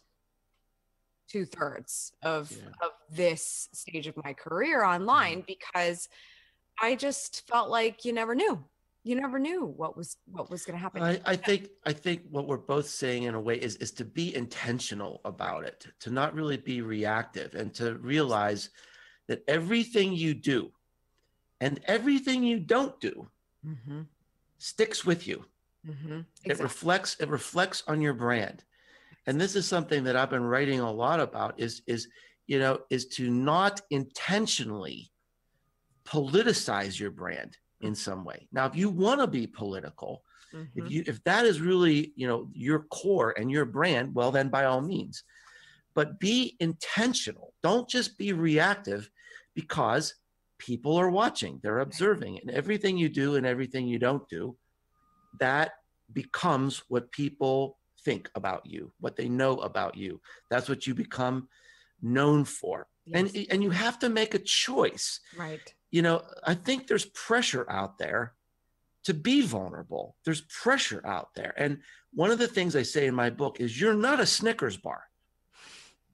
two 1.28 1.46
thirds 1.46 2.14
of 2.24 2.52
yeah. 2.52 2.70
of 2.82 2.92
this 3.12 3.70
stage 3.74 4.08
of 4.08 4.16
my 4.24 4.34
career 4.34 4.84
online 4.84 5.40
mm-hmm. 5.40 5.54
because 5.76 6.08
I 6.82 6.96
just 6.96 7.48
felt 7.48 7.70
like 7.70 8.06
you 8.06 8.14
never 8.14 8.36
knew 8.36 8.64
you 9.08 9.16
never 9.16 9.40
knew 9.40 9.66
what 9.66 9.96
was 9.96 10.18
what 10.26 10.50
was 10.50 10.66
going 10.66 10.78
to 10.78 10.82
happen. 10.82 11.02
I, 11.02 11.20
I 11.26 11.36
think 11.36 11.70
I 11.86 11.94
think 11.94 12.24
what 12.30 12.48
we're 12.48 12.58
both 12.58 12.88
saying 12.88 13.24
in 13.24 13.36
a 13.36 13.40
way 13.40 13.56
is 13.56 13.78
is 13.78 13.92
to 13.94 14.06
be 14.06 14.36
intentional 14.36 15.22
about 15.24 15.64
it, 15.64 15.88
to 16.02 16.10
not 16.10 16.34
really 16.34 16.58
be 16.58 16.82
reactive, 16.82 17.56
and 17.56 17.74
to 17.76 17.96
realize 17.96 18.70
that 19.28 19.44
everything 19.48 20.14
you 20.14 20.34
do 20.34 20.72
and 21.62 21.80
everything 21.86 22.44
you 22.44 22.60
don't 22.60 23.00
do 23.00 23.30
mm-hmm. 23.66 24.02
sticks 24.58 25.06
with 25.06 25.28
you. 25.28 25.46
Mm-hmm. 25.88 26.20
Exactly. 26.44 26.52
It 26.52 26.60
reflects 26.60 27.16
it 27.20 27.30
reflects 27.30 27.84
on 27.88 28.02
your 28.02 28.14
brand, 28.14 28.66
and 29.26 29.40
this 29.40 29.56
is 29.56 29.66
something 29.66 30.04
that 30.04 30.18
I've 30.18 30.30
been 30.30 30.44
writing 30.44 30.82
a 30.82 30.92
lot 30.92 31.22
about. 31.22 31.60
Is 31.60 31.82
is 31.88 32.10
you 32.46 32.60
know 32.60 32.80
is 32.90 33.06
to 33.18 33.30
not 33.30 33.80
intentionally 33.90 35.12
politicize 36.06 37.00
your 37.00 37.12
brand 37.12 37.58
in 37.82 37.96
some 37.96 38.24
way. 38.24 38.48
Now, 38.52 38.66
if 38.66 38.76
you 38.76 38.90
want 38.90 39.22
to 39.22 39.28
be 39.28 39.48
political, 39.48 40.24
mm-hmm. 40.54 40.80
if 40.80 40.92
you 40.92 41.04
if 41.06 41.24
that 41.24 41.46
is 41.46 41.62
really 41.62 42.14
you 42.16 42.28
know 42.28 42.50
your 42.54 42.80
core 42.84 43.34
and 43.38 43.52
your 43.52 43.66
brand, 43.66 44.14
well 44.16 44.32
then 44.32 44.50
by 44.50 44.66
all 44.66 44.82
means, 44.82 45.24
but 45.94 46.20
be 46.20 46.56
intentional. 46.60 47.54
Don't 47.64 47.88
just 47.88 48.18
be 48.18 48.34
reactive, 48.34 49.10
because 49.54 50.16
people 50.58 50.98
are 50.98 51.10
watching, 51.10 51.60
they're 51.62 51.80
observing, 51.80 52.40
and 52.40 52.50
everything 52.50 52.98
you 52.98 53.10
do 53.10 53.36
and 53.36 53.46
everything 53.46 53.88
you 53.88 54.00
don't 54.00 54.28
do, 54.30 54.56
that 55.40 55.72
becomes 56.14 56.84
what 56.88 57.12
people 57.12 57.78
think 58.04 58.30
about 58.36 58.66
you, 58.66 58.92
what 59.00 59.16
they 59.16 59.30
know 59.30 59.58
about 59.58 59.96
you. 59.98 60.22
That's 60.50 60.70
what 60.70 60.88
you 60.88 60.96
become 60.96 61.48
known 62.02 62.46
for. 62.46 62.88
Yes. 63.06 63.34
And 63.34 63.48
and 63.52 63.64
you 63.64 63.70
have 63.70 64.00
to 64.00 64.10
make 64.10 64.34
a 64.34 64.40
choice. 64.40 65.20
Right 65.38 65.74
you 65.92 66.02
know, 66.02 66.24
I 66.46 66.54
think 66.54 66.88
there's 66.88 67.06
pressure 67.06 67.70
out 67.70 67.98
there 67.98 68.34
to 69.06 69.14
be 69.14 69.42
vulnerable. 69.42 70.16
There's 70.26 70.42
pressure 70.42 71.02
out 71.06 71.34
there. 71.34 71.54
And 71.58 71.80
one 72.14 72.32
of 72.32 72.40
the 72.40 72.48
things 72.48 72.76
I 72.76 72.84
say 72.84 73.08
in 73.08 73.16
my 73.16 73.30
book 73.30 73.60
is 73.60 73.80
you're 73.80 73.94
not 73.94 74.20
a 74.20 74.26
Snickers 74.26 74.78
bar. 74.78 75.04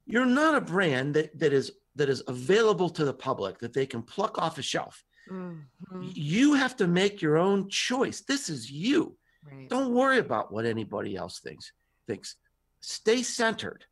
You're 0.05 0.25
not 0.25 0.55
a 0.55 0.61
brand 0.61 1.15
that, 1.15 1.37
that 1.39 1.53
is 1.53 1.71
that 1.95 2.09
is 2.09 2.23
available 2.27 2.89
to 2.89 3.05
the 3.05 3.13
public 3.13 3.59
that 3.59 3.73
they 3.73 3.85
can 3.85 4.01
pluck 4.01 4.37
off 4.39 4.57
a 4.57 4.61
shelf. 4.61 5.03
Mm-hmm. 5.31 6.09
You 6.13 6.55
have 6.55 6.75
to 6.77 6.87
make 6.87 7.21
your 7.21 7.37
own 7.37 7.69
choice. 7.69 8.21
This 8.21 8.49
is 8.49 8.71
you. 8.71 9.15
Right. 9.49 9.69
Don't 9.69 9.93
worry 9.93 10.17
about 10.17 10.51
what 10.51 10.65
anybody 10.65 11.15
else 11.15 11.39
thinks. 11.39 11.71
Thinks. 12.07 12.35
Stay 12.79 13.23
centered. 13.23 13.85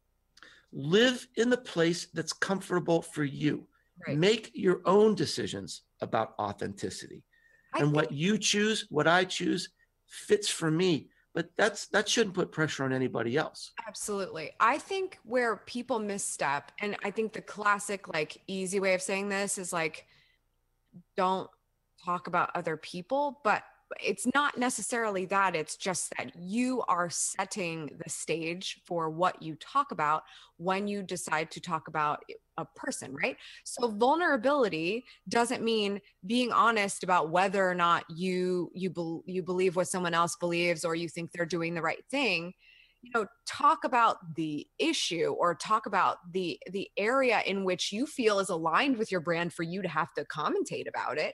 Live 0.74 1.28
in 1.36 1.50
the 1.50 1.58
place 1.58 2.08
that's 2.14 2.34
comfortable 2.34 3.02
for 3.02 3.24
you. 3.24 3.68
Right. 4.08 4.18
Make 4.18 4.52
your 4.54 4.82
own 4.86 5.16
decisions 5.16 5.82
about 6.02 6.34
authenticity. 6.40 7.24
I 7.74 7.80
and 7.80 7.88
think- 7.88 7.96
what 7.96 8.12
you 8.12 8.38
choose, 8.38 8.88
what 8.90 9.08
I 9.08 9.26
choose, 9.26 9.70
fits 10.08 10.50
for 10.50 10.72
me. 10.72 11.10
But 11.34 11.50
that's 11.56 11.88
that 11.88 12.10
shouldn't 12.10 12.36
put 12.36 12.52
pressure 12.52 12.84
on 12.84 12.92
anybody 12.92 13.38
else. 13.38 13.72
Absolutely. 13.88 14.52
I 14.60 14.78
think 14.80 15.18
where 15.24 15.56
people 15.56 15.98
misstep, 15.98 16.74
and 16.82 16.98
I 17.06 17.12
think 17.12 17.32
the 17.32 17.42
classic, 17.42 18.10
like 18.10 18.42
easy 18.48 18.82
way 18.82 18.96
of 18.96 19.02
saying 19.02 19.30
this 19.30 19.58
is 19.58 19.72
like, 19.72 20.06
don't 21.16 21.50
talk 22.04 22.28
about 22.28 22.52
other 22.54 22.76
people, 22.76 23.40
but 23.46 23.64
it's 24.04 24.28
not 24.34 24.58
necessarily 24.58 25.26
that 25.26 25.56
it's 25.56 25.76
just 25.76 26.14
that 26.18 26.32
you 26.36 26.84
are 26.88 27.10
setting 27.10 27.92
the 28.04 28.10
stage 28.10 28.80
for 28.86 29.10
what 29.10 29.42
you 29.42 29.56
talk 29.56 29.92
about 29.92 30.24
when 30.58 30.88
you 30.88 31.02
decide 31.02 31.50
to 31.52 31.60
talk 31.60 31.88
about 31.88 32.24
a 32.58 32.66
person 32.76 33.14
right? 33.14 33.38
So 33.64 33.90
vulnerability 33.90 35.04
doesn't 35.30 35.64
mean 35.64 36.00
being 36.26 36.52
honest 36.52 37.04
about 37.04 37.30
whether 37.30 37.68
or 37.68 37.76
not 37.76 38.04
you 38.10 38.72
you 38.74 38.90
be, 38.90 39.20
you 39.26 39.44
believe 39.44 39.76
what 39.76 39.88
someone 39.88 40.14
else 40.14 40.36
believes 40.36 40.86
or 40.86 40.96
you 40.96 41.10
think 41.10 41.32
they're 41.32 41.46
doing 41.46 41.74
the 41.74 41.82
right 41.82 42.04
thing. 42.10 42.54
You 43.02 43.12
know 43.16 43.26
talk 43.48 43.84
about 43.84 44.18
the 44.36 44.68
issue 44.78 45.36
or 45.40 45.56
talk 45.56 45.88
about 45.88 46.18
the 46.32 46.60
the 46.72 46.88
area 46.98 47.42
in 47.48 47.64
which 47.64 47.92
you 47.92 48.06
feel 48.06 48.38
is 48.40 48.50
aligned 48.50 48.98
with 48.98 49.12
your 49.12 49.22
brand 49.22 49.54
for 49.54 49.64
you 49.64 49.82
to 49.82 49.88
have 49.88 50.14
to 50.14 50.26
commentate 50.26 50.88
about 50.88 51.18
it 51.18 51.34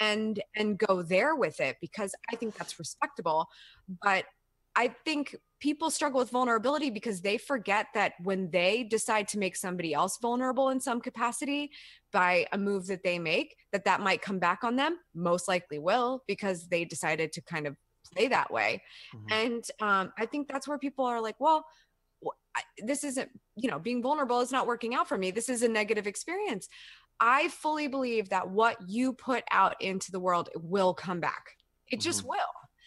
and 0.00 0.42
and 0.56 0.78
go 0.78 1.02
there 1.02 1.36
with 1.36 1.60
it 1.60 1.76
because 1.80 2.14
i 2.32 2.36
think 2.36 2.56
that's 2.56 2.78
respectable 2.78 3.48
but 4.02 4.24
I 4.74 4.94
think 5.04 5.36
people 5.60 5.90
struggle 5.90 6.20
with 6.20 6.30
vulnerability 6.30 6.90
because 6.90 7.20
they 7.20 7.38
forget 7.38 7.86
that 7.94 8.14
when 8.22 8.50
they 8.50 8.82
decide 8.82 9.28
to 9.28 9.38
make 9.38 9.54
somebody 9.54 9.94
else 9.94 10.18
vulnerable 10.20 10.70
in 10.70 10.80
some 10.80 11.00
capacity 11.00 11.70
by 12.12 12.46
a 12.52 12.58
move 12.58 12.86
that 12.86 13.02
they 13.04 13.18
make, 13.18 13.56
that 13.72 13.84
that 13.84 14.00
might 14.00 14.22
come 14.22 14.38
back 14.38 14.64
on 14.64 14.76
them. 14.76 14.98
Most 15.14 15.46
likely 15.46 15.78
will 15.78 16.22
because 16.26 16.68
they 16.68 16.84
decided 16.84 17.32
to 17.32 17.42
kind 17.42 17.66
of 17.66 17.76
play 18.12 18.28
that 18.28 18.50
way. 18.50 18.82
Mhm. 19.14 19.32
And 19.32 19.64
um, 19.80 20.12
I 20.18 20.26
think 20.26 20.48
that's 20.48 20.66
where 20.66 20.78
people 20.78 21.04
are 21.04 21.20
like, 21.20 21.38
well, 21.38 21.64
this 22.78 23.04
isn't, 23.04 23.30
you 23.56 23.70
know, 23.70 23.78
being 23.78 24.02
vulnerable 24.02 24.40
is 24.40 24.52
not 24.52 24.66
working 24.66 24.94
out 24.94 25.08
for 25.08 25.16
me. 25.16 25.30
This 25.30 25.48
is 25.48 25.62
a 25.62 25.68
negative 25.68 26.06
experience. 26.06 26.68
I 27.24 27.48
fully 27.48 27.88
believe 27.88 28.30
that 28.30 28.50
what 28.50 28.78
you 28.88 29.12
put 29.12 29.44
out 29.52 29.80
into 29.80 30.10
the 30.10 30.20
world 30.20 30.50
will 30.56 30.94
come 30.94 31.20
back. 31.20 31.56
It 31.88 32.00
just 32.00 32.24
Mhm. 32.24 32.28
will. 32.28 32.40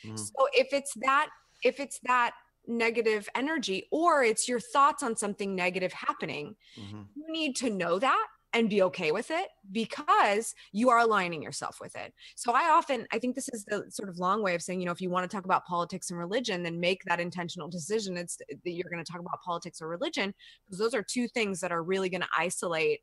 Mhm. 0.03 0.35
So 0.35 0.47
if 0.53 0.73
it's 0.73 0.93
that, 1.01 1.29
if 1.63 1.79
it's 1.79 1.99
that 2.03 2.35
negative 2.67 3.29
energy 3.35 3.87
or 3.91 4.23
it's 4.23 4.47
your 4.47 4.59
thoughts 4.59 5.03
on 5.03 5.15
something 5.15 5.55
negative 5.55 5.93
happening, 5.93 6.57
Mhm. 6.75 7.15
you 7.15 7.25
need 7.31 7.55
to 7.57 7.69
know 7.69 7.99
that 7.99 8.27
and 8.53 8.69
be 8.69 8.81
okay 8.81 9.11
with 9.11 9.31
it 9.31 9.49
because 9.71 10.55
you 10.71 10.89
are 10.89 10.99
aligning 10.99 11.41
yourself 11.43 11.79
with 11.81 11.95
it. 11.95 12.13
So 12.35 12.53
I 12.53 12.69
often 12.69 13.07
I 13.11 13.19
think 13.19 13.35
this 13.35 13.49
is 13.49 13.65
the 13.65 13.85
sort 13.91 14.09
of 14.09 14.17
long 14.17 14.41
way 14.43 14.55
of 14.55 14.61
saying, 14.61 14.79
you 14.79 14.85
know, 14.85 14.93
if 14.93 15.01
you 15.01 15.09
want 15.09 15.29
to 15.29 15.35
talk 15.35 15.45
about 15.45 15.65
politics 15.65 16.09
and 16.09 16.19
religion, 16.19 16.63
then 16.63 16.79
make 16.79 17.03
that 17.05 17.19
intentional 17.19 17.69
decision. 17.69 18.17
It's 18.17 18.37
that 18.37 18.59
you're 18.71 18.89
going 18.89 19.03
to 19.03 19.11
talk 19.11 19.21
about 19.21 19.41
politics 19.43 19.81
or 19.81 19.89
religion 19.89 20.33
because 20.65 20.79
those 20.79 20.93
are 20.93 21.03
two 21.03 21.27
things 21.27 21.59
that 21.61 21.71
are 21.71 21.83
really 21.83 22.09
going 22.09 22.21
to 22.21 22.29
isolate 22.37 23.01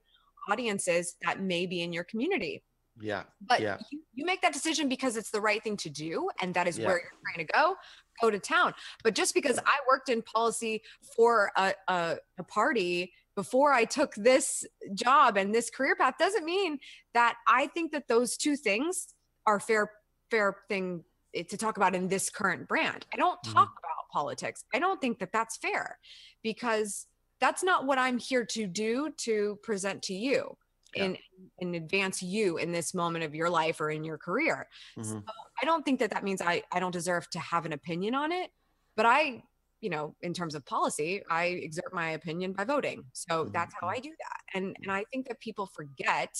audiences 0.50 1.16
that 1.22 1.40
may 1.40 1.66
be 1.66 1.82
in 1.82 1.92
your 1.92 2.04
community. 2.04 2.62
Yeah. 3.00 3.22
But 3.40 3.60
Yeah. 3.60 3.78
you, 3.90 4.02
you 4.14 4.24
make 4.26 4.42
that 4.42 4.52
decision 4.52 4.88
because 4.88 5.16
it's 5.16 5.30
the 5.30 5.40
right 5.40 5.62
thing 5.62 5.76
to 5.78 5.90
do 5.90 6.28
and 6.40 6.52
that 6.54 6.68
is 6.68 6.78
Yeah. 6.78 6.86
where 6.88 6.96
you're 6.98 7.12
trying 7.34 7.46
to 7.46 7.52
go, 7.52 7.76
go 8.20 8.30
to 8.30 8.38
town. 8.38 8.74
But 9.02 9.14
just 9.14 9.32
because 9.34 9.58
I 9.58 9.78
worked 9.88 10.08
in 10.10 10.20
policy 10.22 10.82
for 11.16 11.50
a, 11.56 11.72
a, 11.88 12.16
a 12.38 12.42
party 12.44 13.12
before 13.34 13.72
I 13.72 13.84
took 13.86 14.14
this 14.14 14.64
job 14.94 15.38
and 15.38 15.54
this 15.54 15.70
career 15.70 15.96
path 15.96 16.14
doesn't 16.18 16.44
mean 16.44 16.78
that 17.14 17.36
I 17.48 17.68
think 17.68 17.92
that 17.92 18.08
those 18.08 18.36
two 18.36 18.56
things 18.56 19.14
are 19.46 19.58
fair 19.58 19.90
fair 20.30 20.56
thing 20.68 21.04
eh, 21.34 21.42
to 21.44 21.56
talk 21.56 21.76
about 21.78 21.94
in 21.94 22.08
this 22.08 22.28
current 22.28 22.68
brand. 22.68 23.06
I 23.12 23.16
don't 23.16 23.38
Mhm. 23.42 23.54
talk 23.54 23.70
about 23.78 24.08
politics. 24.12 24.64
I 24.74 24.78
don't 24.78 25.00
think 25.00 25.18
that 25.20 25.32
that's 25.32 25.56
fair 25.56 25.98
because 26.42 27.06
that's 27.42 27.62
not 27.62 27.86
what 27.86 27.98
I'm 27.98 28.18
here 28.18 28.44
to 28.46 28.66
do 28.66 29.10
to 29.26 29.58
present 29.62 30.02
to 30.04 30.14
you 30.14 30.56
Yeah. 30.94 31.04
in 31.06 31.18
and 31.60 31.74
advance 31.74 32.22
you 32.22 32.58
in 32.58 32.72
this 32.72 32.94
moment 32.94 33.24
of 33.24 33.34
your 33.34 33.50
life 33.50 33.80
or 33.80 33.90
in 33.90 34.04
your 34.04 34.18
career. 34.18 34.68
Mhm. 34.96 35.24
I 35.60 35.64
don't 35.64 35.84
think 35.84 36.00
that 36.00 36.10
that 36.10 36.24
means 36.24 36.40
I 36.42 36.62
I 36.72 36.80
don't 36.80 36.92
deserve 36.92 37.28
to 37.30 37.40
have 37.40 37.66
an 37.66 37.72
opinion 37.72 38.14
on 38.14 38.32
it, 38.32 38.50
but 38.96 39.06
I, 39.06 39.42
you 39.80 39.90
know, 39.90 40.16
in 40.22 40.34
terms 40.34 40.54
of 40.54 40.64
policy, 40.66 41.22
I 41.30 41.46
exert 41.46 41.92
my 41.92 42.10
opinion 42.10 42.52
by 42.52 42.64
voting. 42.64 43.04
So 43.12 43.46
Mhm, 43.46 43.52
that's 43.52 43.74
how 43.80 43.88
I 43.88 43.98
do 44.00 44.10
that. 44.10 44.40
And 44.54 44.76
and 44.82 44.92
I 44.92 45.04
think 45.12 45.28
that 45.28 45.40
people 45.40 45.66
forget 45.66 46.34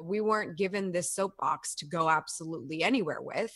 we 0.00 0.20
weren't 0.20 0.56
given 0.56 0.92
this 0.92 1.12
soapbox 1.12 1.74
to 1.76 1.86
go 1.86 2.08
absolutely 2.08 2.82
anywhere 2.84 3.20
with. 3.22 3.54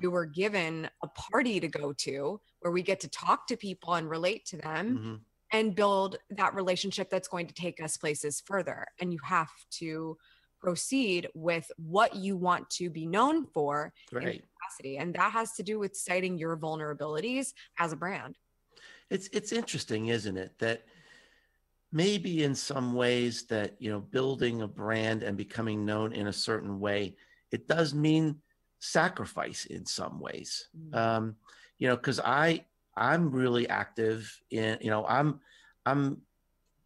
We 0.00 0.08
were 0.08 0.26
given 0.26 0.90
a 1.02 1.08
party 1.08 1.60
to 1.60 1.68
go 1.68 1.92
to 2.06 2.40
where 2.60 2.72
we 2.72 2.82
get 2.82 3.00
to 3.00 3.08
talk 3.08 3.46
to 3.48 3.56
people 3.56 3.94
and 3.94 4.08
relate 4.10 4.44
to 4.46 4.56
them 4.58 4.98
Mhm. 4.98 5.24
And 5.52 5.74
build 5.74 6.16
that 6.30 6.54
relationship 6.54 7.10
that's 7.10 7.28
going 7.28 7.46
to 7.46 7.54
take 7.54 7.82
us 7.82 7.96
places 7.96 8.42
further. 8.44 8.86
And 9.00 9.12
you 9.12 9.18
have 9.24 9.50
to 9.72 10.16
proceed 10.60 11.28
with 11.34 11.70
what 11.76 12.14
you 12.16 12.36
want 12.36 12.70
to 12.70 12.88
be 12.88 13.04
known 13.04 13.46
for 13.46 13.92
in 14.12 14.18
Right. 14.18 14.44
capacity. 14.60 14.96
And 14.98 15.14
that 15.14 15.32
has 15.32 15.52
to 15.54 15.62
do 15.62 15.78
with 15.78 15.96
citing 15.96 16.38
your 16.38 16.56
vulnerabilities 16.56 17.52
as 17.78 17.92
a 17.92 17.96
brand. 17.96 18.38
It's 19.10 19.28
it's 19.32 19.52
interesting, 19.52 20.06
isn't 20.08 20.38
it, 20.38 20.58
that 20.58 20.86
maybe 21.90 22.44
in 22.44 22.54
some 22.54 22.94
ways 22.94 23.44
that 23.44 23.76
you 23.78 23.90
know 23.90 24.00
building 24.00 24.62
a 24.62 24.68
brand 24.68 25.22
and 25.22 25.36
becoming 25.36 25.84
known 25.84 26.12
in 26.12 26.28
a 26.28 26.32
certain 26.32 26.80
way, 26.80 27.16
it 27.50 27.68
does 27.68 27.92
mean 27.92 28.40
sacrifice 28.78 29.66
in 29.66 29.84
some 29.84 30.18
ways. 30.18 30.68
Mm. 30.76 30.96
Um, 30.96 31.36
you 31.78 31.88
know, 31.88 31.96
because 31.96 32.20
I 32.20 32.64
I'm 32.96 33.30
really 33.30 33.68
active 33.68 34.30
in 34.50 34.78
you 34.80 34.90
know 34.90 35.06
I'm 35.06 35.40
I'm 35.86 36.22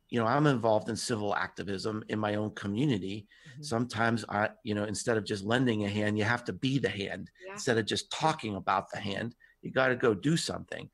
you 0.09 0.20
know 0.20 0.26
I'm 0.26 0.46
involved 0.46 0.88
in 0.88 0.96
civil 0.96 1.34
activism 1.34 2.04
in 2.09 2.18
my 2.18 2.36
own 2.36 2.54
community. 2.54 3.26
Mhm. 3.59 3.64
Sometimes 3.64 4.24
I 4.28 4.50
you 4.62 4.74
know 4.74 4.84
instead 4.84 5.16
of 5.16 5.24
just 5.24 5.44
lending 5.44 5.84
a 5.84 5.88
hand, 5.88 6.18
you 6.18 6.24
have 6.24 6.44
to 6.44 6.52
be 6.52 6.78
the 6.78 6.88
hand 6.88 7.30
Yeah. 7.44 7.52
instead 7.54 7.78
of 7.78 7.86
just 7.86 8.11
talking 8.11 8.54
about 8.57 8.90
the 8.92 9.00
hand 9.00 9.34
you 9.62 9.72
got 9.72 9.88
to 9.88 9.96
go 9.96 10.14
do 10.14 10.36
something 10.36 10.88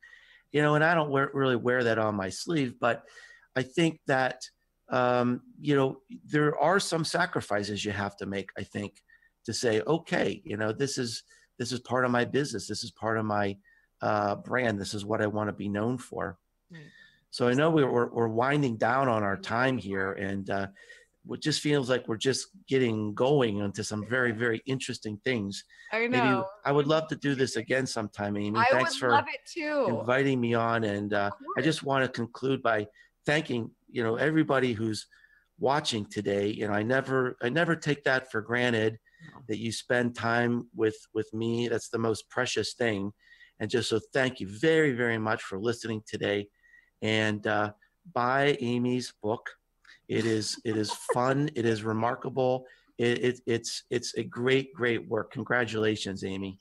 you 0.51 0.61
know 0.61 0.73
and 0.75 0.83
i 0.83 0.95
don't 0.95 1.11
wear, 1.11 1.29
really 1.33 1.55
wear 1.57 1.83
that 1.83 1.99
on 1.99 2.15
my 2.15 2.29
sleeve 2.29 2.79
but 2.79 3.03
i 3.55 3.61
think 3.61 3.99
that 4.07 4.41
um, 4.89 5.41
you 5.59 5.75
know 5.75 6.01
there 6.25 6.57
are 6.59 6.79
some 6.79 7.05
sacrifices 7.05 7.85
you 7.85 7.91
have 7.91 8.15
to 8.17 8.25
make 8.25 8.49
i 8.57 8.63
think 8.63 9.03
to 9.45 9.53
say 9.53 9.81
okay 9.81 10.41
you 10.45 10.57
know 10.57 10.71
this 10.71 10.97
is 10.97 11.23
this 11.59 11.71
is 11.71 11.79
part 11.81 12.05
of 12.05 12.11
my 12.11 12.25
business 12.25 12.67
this 12.67 12.83
is 12.83 12.91
part 12.91 13.17
of 13.17 13.25
my 13.25 13.55
uh, 14.03 14.35
brand 14.35 14.79
this 14.79 14.93
is 14.93 15.05
what 15.05 15.21
i 15.21 15.27
want 15.27 15.47
to 15.47 15.53
be 15.53 15.69
known 15.69 15.97
for 15.97 16.37
Right. 16.71 16.81
so 17.31 17.47
i 17.47 17.53
know 17.53 17.69
we're, 17.69 17.89
we're, 17.89 18.09
we're 18.17 18.27
winding 18.43 18.75
down 18.77 19.07
on 19.07 19.23
our 19.23 19.37
time 19.37 19.77
here 19.77 20.11
and 20.13 20.49
uh, 20.49 20.67
it 21.29 21.41
just 21.41 21.61
feels 21.61 21.89
like 21.89 22.07
we're 22.07 22.17
just 22.17 22.47
getting 22.67 23.13
going 23.13 23.59
into 23.59 23.83
some 23.83 24.05
very 24.15 24.31
very 24.31 24.61
interesting 24.65 25.15
things 25.23 25.63
I 25.93 25.99
maybe 26.07 26.17
know. 26.17 26.47
I 26.65 26.71
would 26.71 26.87
love 26.87 27.07
to 27.09 27.15
do 27.15 27.35
this 27.35 27.55
again 27.55 27.85
sometime, 27.85 28.35
Amy. 28.35 28.59
I 28.59 28.65
Thanks 28.71 28.95
for 28.95 29.11
love 29.11 29.25
it 29.27 29.41
too. 29.45 29.99
inviting 29.99 30.41
me 30.41 30.55
on. 30.55 30.83
And 30.85 31.13
uh, 31.13 31.29
I 31.55 31.61
just 31.61 31.83
want 31.83 32.03
to 32.03 32.09
conclude 32.09 32.63
by 32.63 32.87
thanking, 33.27 33.69
you 33.91 34.01
know, 34.03 34.15
everybody 34.15 34.73
who's 34.73 35.05
watching 35.59 36.07
today. 36.07 36.47
You 36.47 36.67
know, 36.67 36.73
I 36.73 36.81
never, 36.81 37.37
I 37.43 37.49
never 37.49 37.75
take 37.75 38.03
that 38.05 38.31
for 38.31 38.41
granted 38.41 38.97
that 39.47 39.59
you 39.59 39.71
spend 39.71 40.15
time 40.15 40.67
with 40.75 40.97
with 41.13 41.31
me. 41.31 41.67
That's 41.67 41.89
the 41.89 41.99
most 41.99 42.27
precious 42.27 42.73
thing. 42.73 43.13
And 43.63 43.71
just 43.71 43.87
so 43.87 43.97
thank 44.11 44.41
you 44.41 44.47
very, 44.49 44.91
very 44.91 45.17
much 45.17 45.41
for 45.41 45.57
listening 45.57 46.03
today. 46.05 46.49
And 47.01 47.47
uh, 47.47 47.71
buy 48.13 48.57
Amy's 48.59 49.13
book. 49.23 49.49
It 50.09 50.25
is 50.25 50.59
it 50.65 50.75
is 50.75 50.91
fun. 51.13 51.49
it 51.55 51.65
is 51.65 51.81
remarkable. 51.81 52.65
It, 52.97 53.23
it, 53.23 53.39
it's 53.45 53.83
it's 53.89 54.17
a 54.17 54.23
great 54.23 54.73
great 54.73 55.07
work. 55.07 55.31
Congratulations, 55.31 56.25
Amy. 56.25 56.59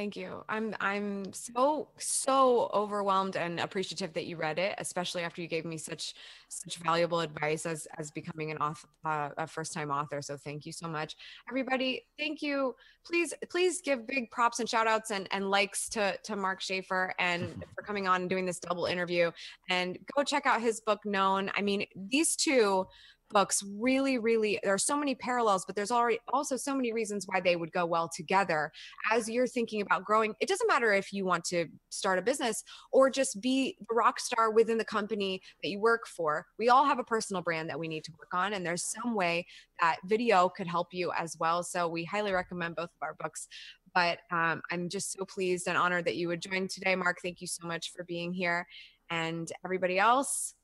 Thank 0.00 0.16
you. 0.16 0.42
I'm 0.48 0.74
I'm 0.80 1.30
so 1.34 1.88
so 1.98 2.70
overwhelmed 2.72 3.36
and 3.36 3.60
appreciative 3.60 4.14
that 4.14 4.24
you 4.24 4.36
read 4.36 4.58
it, 4.58 4.74
especially 4.78 5.20
after 5.24 5.42
you 5.42 5.46
gave 5.46 5.66
me 5.66 5.76
such 5.76 6.14
such 6.48 6.78
valuable 6.78 7.20
advice 7.20 7.66
as 7.66 7.86
as 7.98 8.10
becoming 8.10 8.50
an 8.50 8.56
author, 8.56 8.88
uh, 9.04 9.28
a 9.36 9.46
first 9.46 9.74
time 9.74 9.90
author. 9.90 10.22
So 10.22 10.38
thank 10.38 10.64
you 10.64 10.72
so 10.72 10.88
much, 10.88 11.16
everybody. 11.50 12.06
Thank 12.18 12.40
you. 12.40 12.74
Please 13.04 13.34
please 13.50 13.82
give 13.82 14.06
big 14.06 14.30
props 14.30 14.58
and 14.58 14.66
shout 14.66 14.86
outs 14.86 15.10
and 15.10 15.28
and 15.32 15.50
likes 15.50 15.90
to 15.90 16.16
to 16.24 16.34
Mark 16.34 16.62
Schaefer 16.62 17.12
and 17.18 17.62
for 17.74 17.82
coming 17.82 18.08
on 18.08 18.22
and 18.22 18.30
doing 18.30 18.46
this 18.46 18.58
double 18.58 18.86
interview. 18.86 19.30
And 19.68 19.98
go 20.16 20.22
check 20.22 20.46
out 20.46 20.62
his 20.62 20.80
book, 20.80 21.04
Known. 21.04 21.50
I 21.54 21.60
mean, 21.60 21.84
these 21.94 22.36
two 22.36 22.86
books 23.30 23.62
really 23.78 24.18
really 24.18 24.58
there 24.62 24.74
are 24.74 24.78
so 24.78 24.96
many 24.96 25.14
parallels 25.14 25.64
but 25.64 25.76
there's 25.76 25.90
already 25.90 26.18
also 26.32 26.56
so 26.56 26.74
many 26.74 26.92
reasons 26.92 27.26
why 27.26 27.40
they 27.40 27.56
would 27.56 27.72
go 27.72 27.86
well 27.86 28.08
together 28.14 28.72
as 29.12 29.28
you're 29.28 29.46
thinking 29.46 29.80
about 29.80 30.04
growing, 30.04 30.34
it 30.40 30.48
doesn't 30.48 30.66
matter 30.68 30.92
if 30.92 31.12
you 31.12 31.24
want 31.24 31.44
to 31.44 31.66
start 31.90 32.18
a 32.18 32.22
business 32.22 32.62
or 32.92 33.10
just 33.10 33.40
be 33.40 33.76
the 33.88 33.94
rock 33.94 34.20
star 34.20 34.50
within 34.50 34.78
the 34.78 34.84
company 34.84 35.40
that 35.62 35.68
you 35.68 35.80
work 35.80 36.06
for. 36.06 36.46
We 36.58 36.68
all 36.68 36.84
have 36.84 36.98
a 36.98 37.04
personal 37.04 37.42
brand 37.42 37.68
that 37.68 37.78
we 37.78 37.88
need 37.88 38.04
to 38.04 38.12
work 38.12 38.32
on, 38.32 38.52
and 38.52 38.64
there's 38.64 38.84
some 38.84 39.14
way 39.14 39.46
that 39.80 39.96
video 40.04 40.48
could 40.48 40.66
help 40.66 40.88
you 40.92 41.12
as 41.16 41.36
well. 41.38 41.62
So 41.62 41.88
we 41.88 42.04
highly 42.04 42.32
recommend 42.32 42.76
both 42.76 42.90
of 42.90 43.02
our 43.02 43.14
books. 43.14 43.48
But 43.94 44.18
um, 44.30 44.62
I'm 44.70 44.88
just 44.88 45.12
so 45.12 45.24
pleased 45.24 45.66
and 45.66 45.76
honored 45.76 46.04
that 46.04 46.16
you 46.16 46.28
would 46.28 46.40
join 46.40 46.68
today, 46.68 46.94
Mark. 46.94 47.18
Thank 47.22 47.40
you 47.40 47.46
so 47.46 47.66
much 47.66 47.92
for 47.92 48.04
being 48.04 48.32
here. 48.32 48.66
And 49.10 49.50
everybody 49.64 49.98
else, 49.98 50.54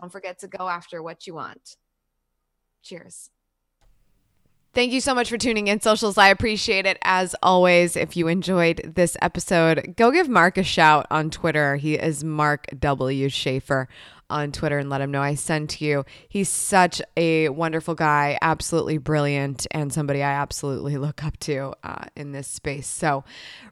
don't 0.00 0.10
forget 0.10 0.38
to 0.40 0.48
go 0.48 0.66
after 0.66 1.02
what 1.02 1.26
you 1.26 1.34
want. 1.34 1.76
Cheers. 2.82 3.30
Thank 4.72 4.92
you 4.92 5.00
so 5.00 5.16
much 5.16 5.28
for 5.28 5.36
tuning 5.36 5.66
in, 5.66 5.80
socials. 5.80 6.16
I 6.16 6.28
appreciate 6.28 6.86
it 6.86 6.96
as 7.02 7.34
always. 7.42 7.96
If 7.96 8.16
you 8.16 8.28
enjoyed 8.28 8.92
this 8.94 9.16
episode, 9.20 9.94
go 9.96 10.12
give 10.12 10.28
Mark 10.28 10.56
a 10.56 10.62
shout 10.62 11.08
on 11.10 11.30
Twitter. 11.30 11.74
He 11.74 11.94
is 11.94 12.22
Mark 12.22 12.66
W. 12.78 13.28
Schaefer 13.28 13.88
on 14.30 14.52
Twitter 14.52 14.78
and 14.78 14.88
let 14.88 15.00
him 15.00 15.10
know 15.10 15.20
I 15.20 15.34
sent 15.34 15.80
you. 15.80 16.04
He's 16.28 16.48
such 16.48 17.02
a 17.16 17.48
wonderful 17.48 17.96
guy, 17.96 18.38
absolutely 18.40 18.98
brilliant, 18.98 19.66
and 19.72 19.92
somebody 19.92 20.22
I 20.22 20.30
absolutely 20.30 20.96
look 20.96 21.24
up 21.24 21.36
to 21.40 21.74
uh, 21.82 22.04
in 22.14 22.30
this 22.30 22.46
space. 22.46 22.86
So, 22.86 23.24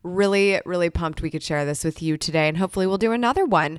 really, 0.02 0.60
really 0.64 0.90
pumped 0.90 1.22
we 1.22 1.30
could 1.30 1.44
share 1.44 1.64
this 1.64 1.84
with 1.84 2.02
you 2.02 2.16
today, 2.16 2.48
and 2.48 2.58
hopefully, 2.58 2.88
we'll 2.88 2.98
do 2.98 3.12
another 3.12 3.44
one. 3.44 3.78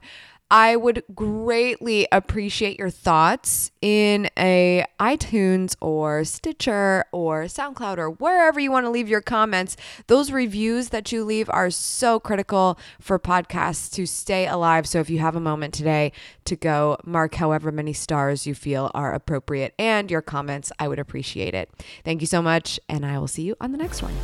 I 0.52 0.76
would 0.76 1.04
greatly 1.14 2.08
appreciate 2.12 2.80
your 2.80 2.90
thoughts 2.90 3.72
in 3.82 4.30
a 4.38 4.84
iTunes 5.00 5.76
or 5.80 6.24
Stitcher 6.24 7.06
or 7.12 7.44
SoundCloud 7.44 8.00
or 8.00 8.10
wherever 8.10 8.60
you 8.60 8.72
want 8.72 8.86
to 8.86 8.90
leave 8.90 9.08
your 9.08 9.22
comments. 9.22 9.78
Those 10.08 10.32
reviews 10.32 10.90
that 10.90 11.12
you 11.12 11.24
leave 11.24 11.50
are 11.52 11.70
so 11.70 12.20
critical 12.20 12.80
for 13.00 13.20
podcasts 13.20 13.92
to 13.94 14.08
stay 14.08 14.48
alive. 14.48 14.88
So 14.88 15.00
if 15.00 15.10
you 15.10 15.20
have 15.20 15.36
a 15.36 15.40
moment 15.40 15.74
today 15.74 16.12
to 16.46 16.56
go 16.56 16.98
mark 17.06 17.36
however 17.36 17.72
many 17.72 17.94
stars 17.94 18.48
you 18.48 18.56
feel 18.56 18.90
are 18.96 19.14
appropriate 19.14 19.76
and 19.78 20.10
your 20.10 20.24
comments, 20.24 20.72
I 20.80 20.88
would 20.88 21.00
appreciate 21.00 21.54
it. 21.54 21.70
Thank 22.04 22.22
you 22.22 22.28
so 22.28 22.42
much, 22.42 22.80
and 22.90 23.06
I 23.06 23.20
will 23.20 23.28
see 23.28 23.44
you 23.44 23.56
on 23.62 23.72
the 23.72 23.78
next 23.78 24.02
one. 24.02 24.16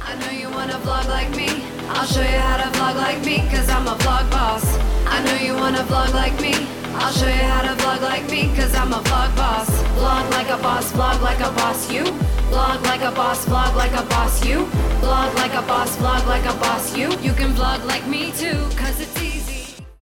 I 5.07 5.23
know 5.23 5.35
you 5.35 5.53
wanna 5.55 5.83
vlog 5.83 6.13
like 6.13 6.39
me. 6.41 6.53
I'll 6.95 7.11
show 7.11 7.27
you 7.27 7.45
how 7.53 7.61
to 7.61 7.75
vlog 7.81 8.01
like 8.01 8.29
me, 8.29 8.53
cause 8.55 8.73
I'm 8.75 8.93
a 8.93 9.01
vlog 9.07 9.35
boss. 9.35 9.69
Vlog 9.97 10.29
like 10.31 10.49
a 10.49 10.57
boss. 10.57 10.91
Vlog 10.91 11.21
like 11.21 11.39
a 11.39 11.51
boss, 11.51 11.91
you. 11.91 12.03
Vlog 12.51 12.81
like 12.83 13.01
a 13.01 13.11
boss, 13.11 13.45
vlog 13.45 13.75
like 13.75 13.93
a 13.93 14.05
boss, 14.05 14.45
you. 14.45 14.65
Vlog 15.01 15.35
like 15.35 15.53
a 15.53 15.61
boss, 15.63 15.97
vlog 15.97 16.25
like 16.27 16.45
a 16.45 16.53
boss, 16.59 16.95
you. 16.95 17.09
You 17.19 17.33
can 17.33 17.51
vlog 17.53 17.85
like 17.85 18.07
me 18.07 18.31
too, 18.31 18.57
cause 18.77 18.99
it's 18.99 19.24